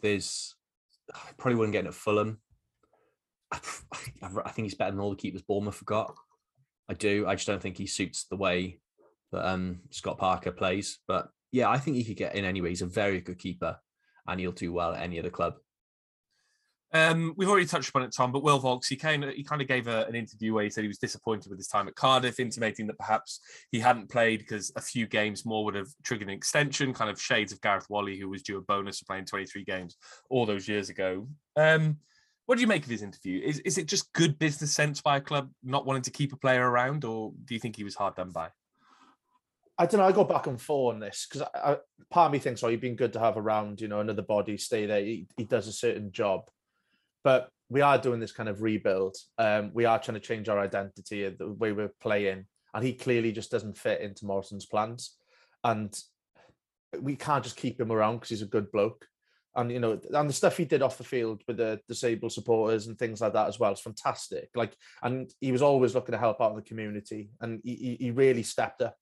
There's 0.00 0.56
I 1.14 1.32
probably 1.36 1.56
wouldn't 1.56 1.72
get 1.72 1.80
in 1.80 1.86
at 1.86 1.94
Fulham. 1.94 2.40
I, 3.52 3.58
I 4.22 4.50
think 4.50 4.66
he's 4.66 4.74
better 4.74 4.90
than 4.90 5.00
all 5.00 5.10
the 5.10 5.16
keepers 5.16 5.42
Bournemouth 5.42 5.78
have 5.78 5.86
got. 5.86 6.14
I 6.88 6.94
do. 6.94 7.26
I 7.26 7.34
just 7.34 7.46
don't 7.46 7.62
think 7.62 7.76
he 7.76 7.86
suits 7.86 8.24
the 8.24 8.36
way 8.36 8.80
that 9.32 9.46
um, 9.46 9.80
Scott 9.90 10.18
Parker 10.18 10.52
plays. 10.52 10.98
But 11.06 11.28
yeah, 11.52 11.68
I 11.68 11.78
think 11.78 11.96
he 11.96 12.04
could 12.04 12.16
get 12.16 12.34
in 12.34 12.44
anyway. 12.44 12.70
He's 12.70 12.82
a 12.82 12.86
very 12.86 13.20
good 13.20 13.38
keeper, 13.38 13.76
and 14.26 14.40
he'll 14.40 14.52
do 14.52 14.72
well 14.72 14.94
at 14.94 15.02
any 15.02 15.18
other 15.18 15.30
club. 15.30 15.54
Um, 16.94 17.34
we've 17.36 17.48
already 17.48 17.66
touched 17.66 17.90
upon 17.90 18.02
it, 18.02 18.14
Tom, 18.16 18.32
but 18.32 18.42
Will 18.42 18.60
Vaulks, 18.60 18.88
he 18.88 18.96
kind 18.96 19.22
of 19.22 19.34
he 19.34 19.44
kind 19.44 19.60
of 19.60 19.68
gave 19.68 19.88
a, 19.88 20.06
an 20.06 20.14
interview 20.14 20.54
where 20.54 20.64
he 20.64 20.70
said 20.70 20.82
he 20.82 20.88
was 20.88 20.98
disappointed 20.98 21.50
with 21.50 21.58
his 21.58 21.68
time 21.68 21.86
at 21.86 21.94
Cardiff, 21.94 22.40
intimating 22.40 22.86
that 22.86 22.98
perhaps 22.98 23.40
he 23.70 23.78
hadn't 23.78 24.08
played 24.10 24.38
because 24.38 24.72
a 24.74 24.80
few 24.80 25.06
games 25.06 25.44
more 25.44 25.64
would 25.64 25.74
have 25.74 25.88
triggered 26.02 26.28
an 26.28 26.34
extension, 26.34 26.94
kind 26.94 27.10
of 27.10 27.20
shades 27.20 27.52
of 27.52 27.60
Gareth 27.60 27.86
Wally, 27.90 28.18
who 28.18 28.28
was 28.28 28.42
due 28.42 28.56
a 28.56 28.62
bonus 28.62 29.00
for 29.00 29.04
playing 29.04 29.26
23 29.26 29.64
games 29.64 29.96
all 30.30 30.46
those 30.46 30.66
years 30.66 30.88
ago. 30.88 31.28
Um, 31.56 31.98
what 32.46 32.54
do 32.54 32.62
you 32.62 32.66
make 32.66 32.84
of 32.84 32.90
his 32.90 33.02
interview? 33.02 33.42
Is 33.44 33.58
is 33.60 33.76
it 33.76 33.86
just 33.86 34.10
good 34.14 34.38
business 34.38 34.72
sense 34.72 35.02
by 35.02 35.18
a 35.18 35.20
club 35.20 35.50
not 35.62 35.84
wanting 35.84 36.02
to 36.02 36.10
keep 36.10 36.32
a 36.32 36.38
player 36.38 36.68
around, 36.68 37.04
or 37.04 37.32
do 37.44 37.52
you 37.52 37.60
think 37.60 37.76
he 37.76 37.84
was 37.84 37.96
hard 37.96 38.14
done 38.14 38.30
by? 38.30 38.48
I 39.78 39.86
don't 39.86 40.00
know. 40.00 40.06
I 40.06 40.12
go 40.12 40.24
back 40.24 40.46
and 40.46 40.60
forth 40.60 40.94
on 40.94 41.00
this 41.00 41.28
because 41.30 41.46
part 42.10 42.26
of 42.26 42.32
me 42.32 42.38
thinks, 42.38 42.62
oh, 42.62 42.68
he'd 42.68 42.80
been 42.80 42.96
good 42.96 43.12
to 43.12 43.20
have 43.20 43.36
around, 43.36 43.80
you 43.80 43.86
know, 43.86 44.00
another 44.00 44.22
body, 44.22 44.56
stay 44.56 44.86
there. 44.86 45.00
He, 45.00 45.28
he 45.36 45.44
does 45.44 45.68
a 45.68 45.72
certain 45.72 46.10
job. 46.10 46.48
But 47.28 47.50
we 47.68 47.82
are 47.82 47.98
doing 47.98 48.20
this 48.20 48.32
kind 48.32 48.48
of 48.48 48.62
rebuild. 48.62 49.14
Um, 49.36 49.70
we 49.74 49.84
are 49.84 49.98
trying 49.98 50.14
to 50.14 50.26
change 50.26 50.48
our 50.48 50.58
identity, 50.58 51.28
the 51.28 51.52
way 51.52 51.72
we're 51.72 51.92
playing. 52.00 52.46
And 52.72 52.82
he 52.82 52.94
clearly 52.94 53.32
just 53.32 53.50
doesn't 53.50 53.76
fit 53.76 54.00
into 54.00 54.24
Morison's 54.24 54.64
plans. 54.64 55.18
And 55.62 55.94
we 56.98 57.16
can't 57.16 57.44
just 57.44 57.58
keep 57.58 57.78
him 57.78 57.92
around 57.92 58.14
because 58.16 58.30
he's 58.30 58.40
a 58.40 58.46
good 58.46 58.72
bloke. 58.72 59.06
And, 59.54 59.70
you 59.70 59.78
know, 59.78 60.00
and 60.14 60.30
the 60.30 60.32
stuff 60.32 60.56
he 60.56 60.64
did 60.64 60.80
off 60.80 60.96
the 60.96 61.04
field 61.04 61.42
with 61.46 61.58
the 61.58 61.78
disabled 61.86 62.32
supporters 62.32 62.86
and 62.86 62.98
things 62.98 63.20
like 63.20 63.34
that 63.34 63.48
as 63.48 63.60
well 63.60 63.72
is 63.72 63.80
fantastic. 63.80 64.48
Like, 64.54 64.74
and 65.02 65.30
he 65.38 65.52
was 65.52 65.60
always 65.60 65.94
looking 65.94 66.12
to 66.12 66.18
help 66.18 66.40
out 66.40 66.52
in 66.52 66.56
the 66.56 66.62
community 66.62 67.28
and 67.42 67.60
he, 67.62 67.98
he- 68.00 68.10
really 68.10 68.42
stepped 68.42 68.80
up 68.80 68.96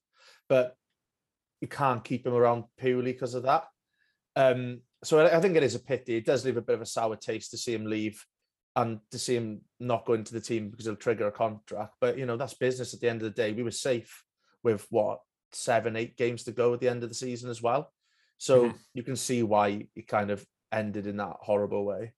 but 0.48 0.74
you 1.60 1.68
can't 1.68 2.04
keep 2.04 2.26
him 2.26 2.34
around 2.34 2.64
purely 2.76 3.12
because 3.12 3.34
of 3.34 3.44
that. 3.44 3.64
Um, 4.34 4.80
so 5.04 5.20
I, 5.20 5.36
I 5.36 5.40
think 5.40 5.56
it 5.56 5.62
is 5.62 5.74
a 5.74 5.80
pity. 5.80 6.16
It 6.16 6.26
does 6.26 6.44
leave 6.44 6.56
a 6.56 6.62
bit 6.62 6.74
of 6.74 6.82
a 6.82 6.86
sour 6.86 7.16
taste 7.16 7.50
to 7.50 7.58
see 7.58 7.74
him 7.74 7.86
leave 7.86 8.24
and 8.74 9.00
to 9.10 9.18
see 9.18 9.34
him 9.34 9.62
not 9.80 10.04
go 10.04 10.12
into 10.12 10.34
the 10.34 10.40
team 10.40 10.68
because 10.70 10.86
it'll 10.86 10.96
trigger 10.96 11.28
a 11.28 11.32
contract. 11.32 11.94
But 12.00 12.18
you 12.18 12.26
know, 12.26 12.36
that's 12.36 12.54
business 12.54 12.92
at 12.94 13.00
the 13.00 13.08
end 13.08 13.22
of 13.22 13.24
the 13.24 13.42
day. 13.42 13.52
We 13.52 13.62
were 13.62 13.70
safe 13.70 14.22
with 14.62 14.86
what 14.90 15.20
seven, 15.52 15.96
eight 15.96 16.16
games 16.16 16.44
to 16.44 16.52
go 16.52 16.74
at 16.74 16.80
the 16.80 16.88
end 16.88 17.02
of 17.02 17.08
the 17.08 17.14
season 17.14 17.48
as 17.50 17.62
well. 17.62 17.92
So 18.38 18.74
you 18.92 19.02
can 19.02 19.16
see 19.16 19.42
why 19.42 19.86
it 19.96 20.06
kind 20.06 20.30
of 20.30 20.44
ended 20.70 21.06
in 21.06 21.16
that 21.16 21.36
horrible 21.40 21.86
way. 21.86 22.12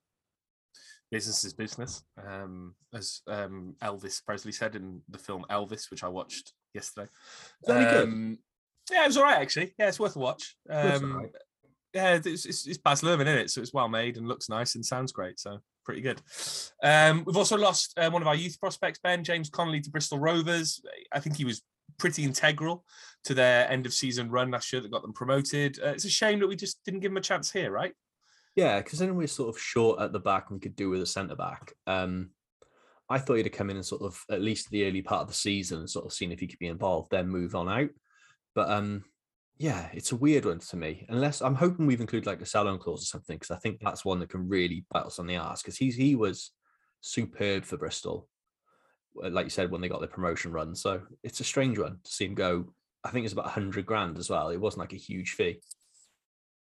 business 1.11 1.45
is 1.45 1.53
business. 1.53 2.03
Um, 2.27 2.75
as 2.93 3.21
um, 3.29 3.75
Elvis 3.83 4.25
Presley 4.25 4.53
said 4.53 4.75
in 4.75 5.01
the 5.09 5.19
film 5.19 5.45
Elvis, 5.51 5.91
which 5.91 6.05
I 6.05 6.09
watched 6.09 6.53
yesterday. 6.75 7.09
That 7.65 7.77
any 7.77 7.91
good? 7.91 8.09
Um, 8.09 8.39
yeah, 8.91 9.05
it 9.05 9.09
was 9.09 9.17
all 9.17 9.25
right 9.25 9.41
actually. 9.41 9.75
Yeah, 9.79 9.89
it's 9.89 10.01
worth 10.01 10.17
a 10.17 10.19
watch. 10.19 10.57
Um, 10.69 11.13
alright. 11.13 11.31
Yeah, 11.99 12.21
it's, 12.25 12.47
it's, 12.47 12.65
it's 12.65 12.79
Baz 12.79 13.03
Luhrmann 13.03 13.23
in 13.23 13.39
it, 13.39 13.51
so 13.51 13.61
it's 13.61 13.75
well 13.75 13.89
made 13.89 14.19
and 14.19 14.29
looks 14.29 14.49
nice 14.49 14.77
and 14.77 14.87
sounds 14.87 15.11
great. 15.11 15.41
So 15.41 15.59
pretty 15.85 16.01
good. 16.01 16.23
Um, 16.81 17.25
we've 17.27 17.37
also 17.37 17.57
lost 17.57 17.99
uh, 17.99 18.09
one 18.09 18.23
of 18.23 18.29
our 18.29 18.37
youth 18.37 18.61
prospects, 18.61 19.01
Ben 19.03 19.25
James 19.25 19.51
Connolly, 19.51 19.81
to 19.81 19.91
Bristol 19.91 20.21
Rovers. 20.21 20.81
I 21.13 21.19
think 21.19 21.37
he 21.37 21.45
was 21.45 21.61
pretty 21.99 22.23
integral 22.23 22.85
to 23.25 23.35
their 23.35 23.69
end 23.69 23.85
of 23.85 23.93
season 23.93 24.31
run 24.31 24.53
last 24.53 24.73
year 24.73 24.81
that 24.81 24.93
got 24.93 25.03
them 25.03 25.13
promoted. 25.13 25.81
Uh, 25.83 25.89
it's 25.89 26.05
a 26.05 26.09
shame 26.11 26.39
that 26.39 26.47
we 26.47 26.55
just 26.55 26.79
didn't 26.85 27.01
give 27.01 27.11
him 27.11 27.17
a 27.17 27.21
chance 27.21 27.51
here, 27.51 27.73
right? 27.73 27.93
Yeah, 28.55 28.79
because 28.79 29.01
then 29.01 29.17
we're 29.17 29.27
sort 29.27 29.49
of 29.49 29.61
short 29.61 30.01
at 30.01 30.13
the 30.13 30.21
back 30.21 30.53
we 30.53 30.61
could 30.61 30.77
do 30.77 30.91
with 30.91 31.03
a 31.03 31.07
centre 31.07 31.35
back. 31.35 31.73
Um, 31.89 32.31
I 33.11 33.19
thought 33.19 33.35
he'd 33.35 33.47
have 33.47 33.53
come 33.53 33.71
in 33.71 33.77
and 33.77 33.85
sort 33.85 34.03
of 34.03 34.23
at 34.31 34.41
least 34.41 34.71
the 34.71 34.87
early 34.87 35.03
part 35.03 35.23
of 35.23 35.29
the 35.29 35.35
season 35.35 35.81
and 35.81 35.91
sort 35.91 36.07
of 36.07 36.13
seen 36.13 36.31
if 36.31 36.39
he 36.39 36.47
could 36.47 36.61
be 36.61 36.69
involved, 36.69 37.11
then 37.11 37.29
move 37.29 37.57
on 37.57 37.69
out. 37.69 37.91
But 38.55 38.71
um, 38.71 39.05
yeah, 39.59 39.89
it's 39.93 40.13
a 40.13 40.17
weird 40.17 40.45
one 40.45 40.61
to 40.61 40.77
me. 40.77 41.05
Unless 41.09 41.43
I'm 41.43 41.57
hoping 41.57 41.87
we've 41.87 42.01
included 42.01 42.27
like 42.27 42.41
a 42.41 42.47
sell-on 42.47 42.79
clause 42.79 43.03
or 43.03 43.07
something, 43.07 43.37
because 43.37 43.51
I 43.51 43.59
think 43.59 43.81
that's 43.81 44.05
one 44.05 44.21
that 44.21 44.31
can 44.31 44.49
really 44.49 44.85
bite 44.91 45.05
us 45.05 45.19
on 45.19 45.27
the 45.27 45.35
ass. 45.35 45.63
Because 45.63 45.77
he's 45.77 45.97
he 45.97 46.15
was 46.15 46.53
superb 47.01 47.65
for 47.65 47.77
Bristol, 47.77 48.29
uh, 49.23 49.31
like 49.31 49.47
you 49.47 49.51
said 49.51 49.71
when 49.71 49.81
they 49.81 49.89
got 49.89 49.99
their 49.99 50.09
promotion 50.09 50.53
run. 50.53 50.77
So 50.77 51.03
it's 51.25 51.41
a 51.41 51.45
strange 51.45 51.79
one 51.79 51.99
to 52.05 52.11
see 52.11 52.27
him 52.27 52.35
go. 52.35 52.73
I 53.03 53.11
think 53.11 53.25
it's 53.25 53.33
about 53.33 53.49
hundred 53.49 53.85
grand 53.85 54.17
as 54.19 54.31
well. 54.31 54.51
It 54.51 54.61
wasn't 54.61 54.81
like 54.81 54.93
a 54.93 54.97
huge 54.97 55.31
fee. 55.33 55.61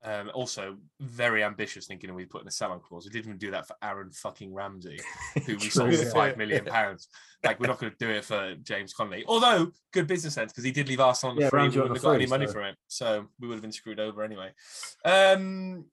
Um, 0.07 0.29
also, 0.35 0.77
very 0.99 1.43
ambitious 1.43 1.87
thinking 1.87 2.11
and 2.11 2.15
we 2.15 2.25
put 2.25 2.43
in 2.43 2.47
a 2.47 2.51
sell-on 2.51 2.79
clause. 2.79 3.05
We 3.05 3.11
didn't 3.11 3.25
even 3.25 3.37
do 3.39 3.49
that 3.51 3.67
for 3.67 3.75
Aaron 3.81 4.11
fucking 4.11 4.53
Ramsey, 4.53 4.99
who 5.47 5.55
we 5.55 5.59
sold 5.69 5.95
for 5.95 6.05
five 6.11 6.37
million 6.37 6.63
pounds. 6.63 7.07
Like 7.43 7.59
we're 7.59 7.67
not 7.67 7.79
going 7.79 7.91
to 7.91 7.97
do 7.97 8.11
it 8.11 8.23
for 8.23 8.53
James 8.61 8.93
Connolly. 8.93 9.23
Although 9.27 9.71
good 9.93 10.05
business 10.05 10.35
sense 10.35 10.51
because 10.51 10.63
he 10.63 10.71
did 10.71 10.87
leave 10.89 10.99
Arsenal 10.99 11.31
on 11.31 11.37
the 11.37 11.43
Yeah, 11.43 11.49
free. 11.49 11.59
We 11.59 11.63
Ramsey 11.63 11.79
on 11.79 11.83
wouldn't 11.83 11.97
have 11.97 12.03
got 12.03 12.15
any 12.15 12.27
money 12.27 12.45
so- 12.45 12.53
from 12.53 12.63
it, 12.65 12.75
so 12.87 13.25
we 13.39 13.47
would 13.47 13.55
have 13.55 13.63
been 13.63 13.71
screwed 13.71 13.99
over 13.99 14.23
anyway. 14.23 14.51
Um, 15.03 15.85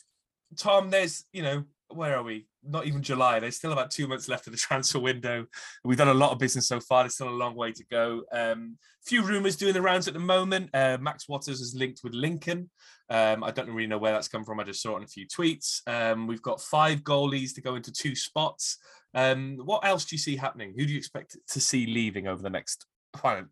Tom, 0.58 0.90
there's 0.90 1.24
you 1.32 1.42
know 1.42 1.64
where 1.88 2.16
are 2.16 2.22
we? 2.22 2.46
Not 2.64 2.86
even 2.86 3.02
July. 3.02 3.40
There's 3.40 3.56
still 3.56 3.72
about 3.72 3.90
two 3.90 4.06
months 4.06 4.28
left 4.28 4.46
of 4.46 4.52
the 4.52 4.58
transfer 4.58 4.98
window. 4.98 5.46
We've 5.84 5.98
done 5.98 6.08
a 6.08 6.14
lot 6.14 6.32
of 6.32 6.38
business 6.38 6.68
so 6.68 6.80
far. 6.80 7.02
There's 7.02 7.14
still 7.14 7.28
a 7.28 7.30
long 7.30 7.54
way 7.54 7.72
to 7.72 7.84
go. 7.90 8.22
Um, 8.32 8.78
few 9.04 9.22
rumours 9.22 9.56
doing 9.56 9.74
the 9.74 9.82
rounds 9.82 10.06
at 10.08 10.14
the 10.14 10.20
moment. 10.20 10.70
Uh, 10.72 10.98
Max 11.00 11.28
Watters 11.28 11.60
is 11.60 11.74
linked 11.74 12.00
with 12.04 12.14
Lincoln. 12.14 12.70
Um, 13.10 13.42
I 13.42 13.50
don't 13.50 13.68
really 13.68 13.88
know 13.88 13.98
where 13.98 14.12
that's 14.12 14.28
come 14.28 14.44
from. 14.44 14.60
I 14.60 14.64
just 14.64 14.82
saw 14.82 14.94
it 14.94 14.98
in 14.98 15.04
a 15.04 15.08
few 15.08 15.26
tweets. 15.26 15.80
Um, 15.86 16.26
we've 16.26 16.42
got 16.42 16.60
five 16.60 17.00
goalies 17.00 17.54
to 17.54 17.60
go 17.60 17.74
into 17.74 17.92
two 17.92 18.14
spots. 18.14 18.78
Um, 19.14 19.58
what 19.64 19.84
else 19.84 20.04
do 20.04 20.14
you 20.14 20.20
see 20.20 20.36
happening? 20.36 20.74
Who 20.76 20.86
do 20.86 20.92
you 20.92 20.98
expect 20.98 21.36
to 21.48 21.60
see 21.60 21.86
leaving 21.86 22.28
over 22.28 22.42
the 22.42 22.50
next 22.50 22.86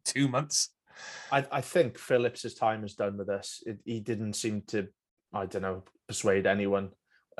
two 0.04 0.28
months? 0.28 0.70
I, 1.30 1.44
I 1.50 1.60
think 1.60 1.98
Phillips's 1.98 2.54
time 2.54 2.84
is 2.84 2.94
done 2.94 3.16
with 3.16 3.28
us. 3.28 3.62
It, 3.66 3.78
he 3.84 4.00
didn't 4.00 4.34
seem 4.34 4.62
to, 4.68 4.88
I 5.32 5.46
don't 5.46 5.62
know, 5.62 5.84
persuade 6.08 6.46
anyone. 6.46 6.90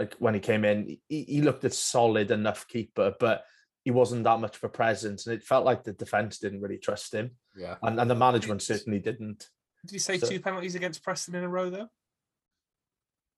Like 0.00 0.14
when 0.18 0.32
he 0.32 0.40
came 0.40 0.64
in, 0.64 0.96
he, 1.08 1.22
he 1.24 1.42
looked 1.42 1.62
a 1.64 1.70
solid 1.70 2.30
enough 2.30 2.66
keeper, 2.66 3.12
but 3.20 3.44
he 3.84 3.90
wasn't 3.90 4.24
that 4.24 4.40
much 4.40 4.56
of 4.56 4.64
a 4.64 4.68
presence, 4.70 5.26
and 5.26 5.34
it 5.36 5.44
felt 5.44 5.66
like 5.66 5.84
the 5.84 5.92
defense 5.92 6.38
didn't 6.38 6.62
really 6.62 6.78
trust 6.78 7.14
him, 7.14 7.32
Yeah. 7.56 7.76
and, 7.82 8.00
and 8.00 8.10
the 8.10 8.14
management 8.14 8.62
certainly 8.62 8.98
didn't. 8.98 9.46
Did 9.84 9.92
you 9.92 9.98
say 9.98 10.16
So- 10.18 10.26
two 10.28 10.40
penalties 10.40 10.74
against 10.74 11.02
Preston 11.04 11.34
in 11.34 11.44
a 11.44 11.48
row 11.48 11.68
though? 11.68 11.88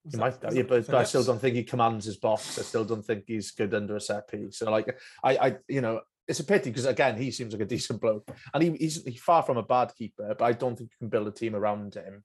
Was 0.05 0.12
He 0.14 0.18
that- 0.18 0.18
might, 0.18 0.44
was 0.44 0.55
yeah, 0.55 0.62
but, 0.62 0.87
but 0.87 0.94
I 0.94 1.05
still 1.05 1.25
don't 1.25 1.40
think 1.40 1.57
he 1.57 1.64
commands 1.64 2.05
his 2.05 2.16
box. 2.16 2.59
I 2.59 2.62
still 2.62 2.85
don't 2.85 3.05
think 3.05 3.25
he's 3.27 3.51
good 3.51 3.75
under 3.75 3.96
a 3.96 4.01
set 4.01 4.29
piece. 4.29 4.59
So 4.59 4.70
like, 4.70 4.96
I, 5.22 5.37
I, 5.37 5.57
you 5.68 5.81
know, 5.81 6.01
it's 6.29 6.40
a 6.40 6.44
pity 6.44 6.70
because 6.70 6.87
again, 6.87 7.16
he 7.16 7.31
seems 7.33 7.53
like 7.53 7.62
a 7.62 7.64
decent 7.77 8.01
bloke, 8.01 8.29
and 8.55 8.62
he, 8.62 8.70
he's, 8.72 9.03
he's 9.05 9.20
far 9.20 9.42
from 9.42 9.57
a 9.57 9.62
bad 9.64 9.92
keeper. 9.96 10.35
But 10.38 10.44
I 10.44 10.53
don't 10.53 10.77
think 10.77 10.90
you 10.90 10.98
can 10.98 11.09
build 11.09 11.27
a 11.27 11.33
team 11.33 11.57
around 11.57 11.94
him. 11.94 12.22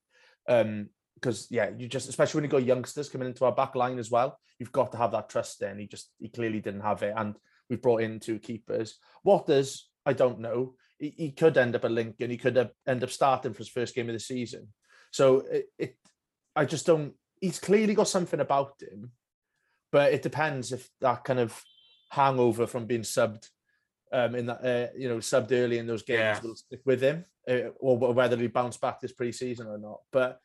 Um, 0.47 0.89
because 1.19 1.47
yeah, 1.49 1.69
you 1.77 1.87
just 1.87 2.09
especially 2.09 2.39
when 2.39 2.43
you 2.45 2.51
got 2.51 2.63
youngsters 2.65 3.09
coming 3.09 3.27
into 3.27 3.45
our 3.45 3.51
back 3.51 3.75
line 3.75 3.99
as 3.99 4.11
well, 4.11 4.39
you've 4.59 4.71
got 4.71 4.91
to 4.91 4.97
have 4.97 5.11
that 5.11 5.29
trust 5.29 5.59
there. 5.59 5.71
And 5.71 5.79
he 5.79 5.87
just 5.87 6.11
he 6.19 6.29
clearly 6.29 6.59
didn't 6.59 6.81
have 6.81 7.03
it. 7.03 7.13
And 7.15 7.35
we've 7.69 7.81
brought 7.81 8.01
in 8.01 8.19
two 8.19 8.39
keepers. 8.39 8.97
What 9.23 9.47
does 9.47 9.89
I 10.05 10.13
don't 10.13 10.39
know. 10.39 10.75
He, 10.99 11.13
he 11.17 11.31
could 11.31 11.57
end 11.57 11.75
up 11.75 11.85
at 11.85 11.91
Lincoln. 11.91 12.29
He 12.29 12.37
could 12.37 12.69
end 12.87 13.03
up 13.03 13.09
starting 13.09 13.53
for 13.53 13.59
his 13.59 13.69
first 13.69 13.93
game 13.93 14.09
of 14.09 14.13
the 14.13 14.19
season. 14.19 14.69
So 15.11 15.39
it, 15.51 15.65
it 15.77 15.97
I 16.55 16.65
just 16.65 16.85
don't. 16.85 17.13
He's 17.41 17.59
clearly 17.59 17.93
got 17.93 18.07
something 18.07 18.39
about 18.39 18.81
him, 18.81 19.11
but 19.91 20.13
it 20.13 20.21
depends 20.23 20.71
if 20.71 20.89
that 21.01 21.23
kind 21.23 21.39
of 21.39 21.61
hangover 22.09 22.65
from 22.65 22.85
being 22.85 23.01
subbed 23.01 23.47
um, 24.11 24.33
in 24.35 24.45
that 24.47 24.63
uh, 24.63 24.97
you 24.97 25.09
know 25.09 25.17
subbed 25.17 25.51
early 25.51 25.77
in 25.77 25.87
those 25.87 26.03
games 26.03 26.19
Yeah. 26.19 26.39
will 26.41 26.55
stick 26.55 26.81
with 26.85 27.01
him, 27.01 27.25
uh, 27.49 27.69
or 27.79 28.13
whether 28.13 28.37
he 28.37 28.47
bounce 28.47 28.77
back 28.77 28.99
this 29.01 29.13
preseason 29.13 29.67
or 29.67 29.77
not. 29.77 29.99
But 30.11 30.39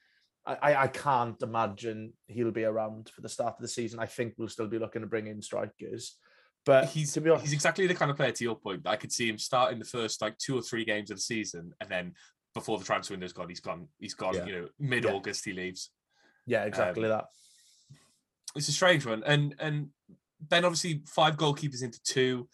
I, 0.44 0.74
I- 0.74 0.88
can't 0.88 1.40
imagine 1.42 2.12
he'll 2.26 2.50
be 2.50 2.64
around 2.64 3.10
for 3.14 3.20
the 3.20 3.28
start 3.28 3.54
of 3.54 3.62
the 3.62 3.68
season. 3.68 4.00
I 4.00 4.06
think 4.06 4.34
we'll 4.36 4.48
still 4.48 4.66
be 4.66 4.78
looking 4.78 5.02
to 5.02 5.06
bring 5.06 5.28
in 5.28 5.40
strikers. 5.40 6.16
But 6.64 6.86
he's 6.86 7.12
to 7.12 7.20
be 7.20 7.30
honest, 7.30 7.44
he's 7.44 7.52
exactly 7.52 7.86
the 7.86 7.94
kind 7.94 8.10
of 8.10 8.16
player 8.16 8.32
to 8.32 8.44
your 8.44 8.56
point 8.56 8.82
I 8.86 8.96
could 8.96 9.12
see 9.12 9.28
him 9.28 9.38
start 9.38 9.72
in 9.72 9.78
the 9.78 9.84
first 9.84 10.22
like 10.22 10.38
two 10.38 10.56
or 10.56 10.62
three 10.62 10.84
games 10.84 11.10
of 11.10 11.16
the 11.16 11.22
season, 11.22 11.72
and 11.80 11.90
then 11.90 12.12
before 12.54 12.78
the 12.78 12.84
transfer 12.84 13.14
window's 13.14 13.32
gone, 13.32 13.48
he's 13.48 13.60
gone. 13.60 13.88
He's 13.98 14.14
gone. 14.14 14.34
Yeah. 14.34 14.46
You 14.46 14.52
know, 14.52 14.68
mid 14.78 15.06
August 15.06 15.44
he 15.44 15.52
leaves. 15.52 15.90
yeah, 16.46 16.64
exactly 16.64 17.04
um, 17.04 17.10
that. 17.10 17.24
It's 18.54 18.68
a 18.68 18.72
strange 18.72 19.06
one, 19.06 19.22
and 19.24 19.54
and 19.58 19.88
Ben 20.40 20.64
obviously 20.64 21.02
five 21.06 21.36
goalkeepers 21.36 21.82
into 21.82 22.00
two. 22.04 22.48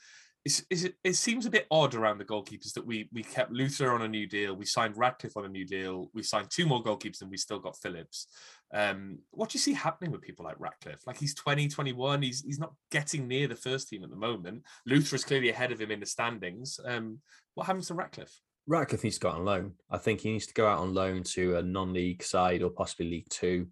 It's, 0.44 0.62
it 1.05 1.16
seems 1.16 1.44
a 1.44 1.51
bit 1.51 1.66
odd 1.70 1.94
around 1.94 2.18
the 2.18 2.24
goalkeepers 2.24 2.72
that 2.74 2.87
we 2.87 3.09
we 3.12 3.22
kept 3.22 3.53
Luthra 3.53 3.92
on 3.92 4.03
a 4.03 4.09
new 4.09 4.27
deal, 4.27 4.57
we 4.57 4.64
signed 4.64 4.96
Ratcliffe 4.96 5.37
on 5.37 5.44
a 5.44 5.48
new 5.48 5.66
deal, 5.66 6.11
we 6.14 6.22
signed 6.22 6.48
two 6.51 6.64
more 6.64 6.83
goalkeepers, 6.83 7.20
and 7.20 7.31
we 7.31 7.37
still 7.37 7.59
got 7.59 7.77
Phillips. 7.77 8.29
Um, 8.72 9.18
what 9.31 9.51
do 9.51 9.57
you 9.57 9.61
see 9.61 9.74
happening 9.74 10.11
with 10.11 10.22
people 10.22 10.44
like 10.44 10.59
Ratcliffe? 10.59 11.07
Like 11.07 11.18
he's 11.18 11.35
20, 11.35 11.68
21, 11.68 12.22
he's 12.22 12.42
he's 12.42 12.59
not 12.59 12.72
getting 12.90 13.29
near 13.29 13.46
the 13.46 13.57
first 13.57 13.88
team 13.88 14.05
at 14.05 14.11
the 14.11 14.16
moment. 14.16 14.62
Luthra 14.88 15.14
is 15.14 15.24
clearly 15.24 15.51
ahead 15.51 15.72
of 15.72 15.81
him 15.81 15.90
in 15.90 16.01
the 16.01 16.07
standings. 16.07 16.81
Um, 16.85 17.18
what 17.55 17.66
happens 17.66 17.88
to 17.88 17.94
Ratcliffe? 17.94 18.40
Ratcliffe 18.66 19.05
needs 19.05 19.16
to 19.16 19.22
go 19.22 19.31
out 19.31 19.37
on 19.37 19.44
loan. 19.44 19.72
I 19.90 19.98
think 19.98 20.20
he 20.20 20.33
needs 20.33 20.46
to 20.46 20.55
go 20.55 20.66
out 20.66 20.79
on 20.79 20.94
loan 20.94 21.22
to 21.24 21.57
a 21.57 21.62
non-league 21.62 22.22
side 22.22 22.62
or 22.62 22.70
possibly 22.70 23.11
League 23.11 23.29
Two, 23.29 23.68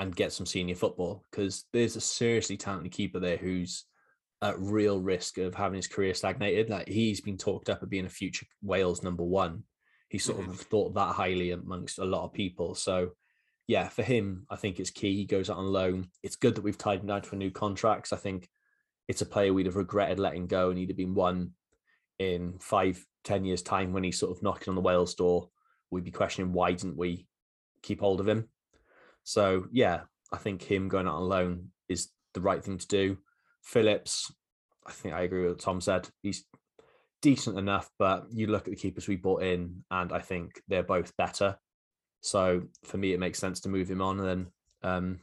and 0.00 0.14
get 0.14 0.32
some 0.32 0.46
senior 0.46 0.74
football 0.74 1.24
because 1.30 1.64
there's 1.72 1.96
a 1.96 2.00
seriously 2.00 2.56
talented 2.56 2.92
keeper 2.92 3.18
there 3.18 3.36
who's 3.36 3.84
at 4.44 4.60
real 4.60 5.00
risk 5.00 5.38
of 5.38 5.54
having 5.54 5.76
his 5.76 5.88
career 5.88 6.12
stagnated. 6.12 6.68
Like 6.68 6.86
he's 6.86 7.20
been 7.22 7.38
talked 7.38 7.70
up 7.70 7.82
as 7.82 7.88
being 7.88 8.04
a 8.04 8.10
future 8.10 8.46
Wales 8.62 9.02
number 9.02 9.24
one. 9.24 9.64
He 10.10 10.18
sort 10.18 10.40
Mhm. 10.40 10.48
of 10.50 10.60
thought 10.60 10.94
that 10.94 11.14
highly 11.14 11.50
amongst 11.50 11.98
a 11.98 12.04
lot 12.04 12.24
of 12.24 12.34
people. 12.34 12.74
So 12.74 13.16
yeah, 13.66 13.88
for 13.88 14.02
him, 14.02 14.46
I 14.50 14.56
think 14.56 14.78
it's 14.78 14.90
key. 14.90 15.16
He 15.16 15.24
goes 15.24 15.48
out 15.48 15.56
on 15.56 15.72
loan. 15.72 16.10
It's 16.22 16.36
good 16.36 16.54
that 16.56 16.62
we've 16.62 16.76
tied 16.76 17.00
him 17.00 17.06
down 17.06 17.22
to 17.22 17.34
a 17.34 17.38
new 17.38 17.50
contract. 17.50 18.12
I 18.12 18.16
think 18.16 18.46
it's 19.08 19.22
a 19.22 19.26
player 19.26 19.52
we'd 19.54 19.66
have 19.66 19.76
regretted 19.76 20.18
letting 20.18 20.46
go 20.46 20.68
and 20.68 20.78
he'd 20.78 20.90
have 20.90 20.96
been 20.98 21.14
one 21.14 21.54
in 22.18 22.58
five, 22.58 23.04
ten 23.24 23.46
years' 23.46 23.62
time 23.62 23.94
when 23.94 24.04
he's 24.04 24.18
sort 24.18 24.36
of 24.36 24.42
knocking 24.42 24.68
on 24.68 24.74
the 24.74 24.82
Wales 24.82 25.14
door. 25.14 25.50
We'd 25.90 26.04
be 26.04 26.10
questioning 26.10 26.52
why 26.52 26.72
didn't 26.72 26.98
we 26.98 27.26
keep 27.82 28.00
hold 28.00 28.20
of 28.20 28.28
him? 28.28 28.50
So 29.22 29.68
yeah, 29.72 30.02
I 30.30 30.36
think 30.36 30.62
him 30.62 30.88
going 30.88 31.06
out 31.08 31.16
on 31.16 31.28
loan 31.28 31.72
is 31.88 32.10
the 32.34 32.42
right 32.42 32.62
thing 32.62 32.76
to 32.76 32.86
do. 32.86 33.18
Phillips, 33.64 34.32
I 34.86 34.92
think 34.92 35.14
I 35.14 35.22
agree 35.22 35.42
with 35.42 35.52
what 35.52 35.60
Tom 35.60 35.80
said. 35.80 36.08
He's 36.22 36.44
decent 37.22 37.58
enough, 37.58 37.88
but 37.98 38.26
you 38.30 38.46
look 38.46 38.68
at 38.68 38.70
the 38.70 38.76
keepers 38.76 39.08
we 39.08 39.16
bought 39.16 39.42
in, 39.42 39.84
and 39.90 40.12
I 40.12 40.20
think 40.20 40.60
they're 40.68 40.82
both 40.82 41.16
better. 41.16 41.56
So 42.20 42.62
for 42.84 42.96
me, 42.98 43.12
it 43.12 43.20
makes 43.20 43.38
sense 43.38 43.60
to 43.60 43.68
move 43.68 43.90
him 43.90 44.00
on. 44.00 44.20
And 44.20 44.28
then 44.28 44.46
um, 44.82 45.20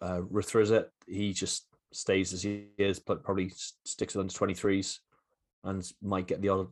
uh, 0.00 0.20
Ruthrazit, 0.20 0.86
he 1.06 1.32
just 1.32 1.66
stays 1.92 2.32
as 2.32 2.42
he 2.42 2.68
is, 2.78 2.98
but 2.98 3.24
probably 3.24 3.52
sticks 3.84 4.14
with 4.14 4.20
under 4.20 4.54
23s 4.54 4.98
and 5.64 5.86
might 6.02 6.26
get 6.26 6.40
the 6.40 6.48
odd 6.48 6.68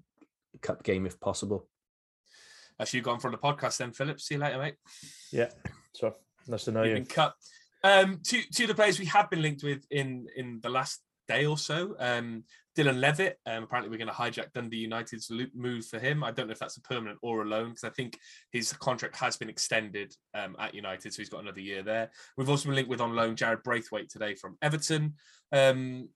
cup 0.62 0.82
game 0.82 1.06
if 1.06 1.18
possible. 1.20 1.68
That's 2.78 2.94
you 2.94 3.02
gone 3.02 3.18
from 3.18 3.32
the 3.32 3.38
podcast 3.38 3.78
then, 3.78 3.92
Phillips. 3.92 4.26
See 4.26 4.34
you 4.36 4.40
later, 4.40 4.58
mate. 4.58 4.76
Yeah. 5.32 5.50
So 5.94 6.14
nice 6.46 6.64
to 6.64 6.72
know 6.72 6.82
You've 6.82 6.90
you. 6.90 6.94
been 6.96 7.06
cut. 7.06 7.34
Um, 7.84 8.20
two 8.24 8.42
two 8.52 8.64
of 8.64 8.68
the 8.68 8.74
players 8.74 8.98
we 8.98 9.06
have 9.06 9.30
been 9.30 9.42
linked 9.42 9.62
with 9.62 9.84
in 9.90 10.26
in 10.36 10.60
the 10.62 10.70
last 10.70 11.00
day 11.28 11.46
or 11.46 11.58
so. 11.58 11.94
Um, 11.98 12.44
Dylan 12.76 13.00
Levitt. 13.00 13.38
Um, 13.44 13.64
apparently, 13.64 13.90
we're 13.90 14.04
going 14.04 14.08
to 14.08 14.14
hijack 14.14 14.52
Dundee 14.52 14.78
United's 14.78 15.30
move 15.54 15.84
for 15.86 15.98
him. 15.98 16.22
I 16.22 16.30
don't 16.30 16.46
know 16.46 16.52
if 16.52 16.60
that's 16.60 16.76
a 16.76 16.82
permanent 16.82 17.18
or 17.22 17.42
a 17.42 17.44
loan 17.44 17.70
because 17.70 17.84
I 17.84 17.90
think 17.90 18.18
his 18.52 18.72
contract 18.72 19.16
has 19.16 19.36
been 19.36 19.48
extended 19.48 20.14
um, 20.34 20.54
at 20.60 20.74
United, 20.74 21.12
so 21.12 21.20
he's 21.20 21.28
got 21.28 21.42
another 21.42 21.60
year 21.60 21.82
there. 21.82 22.10
We've 22.36 22.48
also 22.48 22.68
been 22.68 22.76
linked 22.76 22.90
with 22.90 23.00
on 23.00 23.16
loan 23.16 23.34
Jared 23.34 23.64
Braithwaite 23.64 24.10
today 24.10 24.34
from 24.34 24.56
Everton. 24.62 25.14
Um, 25.50 26.08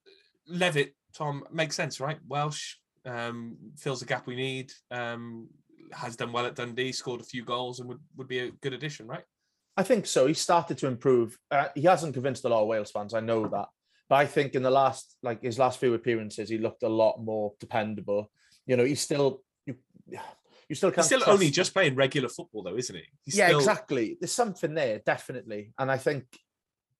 Levitt, 0.46 0.94
Tom, 1.14 1.44
makes 1.52 1.76
sense, 1.76 2.00
right? 2.00 2.18
Welsh 2.28 2.76
um, 3.04 3.56
fills 3.76 4.00
the 4.00 4.06
gap 4.06 4.26
we 4.26 4.36
need. 4.36 4.72
Um, 4.90 5.48
has 5.92 6.16
done 6.16 6.32
well 6.32 6.46
at 6.46 6.54
Dundee, 6.54 6.92
scored 6.92 7.20
a 7.20 7.24
few 7.24 7.44
goals, 7.44 7.80
and 7.80 7.88
would, 7.88 7.98
would 8.16 8.28
be 8.28 8.38
a 8.38 8.50
good 8.50 8.72
addition, 8.72 9.08
right? 9.08 9.24
I 9.76 9.82
think 9.82 10.06
so. 10.06 10.26
He 10.26 10.34
started 10.34 10.78
to 10.78 10.86
improve. 10.86 11.38
Uh, 11.50 11.68
he 11.74 11.82
hasn't 11.82 12.14
convinced 12.14 12.44
a 12.44 12.48
lot 12.48 12.62
of 12.62 12.68
Wales 12.68 12.90
fans. 12.90 13.14
I 13.14 13.20
know 13.20 13.48
that, 13.48 13.68
but 14.08 14.16
I 14.16 14.26
think 14.26 14.54
in 14.54 14.62
the 14.62 14.70
last, 14.70 15.16
like 15.22 15.42
his 15.42 15.58
last 15.58 15.80
few 15.80 15.94
appearances, 15.94 16.48
he 16.50 16.58
looked 16.58 16.82
a 16.82 16.88
lot 16.88 17.22
more 17.22 17.54
dependable. 17.58 18.30
You 18.66 18.76
know, 18.76 18.84
he's 18.84 19.00
still 19.00 19.42
you, 19.64 19.76
you 20.68 20.74
still 20.74 20.90
can't. 20.90 21.06
still 21.06 21.20
trust- 21.20 21.32
only 21.32 21.50
just 21.50 21.72
playing 21.72 21.94
regular 21.94 22.28
football, 22.28 22.62
though, 22.62 22.76
isn't 22.76 22.94
he? 22.94 23.02
He's 23.24 23.36
yeah, 23.36 23.48
still, 23.48 23.58
exactly. 23.60 24.18
There's 24.20 24.32
something 24.32 24.74
there, 24.74 25.00
definitely, 25.06 25.72
and 25.78 25.90
I 25.90 25.96
think 25.96 26.24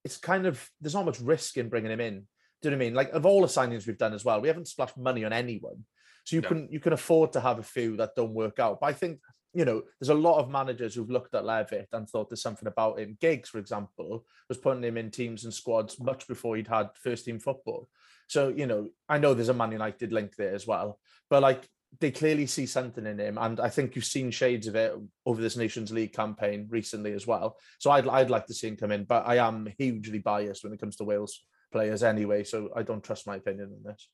it's 0.04 0.16
kind 0.16 0.46
of 0.46 0.68
there's 0.80 0.94
not 0.94 1.04
much 1.04 1.20
risk 1.20 1.56
in 1.58 1.68
bringing 1.68 1.90
him 1.92 2.00
in. 2.00 2.26
Do 2.62 2.68
you 2.68 2.70
know 2.70 2.76
what 2.78 2.82
I 2.82 2.86
mean? 2.86 2.94
Like 2.94 3.10
of 3.12 3.26
all 3.26 3.40
the 3.42 3.48
signings 3.48 3.86
we've 3.86 3.98
done 3.98 4.14
as 4.14 4.24
well, 4.24 4.40
we 4.40 4.48
haven't 4.48 4.68
splashed 4.68 4.96
money 4.96 5.24
on 5.24 5.32
anyone, 5.32 5.84
so 6.24 6.36
you 6.36 6.42
No. 6.42 6.48
can 6.48 6.68
you 6.70 6.80
can 6.80 6.92
afford 6.94 7.32
to 7.34 7.40
have 7.40 7.58
a 7.58 7.62
few 7.62 7.96
that 7.98 8.14
don't 8.16 8.32
work 8.32 8.58
out. 8.58 8.80
But 8.80 8.86
I 8.86 8.92
think 8.94 9.20
you 9.54 9.64
know 9.64 9.82
there's 10.00 10.08
a 10.08 10.14
lot 10.14 10.38
of 10.38 10.50
managers 10.50 10.94
who've 10.94 11.10
looked 11.10 11.34
at 11.34 11.44
Levitt 11.44 11.88
and 11.92 12.08
thought 12.08 12.30
there's 12.30 12.42
something 12.42 12.68
about 12.68 12.98
him. 12.98 13.16
Giggs, 13.20 13.48
for 13.48 13.58
example, 13.58 14.24
was 14.48 14.58
putting 14.58 14.84
him 14.84 14.96
in 14.96 15.10
teams 15.10 15.44
and 15.44 15.52
squads 15.52 16.00
much 16.00 16.26
before 16.26 16.56
he'd 16.56 16.68
had 16.68 16.90
first 16.94 17.24
team 17.24 17.38
football. 17.38 17.88
So 18.28 18.48
you 18.48 18.66
know, 18.66 18.88
I 19.08 19.18
know 19.18 19.34
there's 19.34 19.48
a 19.48 19.54
Man 19.54 19.72
United 19.72 20.12
link 20.12 20.36
there 20.36 20.54
as 20.54 20.66
well, 20.66 20.98
but 21.28 21.42
like 21.42 21.68
they 22.00 22.10
clearly 22.10 22.46
see 22.46 22.66
something 22.66 23.06
in 23.06 23.18
him, 23.18 23.36
and 23.38 23.60
I 23.60 23.68
think 23.68 23.94
you've 23.94 24.04
seen 24.04 24.30
shades 24.30 24.66
of 24.66 24.76
it 24.76 24.94
over 25.26 25.42
this 25.42 25.56
Nations 25.56 25.92
League 25.92 26.12
campaign 26.12 26.66
recently 26.70 27.12
as 27.12 27.26
well. 27.26 27.58
So 27.78 27.90
I'd 27.90 28.08
I'd 28.08 28.30
like 28.30 28.46
to 28.46 28.54
see 28.54 28.68
him 28.68 28.76
come 28.76 28.92
in, 28.92 29.04
but 29.04 29.26
I 29.26 29.36
am 29.36 29.68
hugely 29.78 30.18
biased 30.18 30.64
when 30.64 30.72
it 30.72 30.80
comes 30.80 30.96
to 30.96 31.04
Wales 31.04 31.44
players 31.70 32.02
anyway, 32.02 32.44
so 32.44 32.70
I 32.74 32.82
don't 32.82 33.02
trust 33.02 33.26
my 33.26 33.36
opinion 33.36 33.72
on 33.74 33.82
this. 33.82 34.08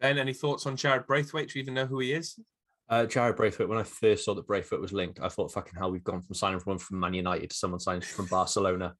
Ben, 0.00 0.18
any 0.18 0.34
thoughts 0.34 0.66
on 0.66 0.76
Jared 0.76 1.06
Braithwaite? 1.06 1.50
Do 1.50 1.58
you 1.58 1.62
even 1.62 1.74
know 1.74 1.86
who 1.86 2.00
he 2.00 2.12
is? 2.12 2.38
Uh, 2.88 3.06
Jared 3.06 3.36
Braithwaite, 3.36 3.68
when 3.68 3.78
I 3.78 3.84
first 3.84 4.24
saw 4.24 4.34
that 4.34 4.46
Braithwaite 4.46 4.80
was 4.80 4.92
linked, 4.92 5.18
I 5.20 5.28
thought, 5.28 5.52
fucking 5.52 5.78
hell, 5.78 5.90
we've 5.90 6.04
gone 6.04 6.20
from 6.20 6.34
signing 6.34 6.60
one 6.60 6.78
from 6.78 7.00
Man 7.00 7.14
United 7.14 7.50
to 7.50 7.56
someone 7.56 7.80
signing 7.80 8.02
from 8.02 8.26
Barcelona. 8.26 8.94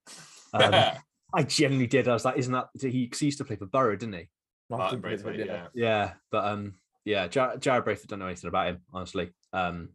Um, 0.55 0.75
I 1.35 1.43
genuinely 1.43 1.87
did. 1.87 2.09
I 2.09 2.13
was 2.13 2.25
like, 2.25 2.37
isn't 2.39 2.53
that 2.53 2.69
he? 2.81 3.07
Cause 3.09 3.19
he 3.21 3.27
used 3.27 3.39
to 3.39 3.45
play 3.45 3.57
for 3.57 3.67
Boro, 3.67 3.97
didn't 3.97 4.15
he? 4.15 4.29
Martin 4.71 5.01
Braithwaite, 5.01 5.47
yeah. 5.47 5.67
Yeah, 5.75 6.13
but 6.31 6.45
um, 6.47 6.75
yeah, 7.05 7.27
Jar- 7.29 7.57
Jared 7.59 7.85
Braithwaite 7.85 8.09
don't 8.09 8.19
know 8.19 8.27
anything 8.27 8.49
about 8.49 8.69
him, 8.69 8.81
honestly. 8.93 9.31
Um, 9.53 9.91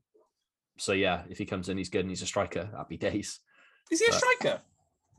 so 0.78 0.94
yeah, 0.94 1.24
if 1.30 1.38
he 1.40 1.46
comes 1.46 1.70
in, 1.70 1.78
he's 1.78 1.90
good 1.90 2.02
and 2.02 2.10
he's 2.10 2.22
a 2.22 2.28
striker. 2.28 2.70
Happy 2.76 2.98
days. 2.98 3.40
Is 3.92 4.00
he 4.00 4.06
a 4.06 4.10
But- 4.10 4.20
striker? 4.20 4.62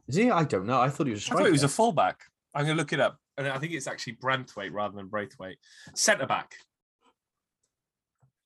Is 0.06 0.14
he? 0.16 0.30
I 0.30 0.44
don't 0.44 0.66
know. 0.66 0.80
I 0.80 0.88
thought 0.88 1.06
he 1.06 1.12
was 1.12 1.20
a 1.20 1.24
striker. 1.24 1.42
thought 1.42 1.46
he 1.46 1.52
was 1.52 1.64
a 1.64 1.68
fullback. 1.68 2.22
I'm 2.54 2.64
going 2.64 2.76
to 2.76 2.80
look 2.80 2.92
it 2.92 3.00
up. 3.00 3.18
And 3.36 3.46
I 3.46 3.58
think 3.58 3.72
it's 3.74 3.86
actually 3.86 4.14
Branthwaite 4.14 4.72
rather 4.72 4.96
than 4.96 5.06
Braithwaite. 5.06 5.58
Centre 5.94 6.26
back. 6.26 6.54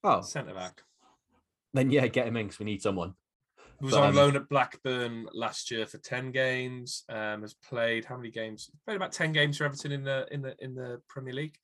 Oh, 0.05 0.21
Centre 0.23 0.55
back. 0.55 0.83
then 1.75 1.91
yeah, 1.91 2.07
get 2.07 2.27
him 2.27 2.37
in 2.37 2.47
because 2.47 2.59
we 2.59 2.65
need 2.67 2.83
someone. 2.83 3.15
He 3.81 3.87
was 3.87 3.95
But, 3.95 4.03
on 4.03 4.09
um, 4.11 4.15
loan 4.17 4.37
at 4.37 4.49
Blackburn 4.49 5.27
last 5.33 5.71
year 5.71 5.87
for 5.87 5.99
10 5.99 6.31
games. 6.31 7.03
Um, 7.09 7.43
has 7.43 7.55
played 7.55 8.05
how 8.05 8.17
many 8.17 8.31
games? 8.31 8.71
Played 8.87 8.97
about 8.97 9.13
10 9.13 9.33
games 9.33 9.59
for 9.59 9.65
Everton 9.65 9.91
in 9.93 10.05
the 10.05 10.27
in 10.31 10.43
the 10.43 10.55
in 10.61 10.75
the 10.75 11.01
Premier 11.09 11.35
League. 11.35 11.57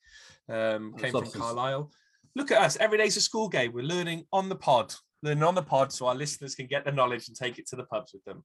Um, 0.49 0.93
came 0.95 1.11
from 1.11 1.29
Carlisle. 1.31 1.91
Look 2.35 2.51
at 2.51 2.61
us. 2.61 2.75
Every 2.77 2.97
day's 2.97 3.17
a 3.17 3.21
school 3.21 3.47
game. 3.49 3.71
We're 3.73 3.83
learning 3.83 4.25
on 4.33 4.49
the 4.49 4.55
pod. 4.55 4.93
Learning 5.23 5.43
on 5.43 5.55
the 5.55 5.63
pod 5.63 5.91
so 5.91 6.07
our 6.07 6.15
listeners 6.15 6.55
can 6.55 6.67
get 6.67 6.85
the 6.85 6.91
knowledge 6.91 7.27
and 7.27 7.35
take 7.37 7.57
it 7.59 7.67
to 7.67 7.75
the 7.75 7.83
pubs 7.85 8.13
with 8.13 8.23
them. 8.25 8.43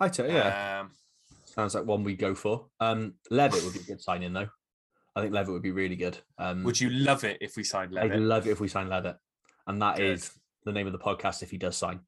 I 0.00 0.08
tell 0.08 0.28
yeah, 0.30 0.80
Um, 0.82 0.90
sounds 1.44 1.74
like 1.74 1.84
one 1.84 2.04
we 2.04 2.14
go 2.14 2.34
for. 2.34 2.66
Um, 2.80 3.14
Levitt 3.30 3.64
would 3.64 3.72
be 3.74 3.80
a 3.80 3.82
good 3.82 4.00
signing 4.00 4.32
though. 4.32 4.48
I 5.18 5.22
think 5.22 5.34
Levitt 5.34 5.52
would 5.52 5.62
be 5.62 5.72
really 5.72 5.96
good. 5.96 6.16
Um, 6.38 6.62
would 6.64 6.80
you 6.80 6.90
love 6.90 7.24
it 7.24 7.38
if 7.40 7.56
we 7.56 7.64
signed 7.64 7.98
I'd 7.98 8.14
love 8.16 8.46
it 8.46 8.50
if 8.50 8.60
we 8.60 8.68
signed 8.68 8.88
Levitt, 8.88 9.16
and 9.66 9.82
that 9.82 9.96
Good. 9.96 10.12
is 10.12 10.30
the 10.64 10.72
name 10.72 10.86
of 10.86 10.92
the 10.92 10.98
podcast 10.98 11.42
if 11.42 11.50
he 11.50 11.58
does 11.58 11.76
sign. 11.76 12.00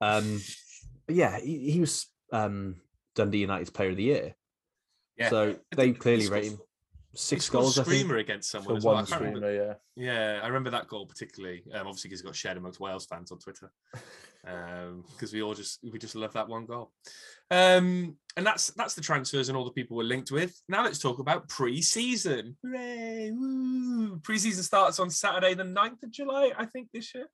Um, 0.00 0.40
but 1.06 1.16
yeah, 1.16 1.38
he, 1.38 1.70
he 1.72 1.80
was 1.80 2.06
um 2.32 2.76
Dundee 3.14 3.38
United's 3.38 3.70
Player 3.70 3.90
of 3.90 3.96
the 3.96 4.02
Year, 4.04 4.34
Yeah. 5.18 5.30
so 5.30 5.56
they 5.76 5.92
clearly 5.92 6.28
rate 6.28 6.44
him 6.52 6.58
He 7.12 7.18
six 7.18 7.44
scored 7.44 7.60
a 7.60 7.64
goals. 7.64 7.78
I 7.78 7.82
think. 7.84 7.96
screamer 7.98 8.16
against 8.18 8.50
someone 8.50 8.76
as 8.76 8.84
well. 8.84 8.94
One 8.96 9.06
can't 9.06 9.20
remember- 9.20 9.40
screamer, 9.52 9.76
yeah. 9.96 10.12
Yeah, 10.12 10.40
I 10.42 10.46
remember 10.48 10.70
that 10.70 10.88
goal 10.88 11.06
particularly. 11.06 11.62
Um, 11.72 11.86
obviously, 11.86 12.08
because 12.08 12.22
it 12.22 12.24
got 12.24 12.34
shared 12.36 12.56
amongst 12.56 12.80
Wales 12.80 13.06
fans 13.06 13.30
on 13.32 13.38
Twitter. 13.38 13.70
Because 14.44 15.32
we 15.32 15.40
all 15.42 15.54
just 15.54 15.78
we 15.90 15.98
just 15.98 16.14
love 16.14 16.34
that 16.34 16.46
one 16.48 16.66
goal. 16.66 16.92
Um, 17.50 18.16
and 18.36 18.44
that's 18.44 18.68
that's 18.72 18.94
the 18.94 19.00
transfers 19.00 19.48
and 19.48 19.56
all 19.56 19.64
the 19.64 19.70
people 19.70 19.96
we're 19.96 20.02
linked 20.02 20.32
with. 20.32 20.60
Now 20.68 20.82
let's 20.82 20.98
talk 20.98 21.20
about 21.20 21.48
pre-season. 21.48 22.56
Hooray! 22.64 23.30
Woo! 23.32 24.18
Pre-season 24.24 24.64
starts 24.64 24.98
on 24.98 25.08
Saturday, 25.08 25.54
the 25.54 25.62
9th 25.62 26.02
of 26.02 26.10
July, 26.10 26.50
I 26.58 26.66
think, 26.66 26.88
this 26.92 27.14
year, 27.14 27.28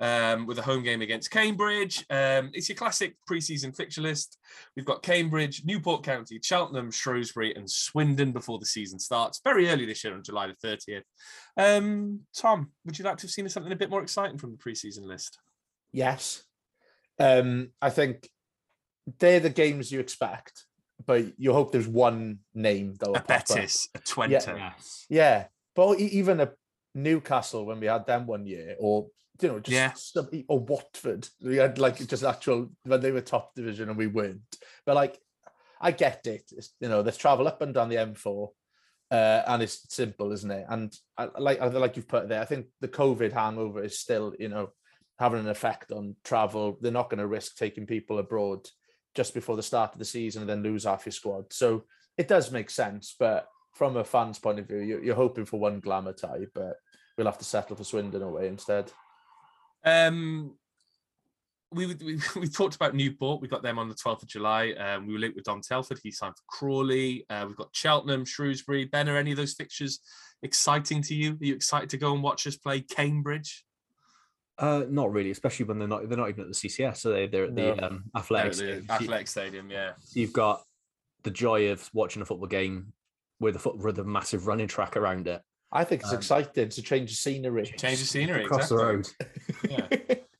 um, 0.00 0.46
with 0.46 0.58
a 0.58 0.62
home 0.62 0.82
game 0.82 1.02
against 1.02 1.30
Cambridge. 1.30 2.04
Um, 2.10 2.50
it's 2.52 2.68
your 2.68 2.76
classic 2.76 3.14
pre-season 3.28 3.72
fixture 3.72 4.00
list. 4.00 4.38
We've 4.74 4.84
got 4.84 5.04
Cambridge, 5.04 5.62
Newport 5.64 6.02
County, 6.02 6.40
Cheltenham, 6.42 6.90
Shrewsbury, 6.90 7.54
and 7.54 7.70
Swindon 7.70 8.32
before 8.32 8.58
the 8.58 8.66
season 8.66 8.98
starts. 8.98 9.40
Very 9.44 9.68
early 9.68 9.86
this 9.86 10.02
year 10.02 10.14
on 10.14 10.24
July 10.24 10.48
the 10.48 10.66
30th. 10.66 11.02
Um, 11.56 12.20
Tom, 12.36 12.72
would 12.84 12.98
you 12.98 13.04
like 13.04 13.18
to 13.18 13.22
have 13.22 13.30
seen 13.30 13.48
something 13.48 13.72
a 13.72 13.76
bit 13.76 13.90
more 13.90 14.02
exciting 14.02 14.38
from 14.38 14.50
the 14.50 14.58
preseason 14.58 15.06
list? 15.06 15.38
Yes. 15.92 16.42
Um, 17.20 17.70
I 17.80 17.90
think 17.90 18.28
they're 19.18 19.40
the 19.40 19.50
games 19.50 19.90
you 19.90 20.00
expect, 20.00 20.64
but 21.06 21.38
you 21.38 21.52
hope 21.52 21.72
there's 21.72 21.88
one 21.88 22.40
name 22.54 22.94
that 23.00 23.08
will 23.08 23.16
A 23.16 23.20
pop 23.20 23.40
up. 23.40 23.48
Betis, 23.48 23.88
a 23.94 23.98
Twente. 23.98 24.30
Yes. 24.30 25.06
Yeah, 25.08 25.46
but 25.74 25.98
even 25.98 26.40
a 26.40 26.52
Newcastle 26.94 27.64
when 27.66 27.80
we 27.80 27.86
had 27.86 28.06
them 28.06 28.26
one 28.26 28.46
year, 28.46 28.76
or 28.78 29.08
you 29.40 29.48
know, 29.48 29.60
just 29.60 29.74
Yeah. 29.74 29.92
some, 29.94 30.28
or 30.48 30.58
Watford, 30.58 31.26
we 31.42 31.56
had 31.56 31.78
like 31.78 31.96
just 32.06 32.24
actual 32.24 32.70
when 32.84 33.00
they 33.00 33.10
were 33.10 33.22
top 33.22 33.54
division 33.54 33.88
and 33.88 33.96
we 33.96 34.06
weren't. 34.06 34.42
But 34.84 34.96
like, 34.96 35.18
I 35.80 35.92
get 35.92 36.26
it. 36.26 36.44
It's, 36.52 36.74
you 36.80 36.88
know, 36.88 37.00
let's 37.00 37.16
travel 37.16 37.48
up 37.48 37.62
and 37.62 37.72
down 37.72 37.88
the 37.88 37.96
M4, 37.96 38.48
uh, 39.10 39.42
and 39.46 39.62
it's 39.62 39.86
simple, 39.94 40.32
isn't 40.32 40.50
it? 40.50 40.66
And 40.68 40.94
I, 41.16 41.28
like 41.38 41.60
I 41.60 41.66
like 41.68 41.96
you've 41.96 42.08
put 42.08 42.28
there. 42.28 42.42
I 42.42 42.44
think 42.44 42.66
the 42.80 42.88
COVID 42.88 43.32
hangover 43.32 43.82
is 43.82 43.98
still, 43.98 44.34
you 44.38 44.48
know, 44.48 44.72
having 45.18 45.40
an 45.40 45.48
effect 45.48 45.90
on 45.90 46.16
travel. 46.22 46.76
They're 46.80 46.92
not 46.92 47.08
going 47.08 47.18
to 47.18 47.26
risk 47.26 47.56
taking 47.56 47.86
people 47.86 48.18
abroad 48.18 48.68
just 49.14 49.34
before 49.34 49.56
the 49.56 49.62
start 49.62 49.92
of 49.92 49.98
the 49.98 50.04
season 50.04 50.42
and 50.42 50.48
then 50.48 50.62
lose 50.62 50.84
half 50.84 51.06
your 51.06 51.12
squad. 51.12 51.52
So 51.52 51.84
it 52.16 52.28
does 52.28 52.50
make 52.50 52.70
sense, 52.70 53.14
but 53.18 53.48
from 53.72 53.96
a 53.96 54.04
fan's 54.04 54.38
point 54.38 54.58
of 54.58 54.68
view, 54.68 55.00
you're, 55.02 55.14
hoping 55.14 55.46
for 55.46 55.58
one 55.58 55.80
glamour 55.80 56.12
tie, 56.12 56.46
but 56.54 56.76
we'll 57.16 57.26
have 57.26 57.38
to 57.38 57.44
settle 57.44 57.76
for 57.76 57.84
Swindon 57.84 58.22
away 58.22 58.48
instead. 58.48 58.92
Um, 59.84 60.54
we, 61.72 61.86
we 61.94 62.18
we 62.36 62.48
talked 62.48 62.76
about 62.76 62.94
Newport. 62.94 63.40
We 63.40 63.48
got 63.48 63.62
them 63.62 63.78
on 63.78 63.88
the 63.88 63.94
12th 63.94 64.22
of 64.22 64.28
July. 64.28 64.72
Um, 64.72 65.06
we 65.06 65.14
were 65.14 65.18
linked 65.18 65.36
with 65.36 65.44
Dom 65.44 65.62
Telford. 65.62 66.00
He 66.02 66.10
signed 66.10 66.34
for 66.36 66.58
Crawley. 66.58 67.24
Uh, 67.30 67.44
we've 67.46 67.56
got 67.56 67.70
Cheltenham, 67.72 68.24
Shrewsbury. 68.24 68.84
Ben, 68.84 69.08
are 69.08 69.16
any 69.16 69.30
of 69.30 69.36
those 69.36 69.54
fixtures 69.54 70.00
exciting 70.42 71.02
to 71.02 71.14
you? 71.14 71.32
Are 71.32 71.44
you 71.44 71.54
excited 71.54 71.90
to 71.90 71.96
go 71.96 72.12
and 72.12 72.22
watch 72.22 72.46
us 72.46 72.56
play 72.56 72.80
Cambridge? 72.80 73.64
Uh, 74.60 74.84
not 74.88 75.10
really, 75.10 75.30
especially 75.30 75.64
when 75.64 75.78
they're 75.78 75.88
not 75.88 76.06
they're 76.08 76.18
not 76.18 76.28
even 76.28 76.42
at 76.44 76.48
the 76.48 76.54
CCS, 76.54 76.98
so 76.98 77.10
they 77.10 77.26
they're 77.26 77.44
at 77.44 77.54
the 77.56 77.74
No. 77.74 77.78
um, 77.86 78.04
athletics. 78.16 78.58
the 78.58 78.64
Stadium. 78.64 78.86
So 78.86 78.92
you- 78.92 79.00
Athletic 79.04 79.28
Stadium, 79.28 79.70
yeah. 79.70 79.92
so 79.98 80.20
you've 80.20 80.32
got 80.34 80.62
the 81.22 81.30
joy 81.30 81.70
of 81.70 81.88
watching 81.94 82.20
a 82.22 82.24
football 82.24 82.46
game 82.48 82.92
with 83.40 83.56
a 83.56 83.58
foot 83.58 83.78
with 83.78 83.98
a 83.98 84.04
massive 84.04 84.46
running 84.46 84.68
track 84.68 84.96
around 84.96 85.26
it 85.28 85.40
I 85.72 85.84
think 85.84 86.02
it's 86.02 86.10
Um, 86.10 86.18
exciting 86.18 86.68
to 86.68 86.82
change 86.82 87.10
the 87.10 87.16
scenery. 87.16 87.64
Change 87.64 88.00
the 88.00 88.04
scenery. 88.14 88.44
across 88.44 88.70
exactly. 88.70 88.76
the 88.76 89.74
road. 89.76 90.08
Yeah. 90.08 90.16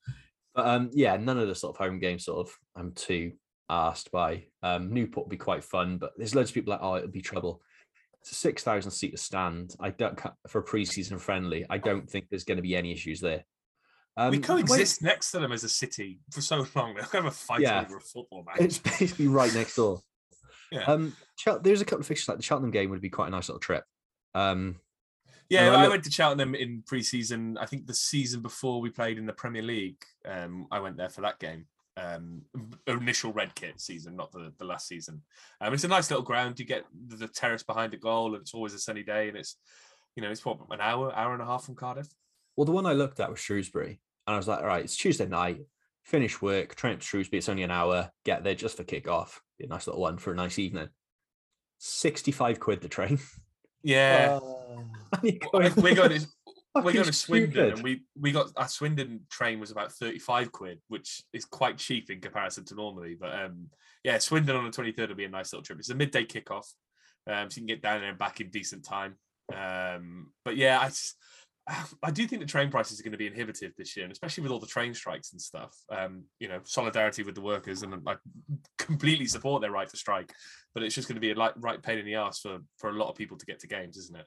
But 0.54 0.66
um, 0.66 0.90
yeah, 0.92 1.16
none 1.16 1.38
of 1.38 1.46
the 1.46 1.54
sort 1.54 1.76
of 1.76 1.78
home 1.78 2.00
games 2.00 2.24
sort 2.24 2.48
of 2.48 2.54
I'm 2.74 2.90
too 2.92 3.32
asked 3.68 4.10
by. 4.10 4.46
Um, 4.64 4.92
Newport 4.92 5.26
would 5.28 5.30
be 5.30 5.36
quite 5.36 5.62
fun, 5.62 5.96
but 5.98 6.10
there's 6.16 6.34
loads 6.34 6.50
of 6.50 6.54
people 6.54 6.72
like, 6.72 6.80
oh, 6.82 6.96
it'll 6.96 7.08
be 7.08 7.20
trouble. 7.22 7.62
It's 8.20 8.32
a 8.32 8.34
six 8.34 8.64
thousand 8.64 8.90
seater 8.90 9.16
stand. 9.16 9.76
I 9.78 9.90
don't 9.90 10.16
ca- 10.16 10.34
for 10.48 10.58
a 10.60 10.64
preseason 10.64 11.20
friendly. 11.20 11.64
I 11.70 11.78
don't 11.78 12.10
think 12.10 12.26
there's 12.28 12.42
going 12.44 12.56
to 12.56 12.62
be 12.62 12.74
any 12.74 12.90
issues 12.92 13.20
there. 13.20 13.44
Um, 14.16 14.30
we 14.32 14.38
coexist 14.38 15.02
next 15.02 15.30
to 15.30 15.38
them 15.38 15.52
as 15.52 15.64
a 15.64 15.68
city 15.68 16.20
for 16.30 16.40
so 16.40 16.66
long. 16.74 16.94
They'll 16.94 17.04
have 17.22 17.26
a 17.26 17.30
fight 17.30 17.60
Yeah. 17.60 17.82
over 17.82 17.96
a 17.96 18.00
football 18.00 18.44
match. 18.44 18.60
It's 18.60 18.78
basically 18.78 19.28
right 19.28 19.52
next 19.54 19.76
door. 19.76 20.00
Yeah. 20.72 20.84
Um, 20.84 21.16
there's 21.62 21.80
a 21.80 21.84
couple 21.84 22.02
of 22.02 22.06
fixtures 22.06 22.28
like 22.28 22.36
the 22.36 22.44
Cheltenham 22.44 22.70
game 22.70 22.90
would 22.90 23.00
be 23.00 23.10
quite 23.10 23.26
a 23.26 23.30
nice 23.32 23.48
little 23.48 23.58
trip. 23.58 23.82
Um, 24.36 24.76
Yeah, 25.48 25.74
I 25.74 25.86
I, 25.86 25.88
went 25.88 26.04
to 26.04 26.12
Cheltenham 26.12 26.54
in 26.54 26.84
pre-season. 26.86 27.58
I 27.58 27.66
think 27.66 27.88
the 27.88 27.94
season 27.94 28.40
before 28.40 28.80
we 28.80 28.88
played 28.88 29.18
in 29.18 29.26
the 29.26 29.32
Premier 29.32 29.62
League, 29.62 30.00
um, 30.24 30.68
I 30.70 30.78
went 30.78 30.96
there 30.96 31.08
for 31.08 31.22
that 31.22 31.40
game. 31.40 31.66
Um, 31.96 32.42
initial 32.86 33.32
red 33.32 33.52
kit 33.56 33.80
season, 33.80 34.14
not 34.14 34.30
the, 34.30 34.52
the 34.58 34.64
last 34.64 34.86
season. 34.86 35.22
Um, 35.60 35.74
it's 35.74 35.82
a 35.82 35.88
nice 35.88 36.08
little 36.08 36.24
ground. 36.24 36.60
You 36.60 36.66
get 36.66 36.84
the, 37.08 37.16
the 37.16 37.26
terrace 37.28 37.64
behind 37.64 37.92
the 37.92 37.96
goal, 37.96 38.34
and 38.34 38.40
it's 38.42 38.54
always 38.54 38.72
a 38.72 38.78
sunny 38.78 39.02
day. 39.02 39.26
And 39.26 39.36
it's, 39.36 39.56
you 40.14 40.22
know, 40.22 40.30
it's 40.30 40.44
what 40.44 40.58
an 40.70 40.80
hour, 40.80 41.12
hour 41.12 41.32
and 41.32 41.42
a 41.42 41.46
half 41.46 41.64
from 41.64 41.74
Cardiff. 41.74 42.06
Well, 42.60 42.66
the 42.66 42.72
one 42.72 42.84
I 42.84 42.92
looked 42.92 43.20
at 43.20 43.30
was 43.30 43.40
Shrewsbury, 43.40 44.02
and 44.26 44.34
I 44.34 44.36
was 44.36 44.46
like, 44.46 44.58
all 44.58 44.66
right, 44.66 44.84
it's 44.84 44.94
Tuesday 44.94 45.24
night, 45.26 45.62
finish 46.04 46.42
work, 46.42 46.74
train 46.74 46.98
to 46.98 47.02
Shrewsbury. 47.02 47.38
It's 47.38 47.48
only 47.48 47.62
an 47.62 47.70
hour. 47.70 48.10
Get 48.26 48.44
there 48.44 48.54
just 48.54 48.76
for 48.76 48.84
kick 48.84 49.08
off. 49.08 49.40
Be 49.58 49.64
a 49.64 49.68
nice 49.68 49.86
little 49.86 50.02
one 50.02 50.18
for 50.18 50.30
a 50.30 50.36
nice 50.36 50.58
evening. 50.58 50.90
Sixty-five 51.78 52.60
quid 52.60 52.82
the 52.82 52.88
train. 52.88 53.18
Yeah, 53.82 54.40
Uh, 54.42 54.80
And 55.14 55.22
you're 55.22 55.38
Well, 55.54 55.62
going, 55.70 55.82
we're 55.82 55.94
going 55.94 56.20
to 56.20 56.26
we're 56.74 56.92
going 56.92 57.06
to 57.06 57.14
Swindon, 57.14 57.50
stupid." 57.52 57.72
and 57.76 57.82
we 57.82 58.02
we 58.20 58.30
got 58.30 58.50
our 58.58 58.68
Swindon 58.68 59.20
train 59.30 59.58
was 59.58 59.70
about 59.70 59.92
thirty 59.92 60.18
five 60.18 60.52
quid, 60.52 60.82
which 60.88 61.22
is 61.32 61.46
quite 61.46 61.78
cheap 61.78 62.10
in 62.10 62.20
comparison 62.20 62.66
to 62.66 62.74
normally. 62.74 63.16
But 63.18 63.32
um, 63.42 63.68
yeah, 64.04 64.18
Swindon 64.18 64.54
on 64.54 64.66
the 64.66 64.70
twenty 64.70 64.92
third 64.92 65.08
will 65.08 65.16
be 65.16 65.24
a 65.24 65.30
nice 65.30 65.50
little 65.50 65.64
trip. 65.64 65.78
It's 65.78 65.88
a 65.88 65.94
midday 65.94 66.26
kickoff, 66.26 66.66
um, 67.26 67.48
so 67.48 67.54
you 67.56 67.62
can 67.62 67.66
get 67.68 67.80
down 67.80 68.00
there 68.02 68.10
and 68.10 68.18
back 68.18 68.42
in 68.42 68.50
decent 68.50 68.84
time. 68.84 69.16
Um, 69.50 70.32
but 70.44 70.56
yeah, 70.56 70.78
I 70.78 70.88
just, 70.88 71.16
I 72.02 72.10
do 72.10 72.26
think 72.26 72.40
the 72.40 72.48
train 72.48 72.70
prices 72.70 73.00
are 73.00 73.02
going 73.02 73.12
to 73.12 73.18
be 73.18 73.26
inhibitive 73.26 73.72
this 73.76 73.96
year, 73.96 74.04
and 74.04 74.12
especially 74.12 74.42
with 74.42 74.52
all 74.52 74.60
the 74.60 74.66
train 74.66 74.94
strikes 74.94 75.32
and 75.32 75.40
stuff. 75.40 75.74
Um, 75.90 76.24
you 76.38 76.48
know, 76.48 76.60
solidarity 76.64 77.22
with 77.22 77.34
the 77.34 77.40
workers, 77.40 77.82
and 77.82 77.94
I 78.06 78.16
completely 78.78 79.26
support 79.26 79.62
their 79.62 79.70
right 79.70 79.88
to 79.88 79.96
strike. 79.96 80.32
But 80.74 80.82
it's 80.82 80.94
just 80.94 81.08
going 81.08 81.16
to 81.16 81.20
be 81.20 81.32
a 81.32 81.34
like 81.34 81.54
right 81.56 81.82
pain 81.82 81.98
in 81.98 82.06
the 82.06 82.14
ass 82.16 82.40
for 82.40 82.58
for 82.78 82.90
a 82.90 82.94
lot 82.94 83.08
of 83.08 83.16
people 83.16 83.36
to 83.36 83.46
get 83.46 83.60
to 83.60 83.66
games, 83.66 83.96
isn't 83.96 84.18
it? 84.18 84.26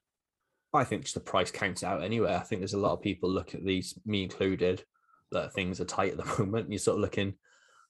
I 0.74 0.84
think 0.84 1.04
just 1.04 1.14
the 1.14 1.20
price 1.20 1.52
counts 1.52 1.84
out 1.84 2.04
anyway. 2.04 2.34
I 2.34 2.40
think 2.40 2.62
there's 2.62 2.74
a 2.74 2.80
lot 2.80 2.94
of 2.94 3.02
people 3.02 3.30
look 3.30 3.54
at 3.54 3.64
these, 3.64 3.98
me 4.06 4.24
included, 4.24 4.84
that 5.32 5.54
things 5.54 5.80
are 5.80 5.86
tight 5.86 6.14
at 6.14 6.18
the 6.18 6.26
moment. 6.40 6.66
And 6.66 6.74
you're 6.74 6.80
sort 6.80 6.98
of 6.98 7.02
looking, 7.02 7.36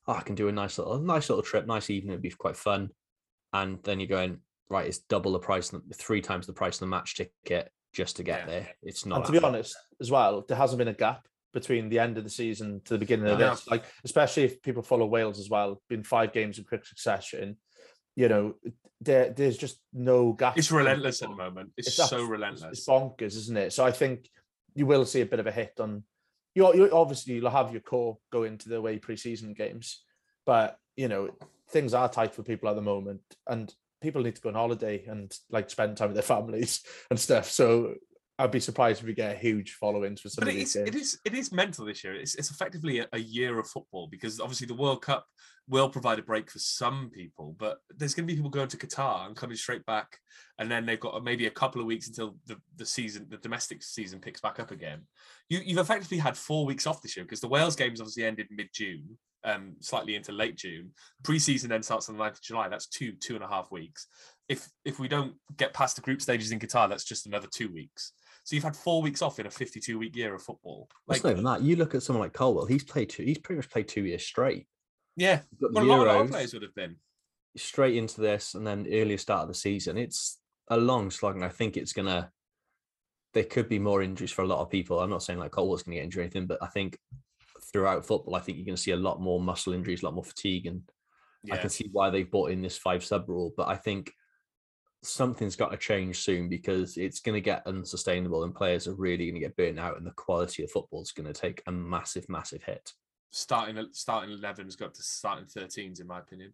oh, 0.06 0.14
I 0.14 0.22
can 0.22 0.36
do 0.36 0.50
a 0.50 0.52
nice 0.52 0.78
little, 0.78 1.00
nice 1.00 1.30
little 1.30 1.44
trip, 1.44 1.66
nice 1.66 1.90
evening, 1.90 2.12
it'd 2.12 2.22
be 2.22 2.32
quite 2.32 2.58
fun. 2.58 2.90
And 3.54 3.80
then 3.84 4.02
you're 4.02 4.08
going, 4.08 4.40
right, 4.70 4.86
it's 4.86 4.98
double 4.98 5.32
the 5.32 5.40
price, 5.40 5.72
three 5.94 6.20
times 6.20 6.46
the 6.46 6.52
price 6.52 6.76
of 6.76 6.82
the 6.82 6.88
match 6.88 7.16
ticket 7.16 7.72
just 7.94 8.18
to 8.18 8.24
get 8.24 8.42
Yeah. 8.42 8.46
there. 8.48 8.70
It's 8.82 9.06
not. 9.06 9.18
and 9.18 9.26
to 9.26 9.32
be 9.32 9.40
honest, 9.40 9.76
as 10.02 10.12
well, 10.12 10.42
there 10.48 10.58
hasn't 10.58 10.80
been 10.80 10.88
a 10.90 10.94
gap 10.94 11.28
between 11.54 11.88
the 11.90 12.00
end 12.00 12.18
of 12.18 12.24
the 12.24 12.30
season 12.30 12.82
to 12.86 12.94
the 12.96 12.98
beginning 12.98 13.28
of 13.28 13.40
No. 13.40 13.52
this. 13.52 13.68
Like, 13.68 13.86
especially 14.04 14.44
if 14.44 14.62
people 14.62 14.82
follow 14.82 15.06
Wales 15.06 15.40
as 15.40 15.50
well, 15.50 15.82
been 15.88 16.04
five 16.04 16.34
games 16.34 16.58
in 16.58 16.66
quick 16.66 16.86
succession. 16.86 17.58
You 18.16 18.28
know, 18.28 18.56
there, 19.00 19.30
there's 19.30 19.58
just 19.58 19.80
no 19.94 20.34
gap. 20.34 20.58
It's 20.58 20.72
relentless 20.72 21.22
at 21.22 21.30
the 21.30 21.36
moment. 21.36 21.72
It's, 21.78 21.88
It's 21.88 22.10
so 22.10 22.24
relentless. 22.24 22.80
It's 22.80 22.88
bonkers, 22.88 23.36
isn't 23.38 23.58
it? 23.58 23.74
So 23.74 23.86
I 23.86 23.92
think 23.92 24.28
you 24.76 24.86
will 24.88 25.06
see 25.06 25.22
a 25.22 25.26
bit 25.26 25.40
of 25.40 25.48
a 25.48 25.52
hit 25.52 25.80
on. 25.80 26.04
You 26.56 26.72
you 26.76 26.92
obviously 26.92 27.36
you'll 27.36 27.50
have 27.50 27.72
your 27.72 27.82
core 27.82 28.18
go 28.32 28.44
into 28.44 28.70
the 28.70 28.76
away 28.78 29.00
preseason 29.00 29.56
games, 29.56 30.04
but 30.46 30.78
you 30.96 31.08
know 31.08 31.30
things 31.70 31.96
are 31.96 32.08
tight 32.10 32.34
for 32.36 32.44
people 32.44 32.70
at 32.70 32.76
the 32.76 32.82
moment, 32.82 33.22
and 33.48 33.74
people 34.04 34.22
need 34.22 34.36
to 34.36 34.42
go 34.42 34.50
on 34.50 34.56
holiday 34.56 35.04
and 35.08 35.34
like 35.50 35.70
spend 35.70 35.98
time 35.98 36.10
with 36.10 36.16
their 36.16 36.24
families 36.24 36.84
and 37.10 37.20
stuff. 37.20 37.50
So 37.50 37.96
I'd 38.38 38.52
be 38.52 38.60
surprised 38.60 39.02
if 39.02 39.08
we 39.08 39.14
get 39.14 39.38
huge 39.38 39.74
followings 39.74 40.22
for 40.22 40.30
some 40.30 40.44
But 40.44 40.50
of 40.50 40.56
it 40.56 40.58
these 40.60 40.76
is, 40.76 40.84
games. 40.84 40.88
it 40.90 40.96
is 40.96 41.20
it 41.26 41.34
is 41.34 41.52
mental 41.52 41.86
this 41.86 42.04
year. 42.04 42.16
It's, 42.16 42.36
it's 42.36 42.52
effectively 42.52 43.00
a, 43.00 43.08
a 43.14 43.20
year 43.20 43.58
of 43.60 43.68
football 43.68 44.08
because 44.08 44.40
obviously 44.40 44.68
the 44.68 44.74
World 44.76 45.02
Cup 45.02 45.26
will 45.70 45.88
provide 45.90 46.20
a 46.20 46.24
break 46.24 46.52
for 46.52 46.60
some 46.60 47.10
people, 47.14 47.56
but 47.58 47.78
there's 47.96 48.14
going 48.14 48.28
to 48.28 48.32
be 48.32 48.36
people 48.36 48.50
going 48.50 48.68
to 48.68 48.78
Qatar 48.78 49.26
and 49.28 49.36
coming 49.36 49.56
straight 49.56 49.86
back, 49.86 50.18
and 50.60 50.70
then 50.70 50.86
they've 50.86 51.00
got 51.00 51.14
uh, 51.14 51.20
maybe 51.22 51.46
a 51.46 51.52
couple 51.52 51.80
of 51.80 51.88
weeks 51.88 52.08
until 52.08 52.36
the, 52.48 52.58
the 52.76 52.86
season, 52.86 53.28
the 53.30 53.38
domestic 53.38 53.82
season 53.82 54.20
picks 54.20 54.42
back 54.42 54.60
up 54.60 54.72
again. 54.72 55.02
You, 55.48 55.62
you've 55.64 55.78
effectively 55.78 56.18
had 56.18 56.36
four 56.36 56.66
weeks 56.66 56.86
off 56.86 57.02
this 57.02 57.16
year 57.16 57.24
because 57.24 57.40
the 57.40 57.48
Wales 57.48 57.76
games 57.78 58.02
obviously 58.02 58.26
ended 58.26 58.48
mid 58.52 58.70
June, 58.74 59.18
um, 59.44 59.76
slightly 59.80 60.16
into 60.16 60.32
late 60.32 60.56
June. 60.56 60.92
Preseason 61.24 61.68
then 61.68 61.84
starts 61.84 62.10
on 62.10 62.18
the 62.18 62.24
9th 62.24 62.34
of 62.34 62.42
July. 62.42 62.70
That's 62.70 62.88
two 62.88 63.14
two 63.14 63.36
and 63.36 63.44
a 63.44 63.48
half 63.48 63.72
weeks. 63.72 64.08
If 64.50 64.70
if 64.86 65.00
we 65.00 65.08
don't 65.08 65.36
get 65.58 65.74
past 65.74 65.96
the 65.96 66.02
group 66.02 66.22
stages 66.22 66.52
in 66.52 66.60
Qatar, 66.60 66.90
that's 66.90 67.04
just 67.04 67.26
another 67.26 67.48
two 67.52 67.72
weeks. 67.72 68.14
So 68.44 68.56
you've 68.56 68.64
had 68.64 68.76
four 68.76 69.02
weeks 69.02 69.22
off 69.22 69.40
in 69.40 69.46
a 69.46 69.50
52 69.50 69.98
week 69.98 70.16
year 70.16 70.36
of 70.36 70.42
football. 70.42 70.90
Like, 71.08 71.18
it's 71.18 71.24
not 71.24 71.32
even 71.32 71.46
that. 71.46 71.62
You 71.62 71.78
look 71.78 71.96
at 71.96 72.04
someone 72.04 72.24
like 72.24 72.34
Colwill. 72.34 72.66
He's 72.66 72.84
played 72.84 73.10
two. 73.10 73.24
He's 73.24 73.38
pretty 73.38 73.58
much 73.58 73.70
played 73.70 73.88
two 73.88 74.04
years 74.04 74.26
straight. 74.26 74.68
yeah, 75.16 75.40
got 75.62 75.74
well, 75.74 75.86
a 75.86 75.86
lot, 75.86 76.08
of 76.08 76.30
players 76.30 76.54
would 76.54 76.64
have 76.64 76.76
been. 76.76 76.98
straight 77.56 77.96
into 77.96 78.20
this, 78.20 78.54
and 78.54 78.68
then 78.68 78.86
earlier 78.92 79.18
start 79.18 79.44
of 79.44 79.48
the 79.48 79.54
season. 79.54 79.98
It's 79.98 80.40
a 80.68 80.78
long 80.78 81.10
slog, 81.10 81.36
and 81.36 81.46
I 81.46 81.50
think 81.50 81.78
it's 81.78 81.94
gonna. 81.94 82.32
There 83.34 83.46
could 83.46 83.68
be 83.68 83.80
more 83.80 84.04
injuries 84.04 84.32
for 84.32 84.44
a 84.44 84.48
lot 84.48 84.60
of 84.60 84.70
people. 84.70 85.00
I'm 85.00 85.10
not 85.10 85.24
saying 85.24 85.40
like 85.40 85.52
Colwill's 85.52 85.84
gonna 85.84 85.96
get 85.96 86.04
injured 86.04 86.20
or 86.20 86.24
anything, 86.24 86.46
but 86.46 86.62
I 86.62 86.68
think 86.68 87.00
throughout 87.74 88.06
football, 88.06 88.36
I 88.36 88.40
think 88.40 88.58
you're 88.58 88.66
gonna 88.66 88.78
see 88.78 88.92
a 88.92 88.96
lot 88.96 89.20
more 89.20 89.42
muscle 89.42 89.74
injuries, 89.74 90.04
a 90.04 90.06
lot 90.06 90.14
more 90.14 90.24
fatigue, 90.24 90.68
and 90.68 90.84
I 91.52 91.58
can 91.58 91.70
see 91.70 91.90
why 91.92 92.10
they've 92.10 92.30
brought 92.30 92.52
in 92.52 92.62
this 92.62 92.78
five 92.78 93.04
sub 93.04 93.28
rule. 93.28 93.52
But 93.58 93.68
I 93.68 93.76
think 93.76 94.14
something's 95.02 95.58
got 95.58 95.72
to 95.72 95.78
change 95.78 96.20
soon 96.20 96.48
because 96.48 96.96
it's 96.96 97.20
going 97.20 97.34
to 97.34 97.42
get 97.42 97.68
unsustainable 97.68 98.46
and 98.46 98.56
players 98.56 98.88
are 98.88 98.96
really 98.96 99.26
going 99.26 99.34
to 99.34 99.42
get 99.42 99.58
burnt 99.58 99.78
out 99.78 99.98
and 99.98 100.08
the 100.08 100.12
quality 100.12 100.64
of 100.64 100.72
football 100.72 101.02
is 101.02 101.12
going 101.12 101.28
to 101.28 101.34
take 101.34 101.62
a 101.68 101.72
massive 101.74 102.26
massive 102.30 102.64
hit 102.64 102.94
Starting 103.32 103.84
starting 103.92 104.38
11's 104.38 104.76
got 104.76 104.94
to 104.94 105.02
starting 105.02 105.46
13s, 105.46 106.00
in 106.00 106.06
my 106.06 106.20
opinion. 106.20 106.54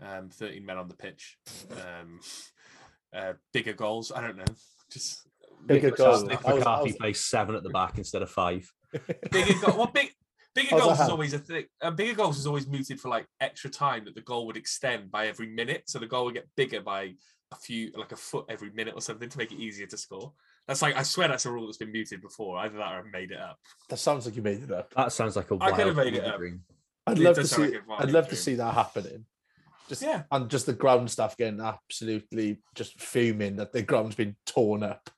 Um, 0.00 0.30
13 0.30 0.64
men 0.64 0.78
on 0.78 0.88
the 0.88 0.96
pitch. 0.96 1.36
Um, 1.70 2.20
uh, 3.14 3.34
bigger 3.52 3.74
goals. 3.74 4.10
I 4.10 4.22
don't 4.22 4.38
know. 4.38 4.44
Just 4.90 5.28
Bigger 5.66 5.90
goals. 5.90 6.24
Mick 6.24 6.44
I 6.46 6.54
was- 6.54 6.60
McCarthy 6.60 6.92
plays 6.94 7.20
seven 7.20 7.54
at 7.54 7.62
the 7.62 7.68
back 7.70 7.98
instead 7.98 8.22
of 8.22 8.30
five 8.30 8.72
bigger 9.30 9.54
goal. 9.60 9.76
Well, 9.76 9.90
big. 9.92 10.10
Bigger 10.62 10.76
How's 10.76 10.84
goals 10.84 11.00
is 11.00 11.08
always 11.08 11.34
a 11.34 11.38
thing. 11.38 11.64
Uh, 11.80 11.90
bigger 11.90 12.14
goals 12.14 12.38
is 12.38 12.46
always 12.46 12.66
mooted 12.66 13.00
for 13.00 13.08
like 13.08 13.26
extra 13.40 13.70
time 13.70 14.04
that 14.04 14.14
the 14.14 14.20
goal 14.22 14.46
would 14.46 14.56
extend 14.56 15.10
by 15.10 15.26
every 15.28 15.46
minute, 15.48 15.84
so 15.86 15.98
the 15.98 16.06
goal 16.06 16.26
would 16.26 16.34
get 16.34 16.48
bigger 16.56 16.80
by 16.80 17.14
a 17.52 17.56
few, 17.56 17.90
like 17.96 18.12
a 18.12 18.16
foot 18.16 18.44
every 18.48 18.70
minute 18.70 18.94
or 18.94 19.00
something, 19.00 19.28
to 19.28 19.38
make 19.38 19.52
it 19.52 19.58
easier 19.58 19.86
to 19.86 19.96
score. 19.96 20.32
That's 20.66 20.82
like 20.82 20.96
I 20.96 21.02
swear 21.02 21.28
that's 21.28 21.46
a 21.46 21.50
rule 21.50 21.66
that's 21.66 21.78
been 21.78 21.92
muted 21.92 22.20
before. 22.20 22.58
Either 22.58 22.76
that 22.78 22.92
or 22.92 22.98
I 23.06 23.10
made 23.10 23.30
it 23.30 23.38
up. 23.40 23.58
That 23.88 23.96
sounds 23.98 24.26
like 24.26 24.36
you 24.36 24.42
made 24.42 24.62
it 24.62 24.70
up. 24.70 24.92
that 24.94 25.12
sounds 25.12 25.34
like 25.36 25.50
a 25.50 25.54
I 25.54 25.56
wild 25.70 25.74
could 25.76 25.86
have 25.86 25.96
made 25.96 26.14
it 26.14 26.20
fever 26.22 26.26
up. 26.34 26.38
dream. 26.38 26.60
I'd 27.06 27.18
It 27.18 27.22
love 27.22 27.36
to 27.36 27.46
see. 27.46 27.62
like 27.68 27.82
I'd 28.00 28.10
love 28.10 28.28
to 28.28 28.36
see 28.36 28.54
that 28.56 28.74
happening. 28.74 29.24
Just 29.88 30.02
Yeah. 30.02 30.24
and 30.30 30.50
just 30.50 30.66
the 30.66 30.74
ground 30.74 31.10
staff 31.10 31.36
getting 31.38 31.60
absolutely 31.60 32.60
just 32.74 33.00
fuming 33.00 33.56
that 33.56 33.72
the 33.72 33.80
ground's 33.82 34.14
been 34.16 34.36
torn 34.44 34.82
up. 34.82 35.08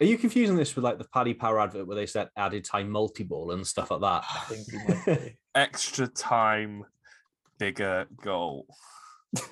Are 0.00 0.06
you 0.06 0.16
confusing 0.16 0.56
this 0.56 0.74
with 0.74 0.84
like 0.84 0.98
the 0.98 1.06
Paddy 1.12 1.34
Power 1.34 1.60
advert 1.60 1.86
where 1.86 1.96
they 1.96 2.06
said 2.06 2.28
added 2.36 2.64
time 2.64 2.90
multi 2.90 3.22
ball 3.22 3.50
and 3.50 3.66
stuff 3.66 3.90
like 3.90 4.00
that? 4.00 4.24
I 4.28 4.44
think 4.48 4.66
we 4.72 4.94
might 4.94 5.04
be. 5.24 5.36
Extra 5.54 6.06
time, 6.06 6.84
bigger 7.58 8.06
goal. 8.22 8.66
Some 9.36 9.46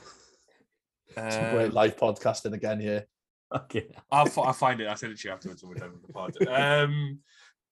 Um, 1.44 1.50
great 1.54 1.72
live 1.72 1.96
podcasting 1.96 2.54
again 2.54 2.80
here. 2.80 3.06
okay. 3.54 3.88
I'll, 4.10 4.26
fi- 4.26 4.42
I'll 4.42 4.52
find 4.52 4.80
it. 4.80 4.86
I'll 4.86 4.96
send 4.96 5.12
it 5.12 5.18
to 5.20 5.28
you 5.28 5.34
afterwards 5.34 5.62
when 5.62 5.70
we're 5.70 5.76
done 5.80 5.92
with 5.92 6.06
the 6.06 6.12
pod. 6.12 6.36
Um, 6.48 7.18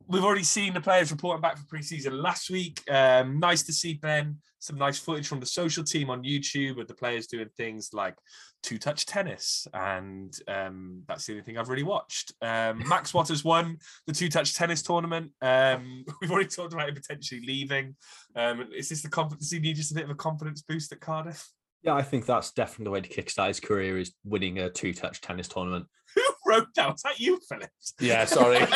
we've 0.09 0.24
already 0.24 0.43
seen 0.43 0.74
the 0.74 0.81
players 0.81 1.11
reporting 1.11 1.41
back 1.41 1.57
for 1.59 1.64
preseason 1.64 2.20
last 2.22 2.51
week. 2.51 2.81
Um, 2.91 3.39
nice 3.39 3.62
to 3.64 3.72
see 3.72 3.95
Ben. 3.95 4.39
Some 4.67 4.79
nice 4.79 4.99
footage 4.99 5.29
from 5.29 5.39
the 5.39 5.47
social 5.47 5.85
team 5.85 6.11
on 6.11 6.25
YouTube 6.25 6.77
with 6.77 6.89
the 6.89 6.95
players 6.95 7.29
doing 7.29 7.49
things 7.57 7.91
like 7.93 8.17
two 8.64 8.79
touch 8.79 9.07
tennis, 9.07 9.69
and 9.73 10.37
um, 10.49 11.03
that's 11.07 11.25
the 11.25 11.35
only 11.35 11.45
thing 11.45 11.57
I've 11.57 11.69
really 11.69 11.85
watched. 11.85 12.33
Um, 12.43 12.83
Max 12.89 13.14
Watters 13.14 13.45
won 13.45 13.79
the 14.09 14.12
two 14.12 14.29
touch 14.29 14.57
tennis 14.57 14.83
tournament. 14.83 15.31
Um, 15.41 16.05
we've 16.21 16.33
already 16.33 16.49
talked 16.49 16.73
about 16.73 16.89
him 16.89 16.97
potentially 16.97 17.43
leaving. 17.47 17.95
Um, 18.35 18.67
is 18.77 18.89
this 18.89 19.03
the 19.03 19.09
confidence? 19.09 19.53
He 19.53 19.61
need 19.61 19.77
just 19.77 19.93
a 19.93 19.95
bit 19.95 20.03
of 20.03 20.11
a 20.11 20.17
confidence 20.17 20.62
boost 20.62 20.91
at 20.91 20.99
Cardiff? 20.99 21.49
Yeah, 21.85 21.95
I 21.95 22.03
think 22.03 22.27
that's 22.27 22.51
definitely 22.51 22.87
the 22.87 22.91
way 22.91 23.01
to 23.03 23.09
kickstart 23.09 23.47
his 23.47 23.61
career 23.61 23.99
is 23.99 24.14
winning 24.25 24.59
a 24.59 24.69
two 24.69 24.93
touch 24.93 25.21
tennis 25.21 25.47
tournament. 25.47 25.87
Who 26.17 26.23
wrote 26.45 26.75
that? 26.75 26.91
Was 26.91 27.03
that 27.03 27.21
you, 27.21 27.39
Phillips? 27.49 27.95
Yeah, 28.01 28.25
sorry. 28.25 28.67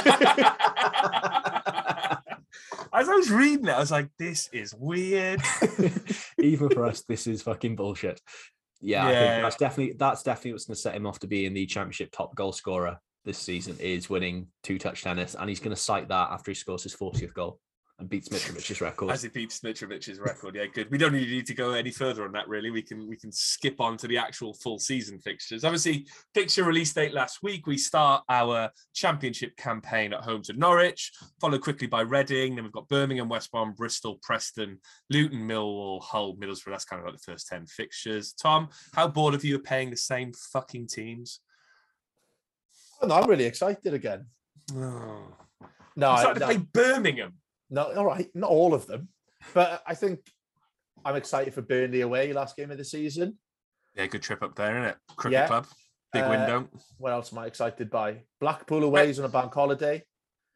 As 2.93 3.09
I 3.09 3.15
was 3.15 3.31
reading 3.31 3.67
it, 3.67 3.73
I 3.73 3.79
was 3.79 3.91
like, 3.91 4.09
"This 4.19 4.49
is 4.53 4.75
weird." 4.75 5.41
Even 6.39 6.71
for 6.71 6.85
us, 6.85 7.03
this 7.03 7.27
is 7.27 7.43
fucking 7.43 7.77
bullshit. 7.77 8.21
Yeah, 8.81 9.07
I 9.07 9.13
think 9.13 9.43
that's 9.43 9.57
definitely 9.57 9.95
that's 9.99 10.23
definitely 10.23 10.53
what's 10.53 10.65
going 10.65 10.75
to 10.75 10.81
set 10.81 10.95
him 10.95 11.07
off 11.07 11.19
to 11.21 11.27
be 11.27 11.47
in 11.47 11.55
the 11.55 11.67
championship 11.67 12.11
top 12.13 12.35
goal 12.35 12.53
scorer 12.53 12.99
this 13.25 13.39
season 13.39 13.77
is 13.79 14.09
winning 14.09 14.47
two 14.63 14.79
touch 14.79 15.03
tennis, 15.03 15.37
and 15.39 15.49
he's 15.49 15.61
going 15.61 15.75
to 15.75 15.81
cite 15.81 16.09
that 16.09 16.31
after 16.31 16.51
he 16.51 16.55
scores 16.55 16.83
his 16.83 16.97
40th 16.97 17.35
goal 17.35 17.61
and 18.01 18.09
beats 18.09 18.29
Mitrovic's 18.29 18.81
record. 18.81 19.11
As 19.11 19.23
he 19.23 19.29
beats 19.29 19.61
Mitrovic's 19.61 20.19
record, 20.19 20.57
yeah, 20.57 20.67
good. 20.67 20.91
We 20.91 20.99
don't 20.99 21.13
really 21.13 21.27
need 21.27 21.47
to 21.47 21.55
go 21.55 21.73
any 21.73 21.91
further 21.91 22.25
on 22.25 22.33
that. 22.33 22.49
Really, 22.49 22.71
we 22.71 22.83
can 22.83 23.07
we 23.07 23.17
can 23.17 23.31
skip 23.31 23.81
on 23.81 23.97
to 23.99 24.09
the 24.09 24.19
actual 24.19 24.55
full 24.55 24.79
season 24.79 25.19
fixtures. 25.19 25.65
Obviously, 25.65 26.07
fixture 26.35 26.65
release 26.65 26.93
date 26.93 27.13
last 27.13 27.43
week. 27.43 27.67
We 27.67 27.77
start 27.77 28.25
our 28.29 28.71
championship 28.95 29.57
campaign 29.57 30.13
at 30.13 30.25
home 30.25 30.43
to 30.43 30.55
Norwich, 30.55 31.13
followed 31.41 31.61
quickly 31.61 31.87
by 31.87 32.01
Reading. 32.01 32.55
Then 32.55 32.65
we've 32.65 32.73
got 32.73 32.89
Birmingham, 32.89 33.29
West 33.29 33.53
Brom, 33.53 33.73
Bristol, 33.73 34.19
Preston, 34.23 34.79
Luton, 35.11 35.47
Millwall, 35.47 36.03
Hull, 36.03 36.37
Middlesbrough. 36.37 36.71
That's 36.71 36.85
kind 36.87 37.01
of 37.01 37.07
like 37.07 37.21
the 37.21 37.33
first 37.33 37.49
ten 37.49 37.67
fixtures. 37.67 38.33
Tom, 38.33 38.69
how 38.95 39.07
bored 39.07 39.35
of 39.35 39.45
you 39.45 39.57
of 39.57 39.65
paying 39.65 39.91
the 39.91 39.97
same 39.97 40.33
fucking 40.53 40.89
teams? 40.89 41.41
Oh, 43.03 43.07
no, 43.07 43.15
I'm 43.15 43.29
really 43.29 43.45
excited 43.45 43.95
again. 43.95 44.27
Oh. 44.75 45.37
No, 45.97 46.11
I'm 46.11 46.19
starting 46.19 46.41
no, 46.41 46.47
to 46.47 46.55
play 46.55 46.67
Birmingham. 46.73 47.35
No, 47.71 47.93
all 47.95 48.05
right, 48.07 48.29
not 48.35 48.51
all 48.51 48.75
of 48.75 48.87
them, 48.87 49.09
but 49.55 49.83
I 49.87 49.95
think 49.95 50.21
I'm 51.05 51.17
excited 51.17 51.55
for 51.55 51.63
Burnley 51.63 52.03
away 52.03 52.33
last 52.33 52.57
game 52.57 52.71
of 52.71 52.79
the 52.79 52.85
season. 52.85 53.39
Yeah, 53.97 54.07
good 54.07 54.23
trip 54.23 54.43
up 54.43 54.55
there, 54.55 54.77
isn't 54.79 54.91
it? 54.91 54.97
Cricket 55.17 55.33
Yeah. 55.41 55.47
club, 55.47 55.67
big 56.13 56.23
Uh, 56.25 56.29
window. 56.31 56.69
What 56.99 57.13
else 57.13 57.33
am 57.33 57.39
I 57.39 57.47
excited 57.47 57.91
by? 57.91 58.23
Blackpool 58.41 58.85
away 58.85 59.11
is 59.11 59.19
on 59.19 59.25
a 59.25 59.29
bank 59.29 59.53
holiday. 59.55 60.05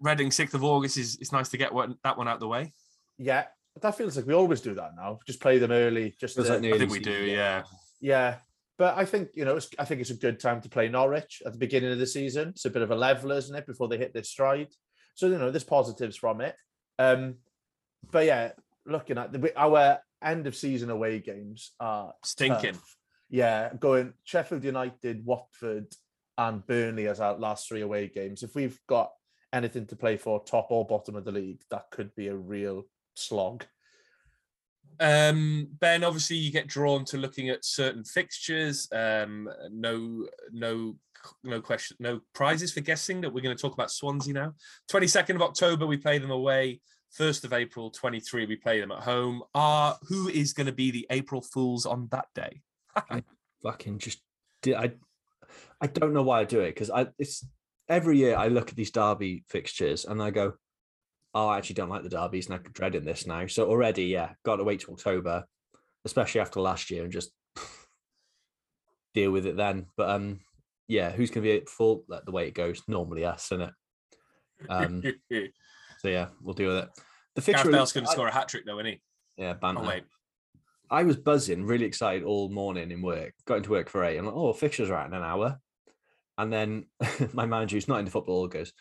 Reading, 0.01 0.31
sixth 0.31 0.55
of 0.55 0.65
August 0.65 0.97
is 0.99 1.17
it's 1.21 1.33
nice 1.33 1.49
to 1.51 1.57
get 1.57 1.73
one, 1.73 1.97
that 2.05 2.19
one 2.19 2.29
out 2.29 2.41
the 2.41 2.49
way. 2.49 2.73
Yeah, 3.19 3.47
but 3.75 3.83
that 3.83 3.97
feels 3.97 4.17
like 4.17 4.27
we 4.27 4.35
always 4.35 4.61
do 4.61 4.75
that 4.75 4.95
now. 4.97 5.19
Just 5.27 5.41
play 5.41 5.59
them 5.59 5.71
early. 5.73 6.15
Just 6.21 6.35
to- 6.37 6.43
like 6.43 6.61
the 6.61 6.75
I 6.75 6.79
think 6.79 6.91
we 6.91 6.99
do, 6.99 7.13
season, 7.13 7.29
yeah. 7.37 7.63
Yeah, 8.01 8.39
but 8.77 8.99
I 8.99 9.05
think 9.05 9.31
you 9.35 9.45
know, 9.45 9.57
it's, 9.57 9.69
I 9.79 9.85
think 9.85 10.01
it's 10.01 10.11
a 10.11 10.15
good 10.17 10.39
time 10.41 10.61
to 10.61 10.69
play 10.69 10.89
Norwich 10.89 11.43
at 11.47 11.53
the 11.53 11.59
beginning 11.59 11.93
of 11.93 11.99
the 11.99 12.07
season. 12.07 12.51
It's 12.51 12.65
a 12.65 12.71
bit 12.71 12.83
of 12.83 12.91
a 12.91 12.97
leveler, 12.97 13.37
isn't 13.37 13.55
it, 13.57 13.67
before 13.67 13.89
they 13.89 13.97
hit 13.97 14.13
their 14.13 14.25
stride? 14.25 14.69
So 15.15 15.27
you 15.29 15.39
know, 15.39 15.51
there's 15.51 15.65
positives 15.65 16.17
from 16.17 16.41
it. 16.41 16.55
Um, 16.99 17.37
but 18.11 18.27
yeah, 18.27 18.53
looking 18.87 19.19
at 19.19 19.33
the 19.33 19.53
our 19.57 19.99
end 20.23 20.47
of 20.47 20.57
season 20.57 20.91
away 20.91 21.21
games 21.21 21.73
are 21.81 22.15
Stinking. 22.25 22.75
tough. 22.75 22.97
Yeah, 23.31 23.71
going 23.79 24.13
Sheffield 24.25 24.65
United, 24.65 25.25
Watford, 25.25 25.87
and 26.39 26.67
Burnley 26.67 27.09
as 27.09 27.21
our 27.21 27.37
last 27.37 27.69
three 27.69 27.81
away 27.81 28.09
games. 28.09 28.43
If 28.43 28.55
we've 28.55 28.79
got 28.89 29.13
anything 29.53 29.87
to 29.87 29.97
play 29.97 30.17
for, 30.17 30.43
top 30.45 30.69
or 30.71 30.87
bottom 30.87 31.17
of 31.17 31.25
the 31.25 31.33
league, 31.33 31.63
that 31.71 31.91
could 31.91 32.15
be 32.15 32.29
a 32.29 32.37
real 32.37 32.85
slog. 33.15 33.65
Um, 35.01 35.69
ben, 35.81 36.05
obviously, 36.05 36.37
you 36.37 36.53
get 36.53 36.67
drawn 36.67 37.05
to 37.07 37.19
looking 37.19 37.49
at 37.51 37.65
certain 37.65 38.05
fixtures. 38.05 38.89
Um, 38.93 39.49
no, 39.71 40.27
no, 40.53 40.97
no 41.43 41.61
question, 41.61 41.97
no 42.01 42.21
prizes 42.35 42.73
for 42.73 42.81
guessing 42.81 43.21
that 43.21 43.33
we're 43.33 43.43
going 43.43 43.57
to 43.57 43.61
talk 43.61 43.75
about 43.75 43.91
Swansea 43.91 44.35
now. 44.35 44.55
Twenty 44.89 45.07
second 45.07 45.37
of 45.37 45.43
October, 45.43 45.87
we 45.87 45.97
play 45.97 46.19
them 46.19 46.31
away. 46.31 46.81
First 47.13 47.45
of 47.45 47.53
April, 47.53 47.91
twenty 47.91 48.21
three, 48.21 48.47
we 48.47 48.57
play 48.57 48.81
them 48.81 48.93
at 48.93 49.03
home. 49.03 49.43
Uh, 49.55 49.95
who 50.09 50.29
is 50.29 50.53
going 50.53 50.67
to 50.67 50.73
be 50.73 50.91
the 50.91 51.07
April 51.11 51.41
Fools 51.41 51.87
on 51.87 52.09
that 52.11 52.27
day? 52.35 52.63
I 52.97 53.23
fucking 53.63 53.99
just 53.99 54.21
did 54.63 54.75
I 54.75 54.93
I 55.81 55.87
don't 55.87 56.15
know 56.15 56.23
why 56.23 56.41
I 56.41 56.45
do 56.45 56.61
it 56.61 56.75
because 56.75 56.91
I 56.91 57.09
it's 57.19 57.47
every 57.89 58.19
year 58.19 58.37
I 58.37 58.49
look 58.49 58.71
at 58.71 58.77
these 58.77 58.91
derby 58.91 59.45
fixtures 59.49 60.05
and 60.05 60.23
I 60.23 60.31
go, 60.31 60.55
Oh, 61.35 61.49
I 61.49 61.59
actually 61.59 61.75
don't 61.75 61.89
like 61.89 62.03
the 62.03 62.09
derbies 62.09 62.47
and 62.47 62.55
I'm 62.55 62.63
dreading 62.73 63.05
this 63.05 63.27
now. 63.27 63.47
So 63.47 63.69
already, 63.69 64.05
yeah, 64.05 64.31
got 64.45 64.57
to 64.57 64.65
wait 64.65 64.81
till 64.81 64.95
October, 64.95 65.45
especially 66.05 66.41
after 66.41 66.61
last 66.61 66.91
year 66.91 67.03
and 67.03 67.13
just 67.13 67.31
deal 69.15 69.33
with 69.33 69.47
it 69.47 69.57
then. 69.57 69.87
But 69.97 70.11
um 70.11 70.41
yeah, 70.87 71.11
who's 71.11 71.31
gonna 71.31 71.43
be 71.43 71.57
at 71.57 71.69
fault 71.69 72.05
that 72.09 72.25
the 72.25 72.33
way 72.33 72.47
it 72.47 72.55
goes? 72.55 72.83
Normally 72.87 73.25
us, 73.25 73.47
isn't 73.53 73.63
it? 73.63 73.75
Um 74.69 75.03
so 75.99 76.09
yeah, 76.09 76.29
we'll 76.41 76.55
deal 76.55 76.75
with 76.75 76.85
it. 76.85 76.91
The 77.35 77.43
fixture 77.43 77.65
Gareth 77.65 77.77
Bale's 77.77 77.93
going 77.93 78.07
to 78.07 78.13
score 78.13 78.29
a 78.29 78.33
hat 78.33 78.49
trick, 78.49 78.65
though, 78.65 78.79
isn't 78.79 78.93
he? 78.93 79.01
yeah, 79.37 79.55
banter. 79.55 79.81
Oh 79.83 79.89
wait, 79.89 80.05
I 80.91 81.03
was 81.03 81.17
buzzing, 81.17 81.65
really 81.65 81.87
excited 81.87 82.23
all 82.23 82.49
morning 82.49 82.91
in 82.91 83.03
work. 83.03 83.35
Got 83.47 83.59
into 83.59 83.71
work 83.71 83.89
for 83.89 84.05
eight. 84.05 84.17
I'm 84.17 84.27
like, 84.27 84.35
oh, 84.35 84.53
fixtures 84.53 84.91
are 84.91 84.97
out 84.97 85.09
in 85.09 85.15
an 85.15 85.23
hour. 85.23 85.59
And 86.39 86.53
then 86.53 86.87
my 87.33 87.47
manager, 87.47 87.77
who's 87.77 87.89
not 87.89 87.99
into 87.99 88.11
football, 88.11 88.47
goes, 88.47 88.73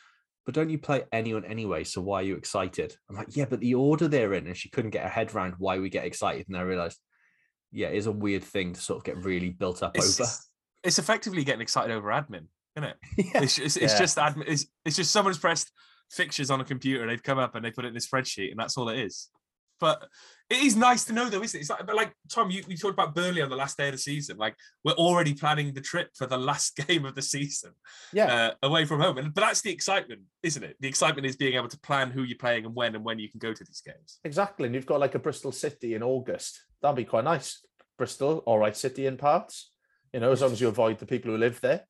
but 0.45 0.53
don't 0.55 0.69
you 0.69 0.77
play 0.77 1.03
anyone 1.11 1.45
anyway? 1.45 1.83
So 1.83 2.01
why 2.01 2.19
are 2.19 2.23
you 2.23 2.35
excited? 2.35 2.95
I'm 3.09 3.15
like, 3.15 3.35
yeah, 3.35 3.45
but 3.45 3.59
the 3.59 3.75
order 3.75 4.07
they're 4.07 4.33
in, 4.33 4.47
and 4.47 4.57
she 4.57 4.69
couldn't 4.69 4.91
get 4.91 5.03
her 5.03 5.09
head 5.09 5.33
around 5.33 5.55
why 5.57 5.79
we 5.79 5.89
get 5.89 6.05
excited. 6.05 6.47
And 6.47 6.57
I 6.57 6.61
realized, 6.61 6.99
yeah, 7.71 7.87
it 7.87 7.95
is 7.95 8.07
a 8.07 8.11
weird 8.11 8.43
thing 8.43 8.73
to 8.73 8.81
sort 8.81 8.97
of 8.97 9.03
get 9.03 9.23
really 9.23 9.49
built 9.49 9.81
up 9.83 9.95
It's, 9.95 10.19
over. 10.19 10.29
it's 10.83 10.99
effectively 10.99 11.43
getting 11.43 11.61
excited 11.61 11.91
over 11.93 12.09
admin, 12.09 12.47
isn't 12.75 12.89
it? 12.89 12.97
yeah. 13.17 13.41
It's, 13.43 13.57
it's, 13.57 13.77
it's 13.77 13.93
Yeah. 13.93 13.99
just 13.99 14.17
admin. 14.17 14.43
It's, 14.47 14.65
it's 14.85 14.95
just 14.95 15.11
someone's 15.11 15.37
pressed 15.39 15.71
fixtures 16.11 16.51
on 16.51 16.61
a 16.61 16.65
computer. 16.65 17.07
They've 17.07 17.23
come 17.23 17.39
up 17.39 17.55
and 17.55 17.63
they 17.65 17.71
put 17.71 17.85
it 17.85 17.89
in 17.89 17.95
a 17.95 17.99
spreadsheet, 17.99 18.51
and 18.51 18.59
that's 18.59 18.77
all 18.77 18.89
it 18.89 18.99
is. 18.99 19.29
But 19.79 20.07
it 20.49 20.61
is 20.63 20.75
nice 20.75 21.03
to 21.05 21.13
know, 21.13 21.29
though, 21.29 21.41
isn't 21.41 21.57
it? 21.57 21.61
It's 21.61 21.69
like, 21.69 21.85
but 21.85 21.95
like 21.95 22.13
Tom, 22.29 22.51
you, 22.51 22.63
you 22.67 22.77
talked 22.77 22.93
about 22.93 23.15
Burnley 23.15 23.41
on 23.41 23.49
the 23.49 23.55
last 23.55 23.77
day 23.77 23.87
of 23.87 23.93
the 23.93 23.97
season. 23.97 24.37
Like 24.37 24.55
we're 24.83 24.93
already 24.93 25.33
planning 25.33 25.73
the 25.73 25.81
trip 25.81 26.09
for 26.15 26.27
the 26.27 26.37
last 26.37 26.75
game 26.87 27.05
of 27.05 27.15
the 27.15 27.21
season 27.21 27.71
Yeah, 28.11 28.33
uh, 28.33 28.53
away 28.61 28.85
from 28.85 29.01
home, 29.01 29.17
and 29.17 29.33
but 29.33 29.41
that's 29.41 29.61
the 29.61 29.71
excitement, 29.71 30.21
isn't 30.43 30.63
it? 30.63 30.77
The 30.79 30.87
excitement 30.87 31.25
is 31.25 31.35
being 31.35 31.55
able 31.55 31.69
to 31.69 31.79
plan 31.79 32.11
who 32.11 32.23
you're 32.23 32.37
playing 32.37 32.65
and 32.65 32.75
when, 32.75 32.95
and 32.95 33.03
when 33.03 33.19
you 33.19 33.29
can 33.29 33.39
go 33.39 33.53
to 33.53 33.63
these 33.63 33.81
games. 33.81 34.19
exactly. 34.23 34.67
And 34.67 34.75
you've 34.75 34.85
got 34.85 34.99
like 34.99 35.15
a 35.15 35.19
Bristol 35.19 35.51
City 35.51 35.95
in 35.95 36.03
August. 36.03 36.61
That'd 36.81 36.97
be 36.97 37.05
quite 37.05 37.23
nice. 37.23 37.65
Bristol, 37.97 38.43
all 38.45 38.59
right, 38.59 38.75
city 38.75 39.05
in 39.05 39.17
parts. 39.17 39.71
You 40.13 40.19
know, 40.19 40.31
as 40.31 40.41
long 40.41 40.51
as 40.51 40.61
you 40.61 40.67
avoid 40.67 40.99
the 40.99 41.07
people 41.07 41.31
who 41.31 41.37
live 41.37 41.59
there. 41.61 41.81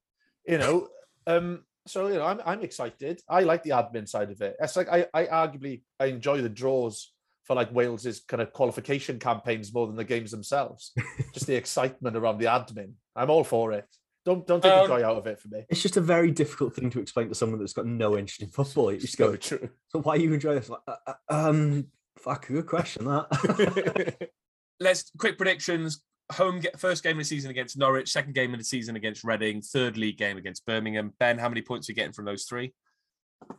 You 0.48 0.58
know, 0.58 0.88
um, 1.28 1.64
so 1.86 2.08
you 2.08 2.16
know, 2.16 2.26
I'm 2.26 2.42
I'm 2.46 2.62
excited. 2.62 3.22
I 3.28 3.42
like 3.42 3.64
the 3.64 3.72
admin 3.72 4.08
side 4.08 4.32
of 4.32 4.42
it. 4.42 4.56
It's 4.60 4.78
like 4.78 4.88
I 4.90 5.08
I 5.14 5.26
arguably 5.26 5.82
I 6.00 6.06
enjoy 6.06 6.42
the 6.42 6.50
draws 6.50 7.12
for 7.46 7.56
like 7.56 7.72
Wales's 7.74 8.22
kind 8.22 8.42
of 8.42 8.54
qualification 8.54 9.20
campaigns 9.20 9.74
more 9.74 9.88
than 9.88 9.96
the 9.96 10.04
games 10.04 10.32
themselves. 10.32 10.92
Just 11.34 11.48
the 11.48 11.56
excitement 11.56 12.16
around 12.16 12.38
the 12.40 12.46
admin. 12.46 12.94
I'm 13.16 13.30
all 13.30 13.44
for 13.44 13.72
it. 13.74 13.86
Don't 14.26 14.48
don't 14.48 14.62
take 14.62 14.72
Um, 14.72 14.88
the 14.90 14.96
joy 15.00 15.06
out 15.06 15.18
of 15.18 15.28
it 15.28 15.38
for 15.40 15.50
me. 15.50 15.66
It's 15.68 15.82
just 15.82 15.98
a 15.98 16.02
very 16.02 16.32
difficult 16.32 16.74
thing 16.74 16.90
to 16.92 17.02
explain 17.02 17.28
to 17.28 17.36
someone 17.36 17.60
that's 17.60 17.74
got 17.74 17.86
no 17.86 18.18
interest 18.18 18.42
in 18.42 18.48
football. 18.48 18.94
You 18.94 18.98
just 19.00 19.18
So 19.18 19.32
go, 19.32 19.36
true. 19.36 19.70
so 19.90 20.00
why 20.02 20.16
you 20.16 20.32
enjoy 20.32 20.56
this? 20.56 20.70
Like, 20.70 20.80
uh, 20.88 20.96
uh, 21.06 21.14
um, 21.28 21.88
fuck, 22.18 22.48
good 22.48 22.66
question 22.66 23.04
that. 23.04 24.30
Let's 24.80 25.12
quick 25.18 25.38
predictions. 25.38 26.06
Home 26.32 26.62
get 26.62 26.80
first 26.80 27.04
game 27.04 27.18
of 27.18 27.20
the 27.20 27.26
season 27.26 27.52
against 27.52 27.78
Norwich, 27.78 28.14
second 28.14 28.34
game 28.34 28.54
of 28.54 28.60
the 28.60 28.64
season 28.64 28.96
against 28.96 29.26
Reading, 29.26 29.62
third 29.62 29.98
league 29.98 30.18
game 30.18 30.38
against 30.38 30.66
Birmingham. 30.66 31.12
Ben, 31.20 31.38
how 31.38 31.50
many 31.50 31.62
points 31.62 31.90
are 31.90 31.92
you 31.92 31.96
getting 31.98 32.14
from 32.14 32.24
those 32.24 32.46
three? 32.46 32.74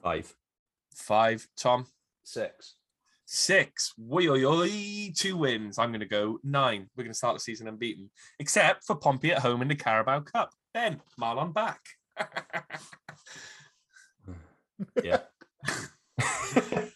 Five. 0.03 0.35
Five. 0.95 1.47
Tom, 1.59 1.87
Six. 2.23 2.77
Six. 3.27 3.95
Woi, 3.99 4.29
oi, 4.29 4.45
oi, 4.45 5.13
two 5.17 5.37
wins. 5.37 5.79
I'm 5.79 5.91
going 5.91 6.01
to 6.01 6.07
go 6.07 6.39
nine. 6.45 6.89
We're 6.97 7.05
going 7.05 7.13
to 7.13 7.17
start 7.19 7.35
the 7.37 7.41
season 7.41 7.69
unbeaten, 7.69 8.11
except 8.39 8.85
for 8.85 8.97
Pompey 8.97 9.33
at 9.33 9.39
home 9.41 9.63
in 9.63 9.69
the 9.69 9.75
Carabao 9.75 10.21
Cup. 10.21 10.51
Ben, 10.73 11.01
Marlon 11.21 11.55
Pack. 11.55 11.81
Yeah. 15.03 15.21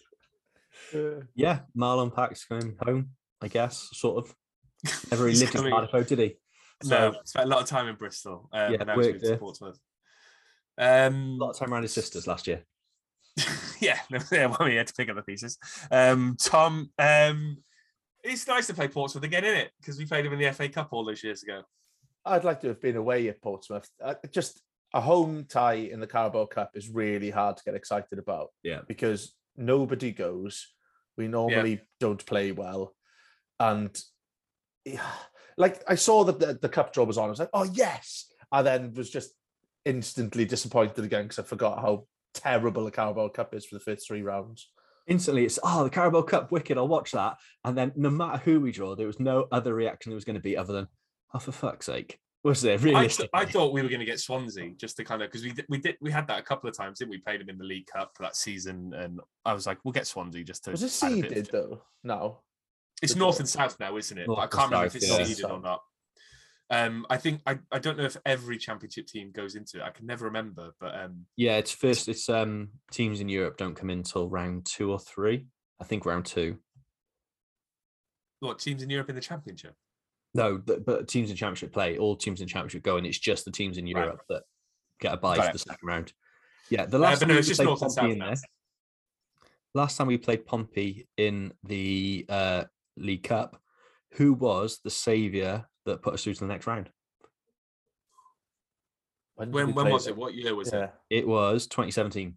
Yeah, 1.35 1.61
Marlon 1.77 2.15
Pack's 2.15 2.45
going 2.47 2.75
home, 2.83 3.11
I 3.43 3.49
guess, 3.49 3.91
sort 3.93 4.25
of. 4.25 4.35
Never 5.11 5.25
really 5.25 5.33
He's 5.33 5.41
lived 5.43 5.55
in 5.55 5.59
coming- 5.71 5.73
Cardiff, 5.89 6.09
did 6.09 6.19
he? 6.19 6.37
no, 6.85 7.13
So- 7.13 7.19
spent 7.27 7.47
a 7.47 7.49
lot 7.51 7.61
of 7.63 7.69
time 7.69 7.89
in 7.89 7.97
Bristol. 7.97 8.49
Um, 8.53 8.73
Yeah, 8.73 8.79
and 8.81 8.87
now 8.87 8.95
he's 8.95 8.97
worked 9.07 9.13
moved 9.13 9.21
to 9.25 9.29
there. 9.29 9.37
Portsmouth. 9.39 9.79
A 10.79 11.07
Um, 11.07 11.39
lot 11.39 11.51
of 11.51 11.59
time 11.59 11.73
around 11.75 11.83
his 11.83 11.93
sisters 11.93 12.27
last 12.27 12.47
year. 12.47 12.65
yeah, 13.81 13.99
no, 14.11 14.19
yeah, 14.33 14.47
well, 14.47 14.69
we 14.69 14.77
had 14.77 14.87
to 14.87 14.95
pick 14.95 15.09
up 15.09 15.17
the 15.17 15.23
pieces. 15.23 15.59
Um, 15.91 16.37
Tom, 16.41 16.91
um, 16.99 17.59
it's 18.23 18.47
nice 18.47 18.67
to 18.67 18.75
play 18.75 18.89
Portsmouth 18.89 19.25
again, 19.25 19.45
isn't 19.45 19.59
it? 19.59 19.71
Because 19.81 19.99
we 19.99 20.07
played 20.07 20.25
them 20.25 20.33
in 20.33 20.39
the 20.39 20.53
FA 20.53 20.69
Cup 20.69 20.89
all 20.93 21.05
those 21.05 21.23
years 21.23 21.43
ago. 21.43 21.63
I'd 22.25 22.45
like 22.45 22.61
to 22.61 22.69
have 22.69 22.81
been 22.81 22.97
away 22.97 23.29
at 23.29 23.41
Portsmouth. 23.41 23.89
Uh, 24.03 24.15
just 24.33 24.61
a 24.95 25.01
home 25.01 25.47
tie 25.49 25.75
in 25.75 26.01
the 26.01 26.07
Carabao 26.07 26.47
Cup 26.47 26.73
is 26.75 26.89
really 26.89 27.31
hard 27.31 27.57
to 27.57 27.65
get 27.65 27.75
excited 27.75 28.19
about. 28.19 28.49
Yeah. 28.63 28.81
because 28.87 29.35
nobody 29.59 30.13
goes. 30.13 30.69
We 31.17 31.29
normally 31.29 31.81
don't 31.99 32.25
play 32.25 32.53
well, 32.53 32.95
and 33.59 34.01
yeah, 34.85 35.03
like 35.57 35.83
I 35.89 35.97
saw 35.97 36.23
that 36.25 36.39
the, 36.39 36.59
the 36.63 36.69
cup 36.69 36.93
draw 36.93 37.05
was 37.05 37.19
on. 37.19 37.27
I 37.27 37.31
was 37.31 37.41
like, 37.41 37.51
oh 37.53 37.65
yes, 37.65 38.33
and 38.53 38.65
then 38.65 38.95
was 38.95 39.11
just 39.11 39.33
instantly 39.85 40.45
disappointed 40.45 41.05
again 41.05 41.25
because 41.25 41.41
I 41.41 41.43
forgot 41.43 41.81
how 41.81 42.07
terrible 42.35 42.85
the 42.85 42.91
Carabao 42.91 43.29
Cup 43.29 43.55
is 43.55 43.67
for 43.67 43.77
the 43.77 43.81
first 43.81 44.07
three 44.07 44.23
rounds. 44.23 44.71
Instantly, 45.07 45.45
it's, 45.45 45.59
oh, 45.63 45.85
the 45.85 45.91
Carabao 45.91 46.23
Cup, 46.23 46.53
wicked, 46.53 46.77
I'll 46.77 46.89
watch 46.89 47.13
that. 47.13 47.37
And 47.65 47.77
then 47.77 47.93
no 47.97 48.11
matter 48.11 48.39
who 48.39 48.61
we 48.61 48.73
draw, 48.73 48.95
there 48.95 49.07
was 49.07 49.21
no 49.21 49.47
other 49.51 49.75
reaction 49.75 50.11
there 50.11 50.17
was 50.17 50.25
going 50.25 50.37
to 50.37 50.43
be 50.43 50.57
other 50.57 50.73
than, 50.73 50.89
oh, 51.35 51.39
for 51.39 51.53
fuck's 51.53 51.87
sake. 51.87 52.19
Was 52.45 52.63
there 52.63 52.79
I, 52.95 53.09
th- 53.09 53.29
I 53.35 53.45
thought 53.45 53.73
we 53.73 53.83
were 53.83 53.89
going 53.89 53.99
to 53.99 54.07
get 54.07 54.21
Swansea 54.21 54.71
just 54.77 54.97
to 54.99 55.05
kind 55.05 55.23
of 55.23 55.29
because 55.29 55.43
we 55.43 55.53
did, 55.53 55.67
we 55.69 55.79
did 55.79 55.97
we 56.01 56.11
had 56.11 56.29
that 56.29 56.39
a 56.39 56.43
couple 56.43 56.71
of 56.71 56.77
times, 56.77 56.99
didn't 56.99 57.11
we? 57.11 57.19
Played 57.19 57.41
them 57.41 57.49
in 57.49 57.59
the 57.59 57.65
League 57.65 57.89
Cup 57.89 58.13
that 58.21 58.37
season, 58.37 58.95
and 58.95 59.21
I 59.45 59.55
was 59.55 59.67
like, 59.67 59.79
we'll 59.85 59.93
get 59.93 60.07
Swansea 60.07 60.45
just 60.45 60.65
to. 60.65 60.71
Was 60.71 60.85
it 60.85 61.05
add 61.05 61.13
a 61.13 61.15
bit 61.17 61.25
of- 61.25 61.31
seeded 61.31 61.49
though? 61.51 61.83
No. 62.05 62.39
It's 63.03 63.17
north 63.17 63.41
and 63.41 63.49
south 63.49 63.79
now, 63.81 63.97
isn't 63.97 64.17
it? 64.17 64.29
North 64.29 64.39
I 64.39 64.47
can't 64.47 64.71
remember 64.71 64.87
if 64.87 64.95
it's 64.95 65.09
yeah. 65.09 65.25
seeded 65.25 65.45
or 65.45 65.61
not. 65.61 65.83
Um, 66.71 67.07
I 67.09 67.17
think 67.17 67.41
I, 67.47 67.59
I 67.73 67.79
don't 67.79 67.97
know 67.97 68.05
if 68.05 68.17
every 68.27 68.59
championship 68.59 69.07
team 69.07 69.31
goes 69.33 69.55
into 69.55 69.79
it. 69.79 69.83
I 69.85 69.91
can 69.91 70.05
never 70.07 70.27
remember, 70.27 70.75
but 70.79 70.95
um, 70.99 71.25
Yeah, 71.37 71.57
it's 71.57 71.73
first. 71.73 72.09
It's 72.09 72.29
um 72.29 72.69
teams 72.93 73.21
in 73.21 73.29
Europe 73.29 73.57
don't 73.57 73.75
come 73.75 73.89
in 73.91 74.03
till 74.03 74.29
round 74.29 74.67
two 74.67 74.91
or 74.93 74.99
three. 74.99 75.47
I 75.81 75.85
think 75.85 76.05
round 76.05 76.27
two. 76.27 76.59
what 78.41 78.59
teams 78.59 78.83
in 78.83 78.91
Europe 78.91 79.09
in 79.09 79.15
the 79.15 79.21
championship? 79.21 79.75
No, 80.35 80.59
but, 80.59 80.85
but 80.85 81.09
teams 81.09 81.31
in 81.31 81.37
Championship 81.37 81.73
play. 81.73 81.97
All 81.97 82.15
teams 82.15 82.41
in 82.43 82.47
Championship 82.49 82.83
go, 82.83 82.99
and 82.99 83.07
it's 83.07 83.19
just 83.19 83.45
the 83.47 83.51
teams 83.51 83.79
in 83.79 83.85
Right. 83.87 83.97
Europe 84.05 84.21
that 84.29 84.43
get 85.01 85.15
a 85.15 85.17
bye 85.17 85.37
Got 85.37 85.45
for 85.45 85.51
it. 85.51 85.53
the 85.55 85.59
second 85.61 85.87
round. 85.89 86.13
Yeah, 86.71 86.85
the 86.85 86.99
Uh, 86.99 87.01
last 87.01 87.21
but 87.21 87.21
time 87.21 87.29
no, 87.29 87.35
we 87.35 87.39
it's 87.39 87.49
just 87.49 87.59
played 87.59 87.67
north 87.67 87.81
Pompey 87.81 87.95
south 87.95 88.11
in 88.11 88.19
now. 88.19 88.27
there. 88.27 88.35
Last 89.75 89.97
time 89.97 90.07
we 90.07 90.19
played 90.19 90.45
Pompey 90.47 91.09
in 91.17 91.53
the 91.65 92.27
uh, 92.29 92.65
League 92.99 93.23
Cup, 93.23 93.61
who 94.13 94.35
was 94.35 94.81
the 94.85 94.91
saviour 94.91 95.67
that 95.89 96.03
put 96.03 96.15
us 96.15 96.23
through 96.25 96.35
to 96.35 96.41
the 96.41 96.47
next 96.47 96.67
round? 96.67 96.91
did 99.39 99.53
When 99.53 99.75
when 99.75 99.91
was 99.91 100.07
it? 100.07 100.17
What 100.17 100.35
year 100.35 100.55
was 100.55 100.71
Yeah. 100.73 100.85
it? 100.85 101.19
It 101.21 101.29
was 101.29 101.67
2017. 101.67 102.35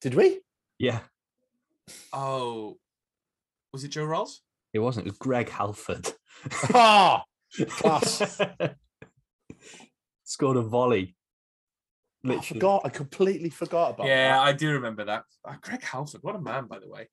Did 0.00 0.14
we? 0.14 0.40
Yeah, 0.78 1.00
Oh, 2.12 2.78
was 3.72 3.84
it 3.84 3.88
Joe 3.88 4.04
Ralls? 4.04 4.40
it 4.72 4.78
wasn't. 4.78 5.06
It 5.06 5.10
was 5.10 5.18
Greg 5.18 5.48
Halford. 5.48 6.08
Ah, 6.74 7.24
class. 7.68 8.40
Scored 10.24 10.56
a 10.56 10.62
volley. 10.62 11.14
I 12.24 12.40
forgot. 12.40 12.82
I 12.84 12.88
completely 12.88 13.50
forgot 13.50 13.94
about. 13.94 14.06
Yeah, 14.06 14.36
that. 14.36 14.40
I 14.46 14.52
do 14.52 14.70
remember 14.72 15.04
that. 15.04 15.24
Uh, 15.44 15.56
Greg 15.60 15.82
Halford, 15.82 16.22
what 16.22 16.36
a 16.36 16.40
man, 16.40 16.66
by 16.66 16.78
the 16.78 16.88
way. 16.88 17.08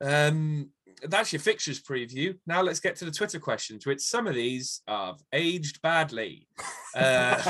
Um, 0.00 0.70
that's 1.02 1.32
your 1.32 1.40
fixtures 1.40 1.82
preview. 1.82 2.36
Now 2.46 2.62
let's 2.62 2.80
get 2.80 2.96
to 2.96 3.04
the 3.04 3.10
Twitter 3.10 3.38
questions, 3.38 3.86
which 3.86 4.00
some 4.00 4.26
of 4.26 4.34
these 4.34 4.80
have 4.88 5.16
aged 5.32 5.80
badly. 5.82 6.48
Uh, 6.94 7.40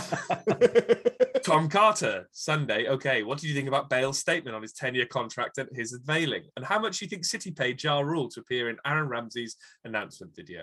Tom 1.45 1.69
Carter, 1.69 2.29
Sunday. 2.33 2.89
Okay, 2.89 3.23
what 3.23 3.39
did 3.39 3.49
you 3.49 3.55
think 3.55 3.69
about 3.69 3.89
Bale's 3.89 4.19
statement 4.19 4.57
on 4.57 4.63
his 4.63 4.73
10 4.73 4.95
year 4.95 5.07
contract 5.07 5.59
and 5.59 5.69
his 5.73 5.93
unveiling? 5.93 6.45
And 6.57 6.65
how 6.65 6.79
much 6.79 6.99
do 6.99 7.05
you 7.05 7.09
think 7.09 7.25
City 7.25 7.51
paid 7.53 7.83
Ja 7.83 8.01
Rule 8.01 8.29
to 8.31 8.41
appear 8.41 8.69
in 8.69 8.79
Aaron 8.85 9.09
Ramsey's 9.09 9.57
announcement 9.85 10.35
video? 10.35 10.63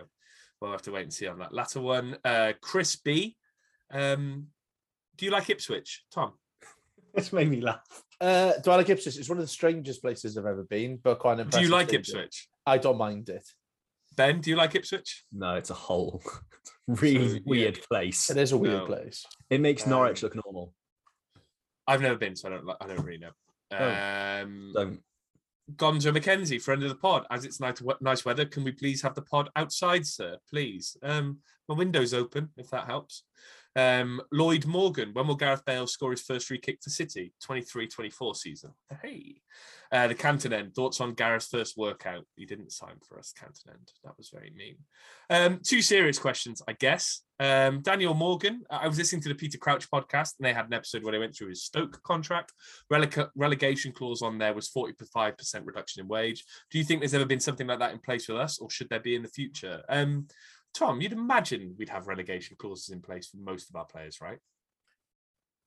Well, 0.59 0.69
we'll 0.69 0.71
have 0.71 0.81
to 0.83 0.91
wait 0.91 1.03
and 1.03 1.13
see 1.13 1.27
on 1.27 1.39
that 1.39 1.53
latter 1.53 1.81
one. 1.81 2.17
Uh, 2.23 2.53
Chris 2.61 2.95
B. 2.97 3.37
Um, 3.91 4.47
do 5.15 5.25
you 5.25 5.31
like 5.31 5.49
Ipswich, 5.49 6.03
Tom? 6.11 6.33
This 7.13 7.31
made 7.31 7.49
me 7.49 7.61
laugh. 7.61 8.03
Uh, 8.23 8.53
do 8.63 8.71
I 8.71 8.77
like 8.77 8.89
Ipswich? 8.89 9.17
It's 9.17 9.27
one 9.27 9.37
of 9.37 9.43
the 9.43 9.47
strangest 9.49 10.01
places 10.01 10.37
I've 10.37 10.45
ever 10.45 10.63
been, 10.63 10.97
but 11.03 11.19
quite 11.19 11.39
an 11.39 11.49
Do 11.49 11.59
you 11.61 11.67
like 11.67 11.89
stadium. 11.89 11.99
Ipswich? 12.01 12.47
I 12.65 12.77
don't 12.77 12.97
mind 12.97 13.27
it. 13.27 13.45
Ben, 14.15 14.39
do 14.39 14.49
you 14.49 14.55
like 14.55 14.75
Ipswich? 14.75 15.25
No, 15.33 15.55
it's 15.55 15.71
a 15.71 15.73
hole. 15.73 16.23
really 16.87 17.27
So, 17.27 17.33
yeah. 17.35 17.39
weird 17.45 17.79
place. 17.89 18.29
It 18.29 18.37
is 18.37 18.53
a 18.53 18.57
weird 18.57 18.75
No. 18.81 18.85
place. 18.85 19.25
It 19.49 19.59
makes 19.59 19.85
Norwich 19.85 20.23
Um, 20.23 20.27
look 20.29 20.45
normal. 20.45 20.73
I've 21.85 22.01
never 22.01 22.15
been, 22.17 22.35
so 22.37 22.47
I 22.47 22.51
don't. 22.51 22.69
I 22.79 22.87
don't 22.87 23.03
really 23.03 23.17
know. 23.17 23.31
Oh. 23.71 24.41
Um, 24.43 24.71
Don't. 24.73 25.01
Gonzo 25.75 26.15
McKenzie, 26.15 26.61
friend 26.61 26.83
of 26.83 26.89
the 26.89 26.95
pod. 26.95 27.25
As 27.31 27.43
it's 27.45 27.59
nice, 27.59 27.81
nice 28.01 28.23
weather, 28.23 28.45
can 28.45 28.63
we 28.63 28.71
please 28.71 29.01
have 29.01 29.15
the 29.15 29.21
pod 29.21 29.49
outside, 29.55 30.05
sir? 30.05 30.37
Please. 30.49 30.95
Um, 31.03 31.39
my 31.67 31.75
window's 31.75 32.13
open, 32.13 32.49
if 32.57 32.69
that 32.69 32.85
helps. 32.85 33.23
Um, 33.75 34.21
Lloyd 34.31 34.65
Morgan, 34.65 35.09
when 35.13 35.27
will 35.27 35.35
Gareth 35.35 35.65
Bale 35.65 35.87
score 35.87 36.11
his 36.11 36.21
first 36.21 36.47
free 36.47 36.59
kick 36.59 36.79
for 36.83 36.89
City? 36.89 37.33
23-24 37.47 38.35
season. 38.35 38.71
Hey. 39.01 39.41
Uh, 39.91 40.07
the 40.07 40.15
Canton 40.15 40.53
End, 40.53 40.73
thoughts 40.73 40.99
on 41.01 41.13
Gareth's 41.13 41.47
first 41.47 41.77
workout? 41.77 42.25
He 42.35 42.45
didn't 42.45 42.71
sign 42.71 42.95
for 43.07 43.19
us, 43.19 43.31
Canton 43.31 43.73
End. 43.73 43.91
That 44.03 44.17
was 44.17 44.29
very 44.29 44.51
mean. 44.55 44.77
Um, 45.29 45.59
two 45.63 45.83
serious 45.83 46.17
questions, 46.17 46.63
I 46.67 46.73
guess. 46.73 47.21
Um, 47.39 47.81
Daniel 47.81 48.15
Morgan, 48.15 48.63
I 48.71 48.87
was 48.87 48.97
listening 48.97 49.21
to 49.23 49.29
the 49.29 49.35
Peter 49.35 49.57
Crouch 49.57 49.89
podcast 49.91 50.33
and 50.39 50.47
they 50.47 50.53
had 50.53 50.65
an 50.65 50.73
episode 50.73 51.03
where 51.03 51.11
they 51.11 51.19
went 51.19 51.35
through 51.35 51.49
his 51.49 51.63
Stoke 51.63 52.01
contract. 52.03 52.53
Releg- 52.91 53.29
relegation 53.35 53.91
clause 53.91 54.21
on 54.21 54.39
there 54.39 54.53
was 54.53 54.69
45% 54.69 55.61
reduction 55.63 56.01
in 56.01 56.07
wage. 56.07 56.43
Do 56.71 56.79
you 56.79 56.83
think 56.83 57.01
there's 57.01 57.13
ever 57.13 57.25
been 57.25 57.39
something 57.39 57.67
like 57.67 57.79
that 57.79 57.91
in 57.91 57.99
place 57.99 58.27
with 58.27 58.37
us 58.37 58.59
or 58.59 58.71
should 58.71 58.89
there 58.89 58.99
be 58.99 59.15
in 59.15 59.23
the 59.23 59.27
future? 59.27 59.83
Um, 59.89 60.27
Tom, 60.73 61.01
you'd 61.01 61.13
imagine 61.13 61.75
we'd 61.77 61.89
have 61.89 62.07
relegation 62.07 62.55
clauses 62.57 62.89
in 62.89 63.01
place 63.01 63.27
for 63.27 63.37
most 63.37 63.69
of 63.69 63.75
our 63.75 63.85
players, 63.85 64.19
right? 64.21 64.39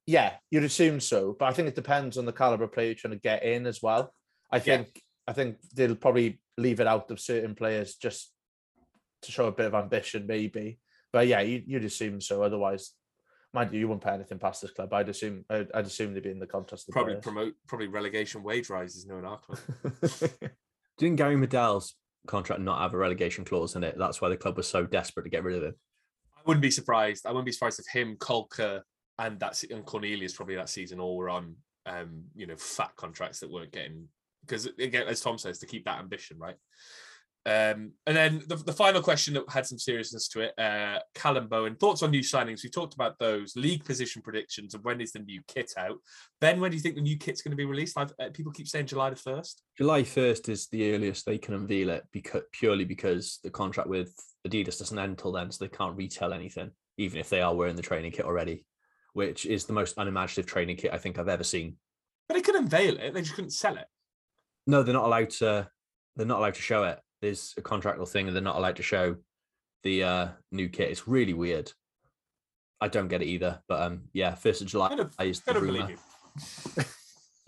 Yeah, 0.07 0.35
you'd 0.51 0.65
assume 0.65 1.01
so, 1.01 1.37
but 1.39 1.47
I 1.47 1.53
think 1.53 1.69
it 1.69 1.75
depends 1.75 2.17
on 2.19 2.27
the 2.27 2.33
caliber 2.33 2.65
of 2.65 2.73
player 2.73 2.87
you're 2.87 2.95
trying 2.95 3.15
to 3.15 3.21
get 3.21 3.43
in 3.43 3.67
as 3.67 3.83
well. 3.83 4.13
I 4.51 4.57
Yeah. 4.57 4.63
think 4.63 5.03
I 5.29 5.33
think 5.33 5.57
they'll 5.75 5.97
probably 5.97 6.41
leave 6.57 6.79
it 6.79 6.87
out 6.87 7.11
of 7.11 7.19
certain 7.19 7.57
players 7.57 7.97
just 7.97 8.33
to 9.23 9.33
show 9.33 9.47
a 9.47 9.53
bit 9.53 9.67
of 9.67 9.75
ambition, 9.75 10.25
maybe. 10.27 10.79
But 11.13 11.27
yeah, 11.27 11.41
you, 11.41 11.63
you'd 11.67 11.85
assume 11.85 12.21
so. 12.21 12.43
Otherwise, 12.45 12.93
mind 13.53 13.73
you, 13.73 13.81
you 13.81 13.89
wouldn't 13.89 14.05
pay 14.05 14.13
anything 14.13 14.39
past 14.39 14.63
this 14.63 14.71
club. 14.71 14.93
I'd 14.93 15.09
assume 15.09 15.45
I'd, 15.51 15.73
I'd 15.75 15.87
assume 15.87 16.15
they'd 16.15 16.23
be 16.23 16.31
in 16.31 16.39
the 16.39 16.47
contest. 16.47 16.89
Probably 16.91 17.15
players. 17.15 17.25
promote 17.25 17.55
probably 17.67 17.89
relegation 17.89 18.45
wage 18.45 18.71
rises 18.71 19.05
no 19.07 19.19
in 19.19 19.25
our 19.25 19.39
club. 19.39 19.59
Didn't 20.99 21.17
Gary 21.17 21.37
Medel's 21.37 21.95
contract 22.27 22.61
not 22.61 22.81
have 22.81 22.95
a 22.95 22.99
relegation 22.99 23.45
clause 23.45 23.77
in 23.77 23.85
it? 23.85 23.97
That's 23.99 24.21
why 24.21 24.29
the 24.29 24.37
club 24.37 24.57
was 24.57 24.69
so 24.69 24.85
desperate 24.85 25.25
to 25.25 25.31
get 25.31 25.45
rid 25.45 25.57
of 25.57 25.65
him. 25.65 25.75
I 26.37 26.41
wouldn't 26.47 26.63
be 26.63 26.71
surprised. 26.71 27.27
I 27.27 27.31
wouldn't 27.31 27.47
be 27.47 27.53
surprised 27.53 27.81
if 27.81 27.87
him, 27.87 28.17
Caulker, 28.17 28.83
and 29.19 29.41
that 29.41 29.63
and 29.65 29.85
Cornelius 29.85 30.35
probably 30.35 30.57
that 30.57 30.69
season 30.69 31.01
all 31.01 31.17
were 31.17 31.31
on 31.31 31.57
um, 31.87 32.25
you 32.35 32.47
know, 32.47 32.57
fat 32.57 32.91
contracts 32.97 33.41
that 33.41 33.51
weren't 33.51 33.73
getting 33.73 34.09
because 34.43 34.67
again, 34.67 35.07
as 35.09 35.21
Tom 35.21 35.39
says, 35.39 35.59
to 35.59 35.67
keep 35.67 35.85
that 35.87 35.99
ambition, 35.99 36.39
right? 36.39 36.57
Um, 37.47 37.93
and 38.09 38.17
then 38.17 38.43
the, 38.49 38.57
the 38.57 38.73
final 38.73 39.01
question 39.01 39.35
that 39.35 39.49
had 39.49 39.67
some 39.67 39.79
seriousness 39.79 40.27
to 40.29 40.41
it, 40.41 40.59
uh, 40.59 40.99
Callum 41.15 41.47
Bowen, 41.47 41.77
thoughts 41.77 42.03
on 42.03 42.11
new 42.11 42.21
signings? 42.21 42.65
We 42.65 42.71
talked 42.71 42.95
about 42.95 43.21
those 43.21 43.55
league 43.55 43.85
position 43.85 44.21
predictions 44.21 44.75
and 44.75 44.83
when 44.83 45.01
is 45.01 45.13
the 45.13 45.21
new 45.21 45.41
kit 45.47 45.73
out? 45.79 45.99
Ben, 46.41 46.59
when 46.59 46.73
do 46.73 46.77
you 46.77 46.83
think 46.83 46.97
the 46.97 47.03
new 47.03 47.17
kit's 47.17 47.43
going 47.43 47.53
to 47.53 47.57
be 47.57 47.65
released? 47.65 47.97
I've, 47.97 48.13
uh, 48.21 48.31
people 48.33 48.51
keep 48.51 48.67
saying 48.67 48.87
July 48.87 49.11
the 49.11 49.17
first. 49.17 49.63
July 49.79 50.03
1st 50.03 50.49
is 50.49 50.67
the 50.69 50.93
earliest 50.93 51.25
they 51.25 51.39
can 51.39 51.55
unveil 51.55 51.91
it 51.91 52.03
because 52.11 52.43
purely 52.51 52.85
because 52.85 53.39
the 53.45 53.51
contract 53.51 53.89
with 53.89 54.13
Adidas 54.47 54.81
doesn't 54.81 54.99
end 54.99 55.11
until 55.11 55.31
then, 55.31 55.53
so 55.53 55.65
they 55.65 55.69
can't 55.69 55.97
retell 55.97 56.33
anything, 56.33 56.73
even 56.99 57.21
if 57.21 57.29
they 57.29 57.43
are 57.43 57.55
wearing 57.55 57.77
the 57.77 57.83
training 57.83 58.11
kit 58.11 58.25
already, 58.25 58.67
which 59.13 59.47
is 59.47 59.67
the 59.67 59.73
most 59.73 59.95
unimaginative 59.99 60.47
training 60.47 60.79
kit 60.79 60.93
I 60.93 60.99
think 60.99 61.17
I've 61.17 61.29
ever 61.29 61.45
seen. 61.45 61.77
But 62.27 62.35
they 62.35 62.43
could 62.43 62.57
unveil 62.57 62.97
it; 62.97 63.15
they 63.15 63.23
just 63.23 63.35
couldn't 63.35 63.51
sell 63.51 63.77
it. 63.77 63.87
No, 64.67 64.83
they're 64.83 64.95
not 64.95 65.05
allowed 65.05 65.31
to. 65.31 65.69
They're 66.17 66.27
not 66.27 66.39
allowed 66.39 66.55
to 66.55 66.63
show 66.63 66.83
it. 66.85 66.99
There's 67.23 67.55
a 67.57 67.63
contractual 67.63 68.07
thing, 68.07 68.27
and 68.27 68.37
they're 68.37 68.43
not 68.43 68.57
allowed 68.57 68.77
to 68.77 68.83
show 68.83 69.17
the 69.83 70.03
uh, 70.03 70.29
new 70.53 70.69
kit. 70.69 70.91
It's 70.91 71.09
really 71.09 71.35
weird. 71.35 71.73
I 72.81 72.89
don't 72.89 73.09
get 73.09 73.23
it 73.23 73.27
either. 73.27 73.63
But 73.69 73.83
um, 73.83 74.03
yeah, 74.13 74.35
first 74.35 74.61
of 74.61 74.69
July 74.69 74.89
I 74.89 74.97
don't, 74.97 75.13
is 75.21 75.43
I 75.49 75.53
don't 75.53 75.63
rumor. 75.63 75.87
believe 75.87 75.91
you. 76.77 76.85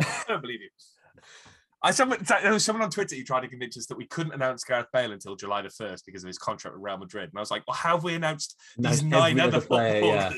I 0.01 0.23
don't 0.29 0.43
believe 0.43 0.61
you. 0.61 0.69
I 1.83 1.93
someone 1.93 2.19
there 2.43 2.53
was 2.53 2.65
someone 2.65 2.83
on 2.83 2.91
Twitter 2.91 3.15
who 3.15 3.23
tried 3.23 3.43
to 3.43 3.49
convince 3.49 3.77
us 3.77 3.87
that 3.87 3.97
we 3.97 4.07
couldn't 4.07 4.33
announce 4.33 4.65
Gareth 4.65 4.89
Bale 4.93 5.13
until 5.13 5.37
July 5.37 5.63
the 5.63 5.71
first 5.71 6.05
because 6.07 6.25
of 6.25 6.27
his 6.27 6.39
contract 6.39 6.75
with 6.75 6.85
Real 6.85 6.97
Madrid, 6.97 7.31
and 7.31 7.39
I 7.39 7.41
was 7.41 7.53
like, 7.53 7.63
"Well, 7.69 7.77
how 7.77 7.95
have 7.97 8.05
we 8.05 8.15
announced 8.15 8.57
these 8.77 9.03
nine 9.03 9.39
other 9.39 9.61
player, 9.61 10.03
yeah. 10.03 10.33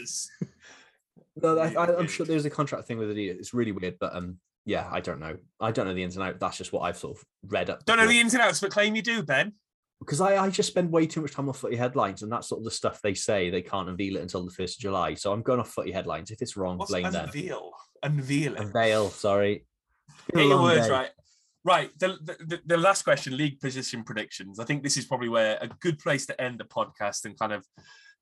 No, 1.42 1.58
I, 1.58 1.72
I, 1.72 1.96
I'm 1.96 2.08
sure 2.08 2.26
there's 2.26 2.44
a 2.44 2.50
contract 2.50 2.86
thing 2.86 2.98
with 2.98 3.08
Adidas. 3.08 3.38
It's 3.38 3.54
really 3.54 3.72
weird, 3.72 3.96
but 3.98 4.14
um, 4.14 4.38
yeah, 4.64 4.88
I 4.90 5.00
don't 5.00 5.20
know. 5.20 5.36
I 5.60 5.70
don't 5.72 5.86
know 5.86 5.94
the 5.94 6.02
ins 6.02 6.16
and 6.16 6.24
outs. 6.24 6.38
That's 6.40 6.58
just 6.58 6.72
what 6.72 6.80
I've 6.80 6.96
sort 6.98 7.18
of 7.18 7.24
read 7.50 7.70
up. 7.70 7.84
Don't 7.84 7.98
know 7.98 8.06
the 8.06 8.18
ins 8.20 8.34
and 8.34 8.42
outs, 8.42 8.60
but 8.60 8.70
claim 8.70 8.94
you 8.94 9.02
do, 9.02 9.22
Ben. 9.22 9.52
because 10.00 10.20
I, 10.20 10.36
I 10.42 10.50
just 10.50 10.68
spend 10.68 10.90
way 10.90 11.06
too 11.06 11.20
much 11.22 11.32
time 11.32 11.48
on 11.48 11.54
footy 11.54 11.76
headlines, 11.76 12.22
and 12.22 12.30
that's 12.32 12.48
sort 12.48 12.60
of 12.60 12.64
the 12.64 12.70
stuff 12.70 13.00
they 13.02 13.14
say 13.14 13.50
they 13.50 13.62
can't 13.62 13.88
unveil 13.88 14.16
it 14.16 14.22
until 14.22 14.44
the 14.44 14.50
first 14.52 14.78
of 14.78 14.82
July. 14.82 15.14
So 15.14 15.32
I'm 15.32 15.42
going 15.42 15.60
off 15.60 15.70
footy 15.70 15.92
headlines. 15.92 16.30
If 16.30 16.42
it's 16.42 16.56
wrong, 16.56 16.78
What's 16.78 16.90
blame 16.90 17.10
them. 17.10 17.26
unveil? 17.26 17.72
Unveil. 18.02 18.56
Unveil, 18.56 19.10
sorry. 19.10 19.64
Get 20.34 20.46
your 20.46 20.62
words 20.62 20.86
day. 20.86 20.92
right. 20.92 21.10
Right. 21.62 21.90
The, 21.98 22.16
the, 22.22 22.36
the- 22.46 22.60
the 22.66 22.76
last 22.78 23.02
question, 23.02 23.36
league 23.36 23.60
position 23.60 24.02
predictions. 24.04 24.58
I 24.58 24.64
think 24.64 24.82
this 24.82 24.96
is 24.96 25.04
probably 25.04 25.28
where 25.28 25.58
a 25.60 25.68
good 25.80 25.98
place 25.98 26.24
to 26.26 26.40
end 26.40 26.58
the 26.58 26.64
podcast 26.64 27.26
and 27.26 27.38
kind 27.38 27.52
of, 27.52 27.66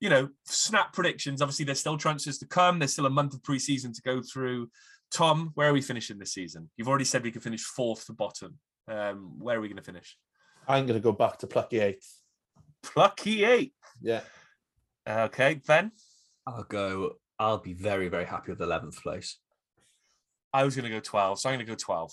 you 0.01 0.09
know, 0.11 0.29
snap 0.45 0.93
predictions. 0.93 1.41
Obviously, 1.41 1.65
there's 1.65 1.79
still 1.81 1.97
transfers 1.97 2.39
to 2.39 2.47
come. 2.49 2.79
There's 2.81 2.93
still 2.93 3.07
a 3.07 3.11
month 3.11 3.35
of 3.35 3.43
preseason 3.43 3.95
to 3.95 4.03
go 4.03 4.21
through. 4.23 4.69
Tom, 5.11 5.53
where 5.55 5.71
are 5.71 5.73
we 5.73 5.81
finishing 5.81 6.19
this 6.19 6.33
season? 6.33 6.71
You've 6.77 6.89
already 6.89 7.05
said 7.05 7.23
we 7.23 7.31
could 7.31 7.43
finish 7.43 7.63
fourth 7.63 8.07
to 8.07 8.13
bottom. 8.13 8.59
Um, 8.87 9.35
where 9.39 9.57
are 9.57 9.61
we 9.61 9.69
going 9.69 9.77
to 9.77 9.83
finish? 9.83 10.17
I'm 10.67 10.87
going 10.87 10.99
to 10.99 11.03
go 11.03 11.13
back 11.13 11.39
to 11.39 11.47
plucky 11.47 11.81
eighth. 11.81 12.09
Plucky 12.83 13.45
eight. 13.45 13.73
Yeah, 14.01 14.21
Okay, 15.09 15.61
Ben. 15.67 15.93
I'll 16.47 16.65
go. 16.65 17.13
I'll 17.39 17.59
be 17.59 17.73
very, 17.73 18.09
very 18.09 18.27
happy 18.27 18.53
with 18.53 18.61
11th 18.61 19.03
place. 19.03 19.39
I 20.53 20.65
was 20.65 20.77
going 20.77 20.85
to 20.85 20.91
go 20.91 21.01
12, 21.01 21.41
so 21.41 21.49
I'm 21.49 21.57
going 21.57 21.67
to 21.67 21.73
go 21.73 21.77
12. 21.77 22.13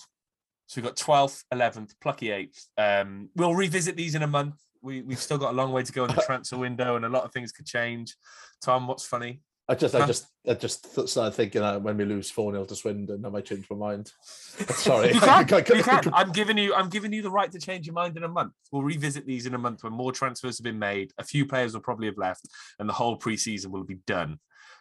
So 0.66 0.80
we've 0.80 0.86
got 0.86 0.96
12th, 0.96 1.42
11th, 1.52 1.92
plucky 2.00 2.28
8th. 2.28 2.66
Um, 2.78 3.28
we'll 3.36 3.54
revisit 3.54 3.96
these 3.96 4.14
in 4.14 4.22
a 4.22 4.26
month. 4.26 4.54
We, 4.82 5.02
we've 5.02 5.18
still 5.18 5.38
got 5.38 5.52
a 5.52 5.56
long 5.56 5.72
way 5.72 5.82
to 5.82 5.92
go 5.92 6.04
in 6.04 6.14
the 6.14 6.22
transfer 6.26 6.56
window 6.56 6.96
and 6.96 7.04
a 7.04 7.08
lot 7.08 7.24
of 7.24 7.32
things 7.32 7.52
could 7.52 7.66
change. 7.66 8.14
Tom, 8.62 8.86
what's 8.86 9.06
funny? 9.06 9.42
I 9.68 9.74
just, 9.74 9.96
I 9.96 10.06
just, 10.06 10.26
I 10.48 10.54
just 10.54 10.94
th- 10.94 11.08
started 11.08 11.32
thinking 11.34 11.60
that 11.60 11.82
when 11.82 11.96
we 11.96 12.04
lose 12.04 12.30
four 12.30 12.52
0 12.52 12.64
to 12.66 12.76
Swindon, 12.76 13.24
I 13.26 13.28
might 13.30 13.46
change 13.46 13.66
my 13.68 13.76
mind. 13.76 14.12
Sorry, 14.22 15.12
You 15.12 15.20
I- 15.22 15.42
can, 15.42 15.54
I- 15.54 15.64
I- 15.72 15.76
you 15.76 15.82
can. 15.82 16.14
I'm 16.14 16.30
giving 16.30 16.56
you 16.56 16.72
I'm 16.72 16.88
giving 16.88 17.12
you 17.12 17.20
the 17.22 17.30
right 17.32 17.50
to 17.50 17.58
change 17.58 17.84
your 17.86 17.94
mind 17.94 18.16
in 18.16 18.22
a 18.22 18.28
month. 18.28 18.52
We'll 18.70 18.82
revisit 18.84 19.26
these 19.26 19.44
in 19.46 19.54
a 19.54 19.58
month 19.58 19.82
when 19.82 19.92
more 19.92 20.12
transfers 20.12 20.58
have 20.58 20.64
been 20.64 20.78
made. 20.78 21.12
A 21.18 21.24
few 21.24 21.46
players 21.46 21.74
will 21.74 21.80
probably 21.80 22.06
have 22.06 22.16
left, 22.18 22.46
and 22.78 22.88
the 22.88 22.92
whole 22.92 23.18
preseason 23.18 23.68
will 23.70 23.82
be 23.84 23.96
done. 24.06 24.38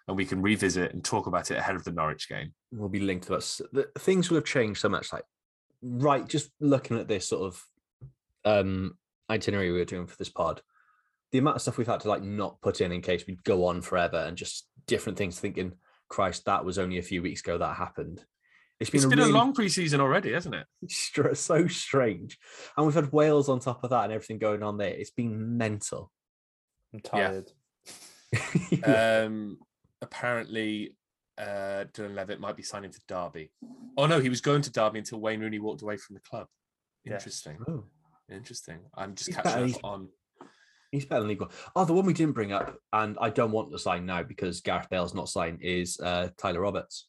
And 0.08 0.16
we 0.16 0.26
can 0.26 0.40
revisit 0.44 0.94
and 0.94 1.04
talk 1.04 1.26
about 1.26 1.50
it 1.50 1.58
ahead 1.58 1.76
of 1.76 1.84
the 1.84 1.92
Norwich 1.92 2.30
game. 2.30 2.54
We'll 2.72 2.90
be 2.90 3.00
linked 3.00 3.26
to 3.26 3.34
us. 3.36 3.60
The, 3.72 3.88
things 3.98 4.30
will 4.30 4.38
have 4.38 4.46
changed 4.46 4.82
so 4.82 4.88
much. 4.90 5.12
Like, 5.12 5.24
right, 5.82 6.28
just 6.28 6.52
looking 6.60 7.00
at 7.00 7.08
this 7.08 7.28
sort 7.28 7.42
of 7.42 7.64
um 8.46 8.96
itinerary 9.32 9.72
we 9.72 9.80
were 9.80 9.86
doing 9.86 10.06
for 10.06 10.16
this 10.18 10.30
pod, 10.30 10.62
the 11.32 11.40
amount 11.40 11.56
of 11.56 11.62
stuff 11.64 11.80
we've 11.80 11.88
had 11.88 12.02
to 12.02 12.08
like 12.08 12.22
not 12.22 12.62
put 12.62 12.82
in 12.82 12.92
in 12.92 13.02
case 13.02 13.26
we'd 13.26 13.44
go 13.44 13.66
on 13.66 13.82
forever, 13.82 14.18
and 14.18 14.38
just 14.38 14.68
different 14.88 15.18
things. 15.18 15.40
Thinking, 15.40 15.74
Christ, 16.10 16.46
that 16.46 16.66
was 16.66 16.78
only 16.78 16.98
a 16.98 17.04
few 17.04 17.22
weeks 17.22 17.42
ago 17.42 17.58
that 17.58 17.76
happened. 17.76 18.24
It's 18.80 18.90
been, 18.90 18.98
It's 18.98 19.06
a, 19.06 19.10
been 19.10 19.20
really 19.20 19.32
a 19.32 19.34
long 19.34 19.54
preseason 19.54 20.00
already, 20.00 20.34
hasn't 20.34 20.56
it? 20.56 20.68
str- 20.90 21.34
so 21.34 21.68
strange, 21.68 22.38
and 22.76 22.86
we've 22.86 22.96
had 22.96 23.12
Wales 23.12 23.50
on 23.50 23.60
top 23.60 23.84
of 23.84 23.92
that 23.92 24.06
and 24.06 24.14
everything 24.14 24.38
going 24.38 24.64
on 24.64 24.78
there. 24.78 24.90
It's 24.90 25.12
been 25.12 25.58
mental. 25.58 26.12
I'm 26.94 27.00
tired. 27.00 27.52
Um, 28.84 29.60
apparently, 30.02 30.94
uh, 31.38 31.86
Dylan 31.94 32.16
Levitt 32.16 32.42
might 32.42 32.58
be 32.58 32.64
signing 32.64 32.92
for 32.92 33.00
Derby. 33.08 33.52
Oh 33.98 34.08
no, 34.08 34.20
he 34.20 34.28
was 34.28 34.42
going 34.42 34.62
to 34.64 34.72
Derby 34.72 35.00
until 35.00 35.22
Wayne 35.22 35.40
Rooney 35.40 35.60
walked 35.60 35.82
away 35.82 35.96
from 35.96 36.16
the 36.16 36.20
club. 36.20 36.48
Yeah. 37.06 37.14
Interesting. 37.14 37.58
Oh. 37.68 37.86
Interesting. 38.30 38.80
I'm 38.96 39.16
just 39.16 39.28
He's 39.28 39.36
catching 39.36 39.68
better, 39.68 39.76
up 39.76 39.84
on. 39.84 40.10
He's 40.96 41.06
better 41.06 41.24
than 41.24 41.38
One. 41.38 41.50
Oh, 41.76 41.86
the 41.86 41.94
one 41.94 42.06
we 42.06 42.14
didn't 42.14 42.34
bring 42.34 42.52
up, 42.52 42.76
and 42.94 43.18
I 43.22 43.30
don't 43.30 43.52
want 43.52 43.72
to 43.72 43.80
sign 43.80 44.06
now 44.06 44.24
because 44.24 44.62
Gareth 44.62 44.90
Bale's 44.90 45.14
not 45.14 45.30
signed, 45.30 45.60
is 45.62 46.00
uh, 46.00 46.30
Tyler 46.38 46.62
Roberts. 46.62 47.08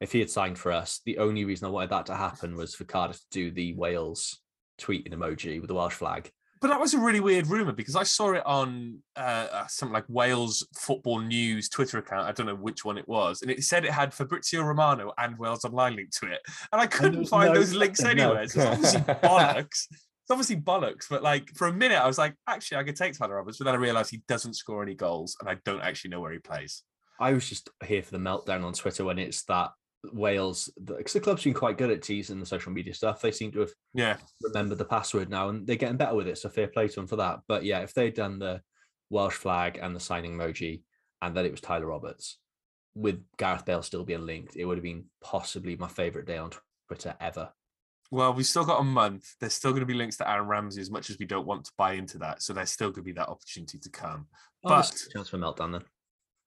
If 0.00 0.12
he 0.12 0.18
had 0.18 0.30
signed 0.30 0.58
for 0.58 0.72
us, 0.72 1.00
the 1.04 1.18
only 1.18 1.44
reason 1.44 1.66
I 1.66 1.70
wanted 1.70 1.90
that 1.90 2.06
to 2.06 2.14
happen 2.14 2.56
was 2.56 2.74
for 2.74 2.84
Cardiff 2.84 3.18
to 3.18 3.26
do 3.30 3.50
the 3.50 3.74
Wales 3.74 4.40
tweeting 4.80 5.12
emoji 5.12 5.60
with 5.60 5.68
the 5.68 5.74
Welsh 5.74 5.94
flag. 5.94 6.30
But 6.60 6.68
that 6.68 6.80
was 6.80 6.92
a 6.92 6.98
really 6.98 7.20
weird 7.20 7.46
rumor 7.46 7.72
because 7.72 7.96
I 7.96 8.02
saw 8.02 8.32
it 8.32 8.44
on 8.44 8.98
uh, 9.16 9.46
uh, 9.50 9.66
something 9.66 9.94
like 9.94 10.04
Wales 10.08 10.66
Football 10.76 11.20
News 11.20 11.70
Twitter 11.70 11.98
account. 11.98 12.28
I 12.28 12.32
don't 12.32 12.46
know 12.46 12.54
which 12.54 12.84
one 12.84 12.98
it 12.98 13.08
was, 13.08 13.40
and 13.40 13.50
it 13.50 13.62
said 13.64 13.84
it 13.86 13.92
had 13.92 14.12
Fabrizio 14.12 14.62
Romano 14.62 15.12
and 15.16 15.38
Wales 15.38 15.64
Online 15.64 15.96
linked 15.96 16.18
to 16.18 16.26
it, 16.30 16.40
and 16.70 16.80
I 16.80 16.86
couldn't 16.86 17.14
there's 17.14 17.28
find 17.30 17.54
no 17.54 17.60
those 17.60 17.72
links 17.74 18.00
fucking- 18.02 18.16
no. 18.18 18.24
anywhere. 18.32 18.48
So 18.48 18.60
it's 18.60 18.70
obviously 18.94 19.00
bollocks. 19.28 19.86
It's 20.30 20.32
obviously 20.32 20.62
bollocks. 20.62 21.08
But 21.10 21.24
like 21.24 21.50
for 21.56 21.66
a 21.66 21.72
minute, 21.72 21.98
I 21.98 22.06
was 22.06 22.18
like, 22.18 22.36
actually, 22.46 22.78
I 22.78 22.84
could 22.84 22.94
take 22.94 23.18
Tyler 23.18 23.34
Roberts, 23.34 23.58
but 23.58 23.64
then 23.64 23.74
I 23.74 23.78
realized 23.78 24.12
he 24.12 24.22
doesn't 24.28 24.54
score 24.54 24.80
any 24.80 24.94
goals, 24.94 25.36
and 25.40 25.48
I 25.48 25.56
don't 25.64 25.80
actually 25.80 26.10
know 26.10 26.20
where 26.20 26.30
he 26.32 26.38
plays. 26.38 26.84
I 27.18 27.32
was 27.32 27.48
just 27.48 27.68
here 27.84 28.02
for 28.02 28.12
the 28.12 28.18
meltdown 28.18 28.62
on 28.62 28.72
Twitter 28.72 29.04
when 29.04 29.18
it's 29.18 29.42
that 29.46 29.72
Wales, 30.12 30.70
because 30.82 31.12
the 31.14 31.20
club's 31.20 31.42
been 31.42 31.52
quite 31.52 31.78
good 31.78 31.90
at 31.90 32.02
teasing 32.02 32.38
the 32.38 32.46
social 32.46 32.70
media 32.70 32.94
stuff. 32.94 33.20
They 33.20 33.32
seem 33.32 33.50
to 33.52 33.60
have 33.60 33.72
Yeah, 33.92 34.18
remembered 34.40 34.78
the 34.78 34.84
password 34.84 35.28
now 35.28 35.48
and 35.48 35.66
they're 35.66 35.74
getting 35.74 35.96
better 35.96 36.14
with 36.14 36.28
it. 36.28 36.38
So 36.38 36.48
fair 36.48 36.68
play 36.68 36.86
to 36.86 36.94
them 36.94 37.08
for 37.08 37.16
that. 37.16 37.40
But 37.48 37.64
yeah, 37.64 37.80
if 37.80 37.92
they'd 37.92 38.14
done 38.14 38.38
the 38.38 38.62
Welsh 39.10 39.34
flag 39.34 39.78
and 39.82 39.94
the 39.94 40.00
signing 40.00 40.38
emoji 40.38 40.82
and 41.20 41.36
that 41.36 41.44
it 41.44 41.50
was 41.50 41.60
Tyler 41.60 41.86
Roberts 41.86 42.38
with 42.94 43.20
Gareth 43.36 43.64
Bale 43.64 43.82
still 43.82 44.04
being 44.04 44.24
linked, 44.24 44.56
it 44.56 44.64
would 44.64 44.78
have 44.78 44.84
been 44.84 45.06
possibly 45.20 45.76
my 45.76 45.88
favorite 45.88 46.26
day 46.26 46.38
on 46.38 46.52
Twitter 46.86 47.16
ever. 47.20 47.50
Well, 48.10 48.32
we've 48.34 48.46
still 48.46 48.64
got 48.64 48.80
a 48.80 48.84
month. 48.84 49.34
There's 49.40 49.54
still 49.54 49.70
going 49.70 49.80
to 49.80 49.86
be 49.86 49.94
links 49.94 50.16
to 50.16 50.28
Aaron 50.28 50.48
Ramsey 50.48 50.80
as 50.80 50.90
much 50.90 51.10
as 51.10 51.18
we 51.18 51.26
don't 51.26 51.46
want 51.46 51.64
to 51.66 51.72
buy 51.78 51.92
into 51.92 52.18
that. 52.18 52.42
So 52.42 52.52
there's 52.52 52.70
still 52.72 52.88
going 52.88 52.96
to 52.96 53.02
be 53.02 53.12
that 53.12 53.28
opportunity 53.28 53.78
to 53.78 53.90
come. 53.90 54.26
Oh, 54.64 54.68
But- 54.70 54.92
chance 55.12 55.28
for 55.28 55.38
meltdown 55.38 55.72
then. 55.72 55.82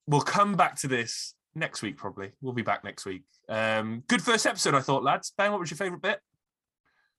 we'll 0.07 0.21
come 0.21 0.55
back 0.55 0.75
to 0.81 0.87
this 0.89 1.35
next 1.55 1.81
week. 1.81 1.95
Probably 1.97 2.31
we'll 2.41 2.53
be 2.53 2.61
back 2.63 2.83
next 2.83 3.05
week. 3.05 3.23
Um, 3.47 4.03
good 4.07 4.21
first 4.21 4.45
episode, 4.45 4.73
I 4.75 4.81
thought, 4.81 5.03
lads. 5.03 5.31
Ben, 5.37 5.51
what 5.51 5.59
was 5.61 5.71
your 5.71 5.77
favourite 5.77 6.01
bit? 6.01 6.19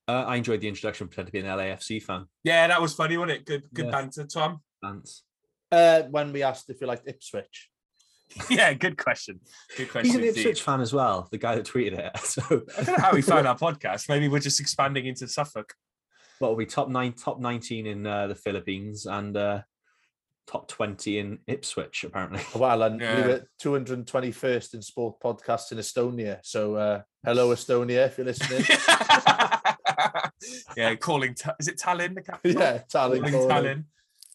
Uh, 0.07 0.25
I 0.27 0.37
enjoyed 0.37 0.61
the 0.61 0.69
introduction. 0.69 1.09
Pretend 1.09 1.29
to 1.29 1.33
be 1.33 1.39
an 1.41 1.47
LAFC 1.47 2.03
fan. 2.03 2.27
Yeah, 2.43 2.67
that 2.67 2.83
was 2.83 2.93
funny, 2.95 3.17
wasn't 3.17 3.39
it? 3.39 3.47
Good, 3.47 3.63
good 3.73 3.87
Yeah. 3.87 3.91
banter, 3.93 4.25
Tom. 4.27 4.61
Thanks. 4.83 5.23
Uh, 5.73 6.03
when 6.11 6.31
we 6.33 6.43
asked 6.43 6.69
if 6.69 6.81
you 6.83 6.87
liked 6.87 7.09
Ipswich. 7.09 7.71
yeah, 8.51 8.73
good 8.75 8.99
question. 8.99 9.41
Good 9.77 9.91
question. 9.91 10.21
He's 10.21 10.33
an. 10.33 10.39
Ipswich 10.39 10.63
fan 10.63 10.81
as 10.81 10.93
well. 10.93 11.29
The 11.31 11.39
guy 11.39 11.55
that 11.57 11.67
tweeted 11.67 11.99
it. 11.99 12.13
So 12.25 12.43
I 12.79 12.83
don't 12.83 12.99
know 12.99 13.05
how 13.05 13.13
we 13.13 13.23
found 13.23 13.47
our 13.47 13.57
podcast. 13.59 14.09
Maybe 14.09 14.29
we're 14.29 14.39
just 14.41 14.61
expanding 14.61 15.07
into 15.07 15.29
Suffolk. 15.29 15.75
what 16.39 16.49
will 16.51 16.57
be 16.57 16.67
top 16.67 16.89
nine, 16.89 17.13
top 17.13 17.41
nineteen 17.41 17.87
in 17.87 18.07
uh, 18.07 18.27
the 18.27 18.35
Philippines 18.35 19.07
and 19.07 19.37
uh, 19.37 19.63
top 20.47 20.69
twenty 20.69 21.19
in 21.19 21.39
Ipswich 21.47 22.05
apparently. 22.05 22.41
Well, 22.55 22.83
and 22.83 23.01
Yeah. 23.01 23.21
we 23.21 23.27
were 23.29 23.47
221st 23.63 24.75
in 24.75 24.83
sport 24.83 25.21
podcasts 25.23 25.73
in 25.73 25.79
Estonia. 25.79 26.39
So, 26.43 26.75
uh, 26.75 27.03
hello, 27.25 27.51
Estonia, 27.55 28.07
if 28.07 28.19
you're 28.19 28.27
listening. 28.27 28.65
yeah, 30.77 30.95
calling. 30.97 31.35
Ta- 31.35 31.55
is 31.61 31.69
it 31.69 31.79
Tallinn, 31.79 32.15
the 32.15 32.23
capital? 32.23 32.61
yeah, 32.61 32.79
Tallinn. 32.93 33.23
calling 33.23 33.33
calling. 33.33 33.49
Tallinn. 33.49 33.85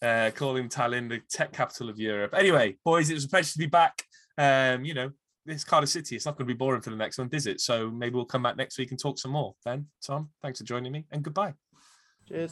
Uh, 0.02 0.32
calling 0.34 0.70
Tallinn 0.70 1.10
the 1.10 1.20
tech 1.30 1.52
capital 1.52 1.90
of 1.90 2.00
Europe. 2.00 2.34
Anyway, 2.34 2.78
boys, 2.86 3.10
it 3.10 3.16
was 3.16 3.26
a 3.26 3.30
pleasure 3.30 3.52
to 3.52 3.58
be 3.58 3.66
back. 3.66 4.02
Um, 4.38 4.86
you 4.86 4.94
know, 4.94 5.12
this 5.46 5.66
Cardiff 5.66 5.90
City, 5.90 6.16
it's 6.16 6.26
not 6.26 6.38
going 6.38 6.48
to 6.48 6.54
be 6.54 6.58
boring 6.58 6.82
for 6.82 6.90
the 6.90 6.96
next 6.96 7.18
one, 7.18 7.30
is 7.34 7.48
it? 7.48 7.60
So 7.60 7.90
maybe 7.92 8.16
we'll 8.16 8.26
come 8.26 8.44
back 8.44 8.56
next 8.56 8.78
week 8.78 8.92
and 8.92 9.00
talk 9.00 9.20
some 9.20 9.32
more. 9.32 9.56
Then, 9.66 9.88
Tom, 10.06 10.30
thanks 10.42 10.60
for 10.60 10.66
joining 10.66 10.94
me 10.94 11.06
and 11.12 11.22
goodbye. 11.24 11.54
Cheers. 12.28 12.52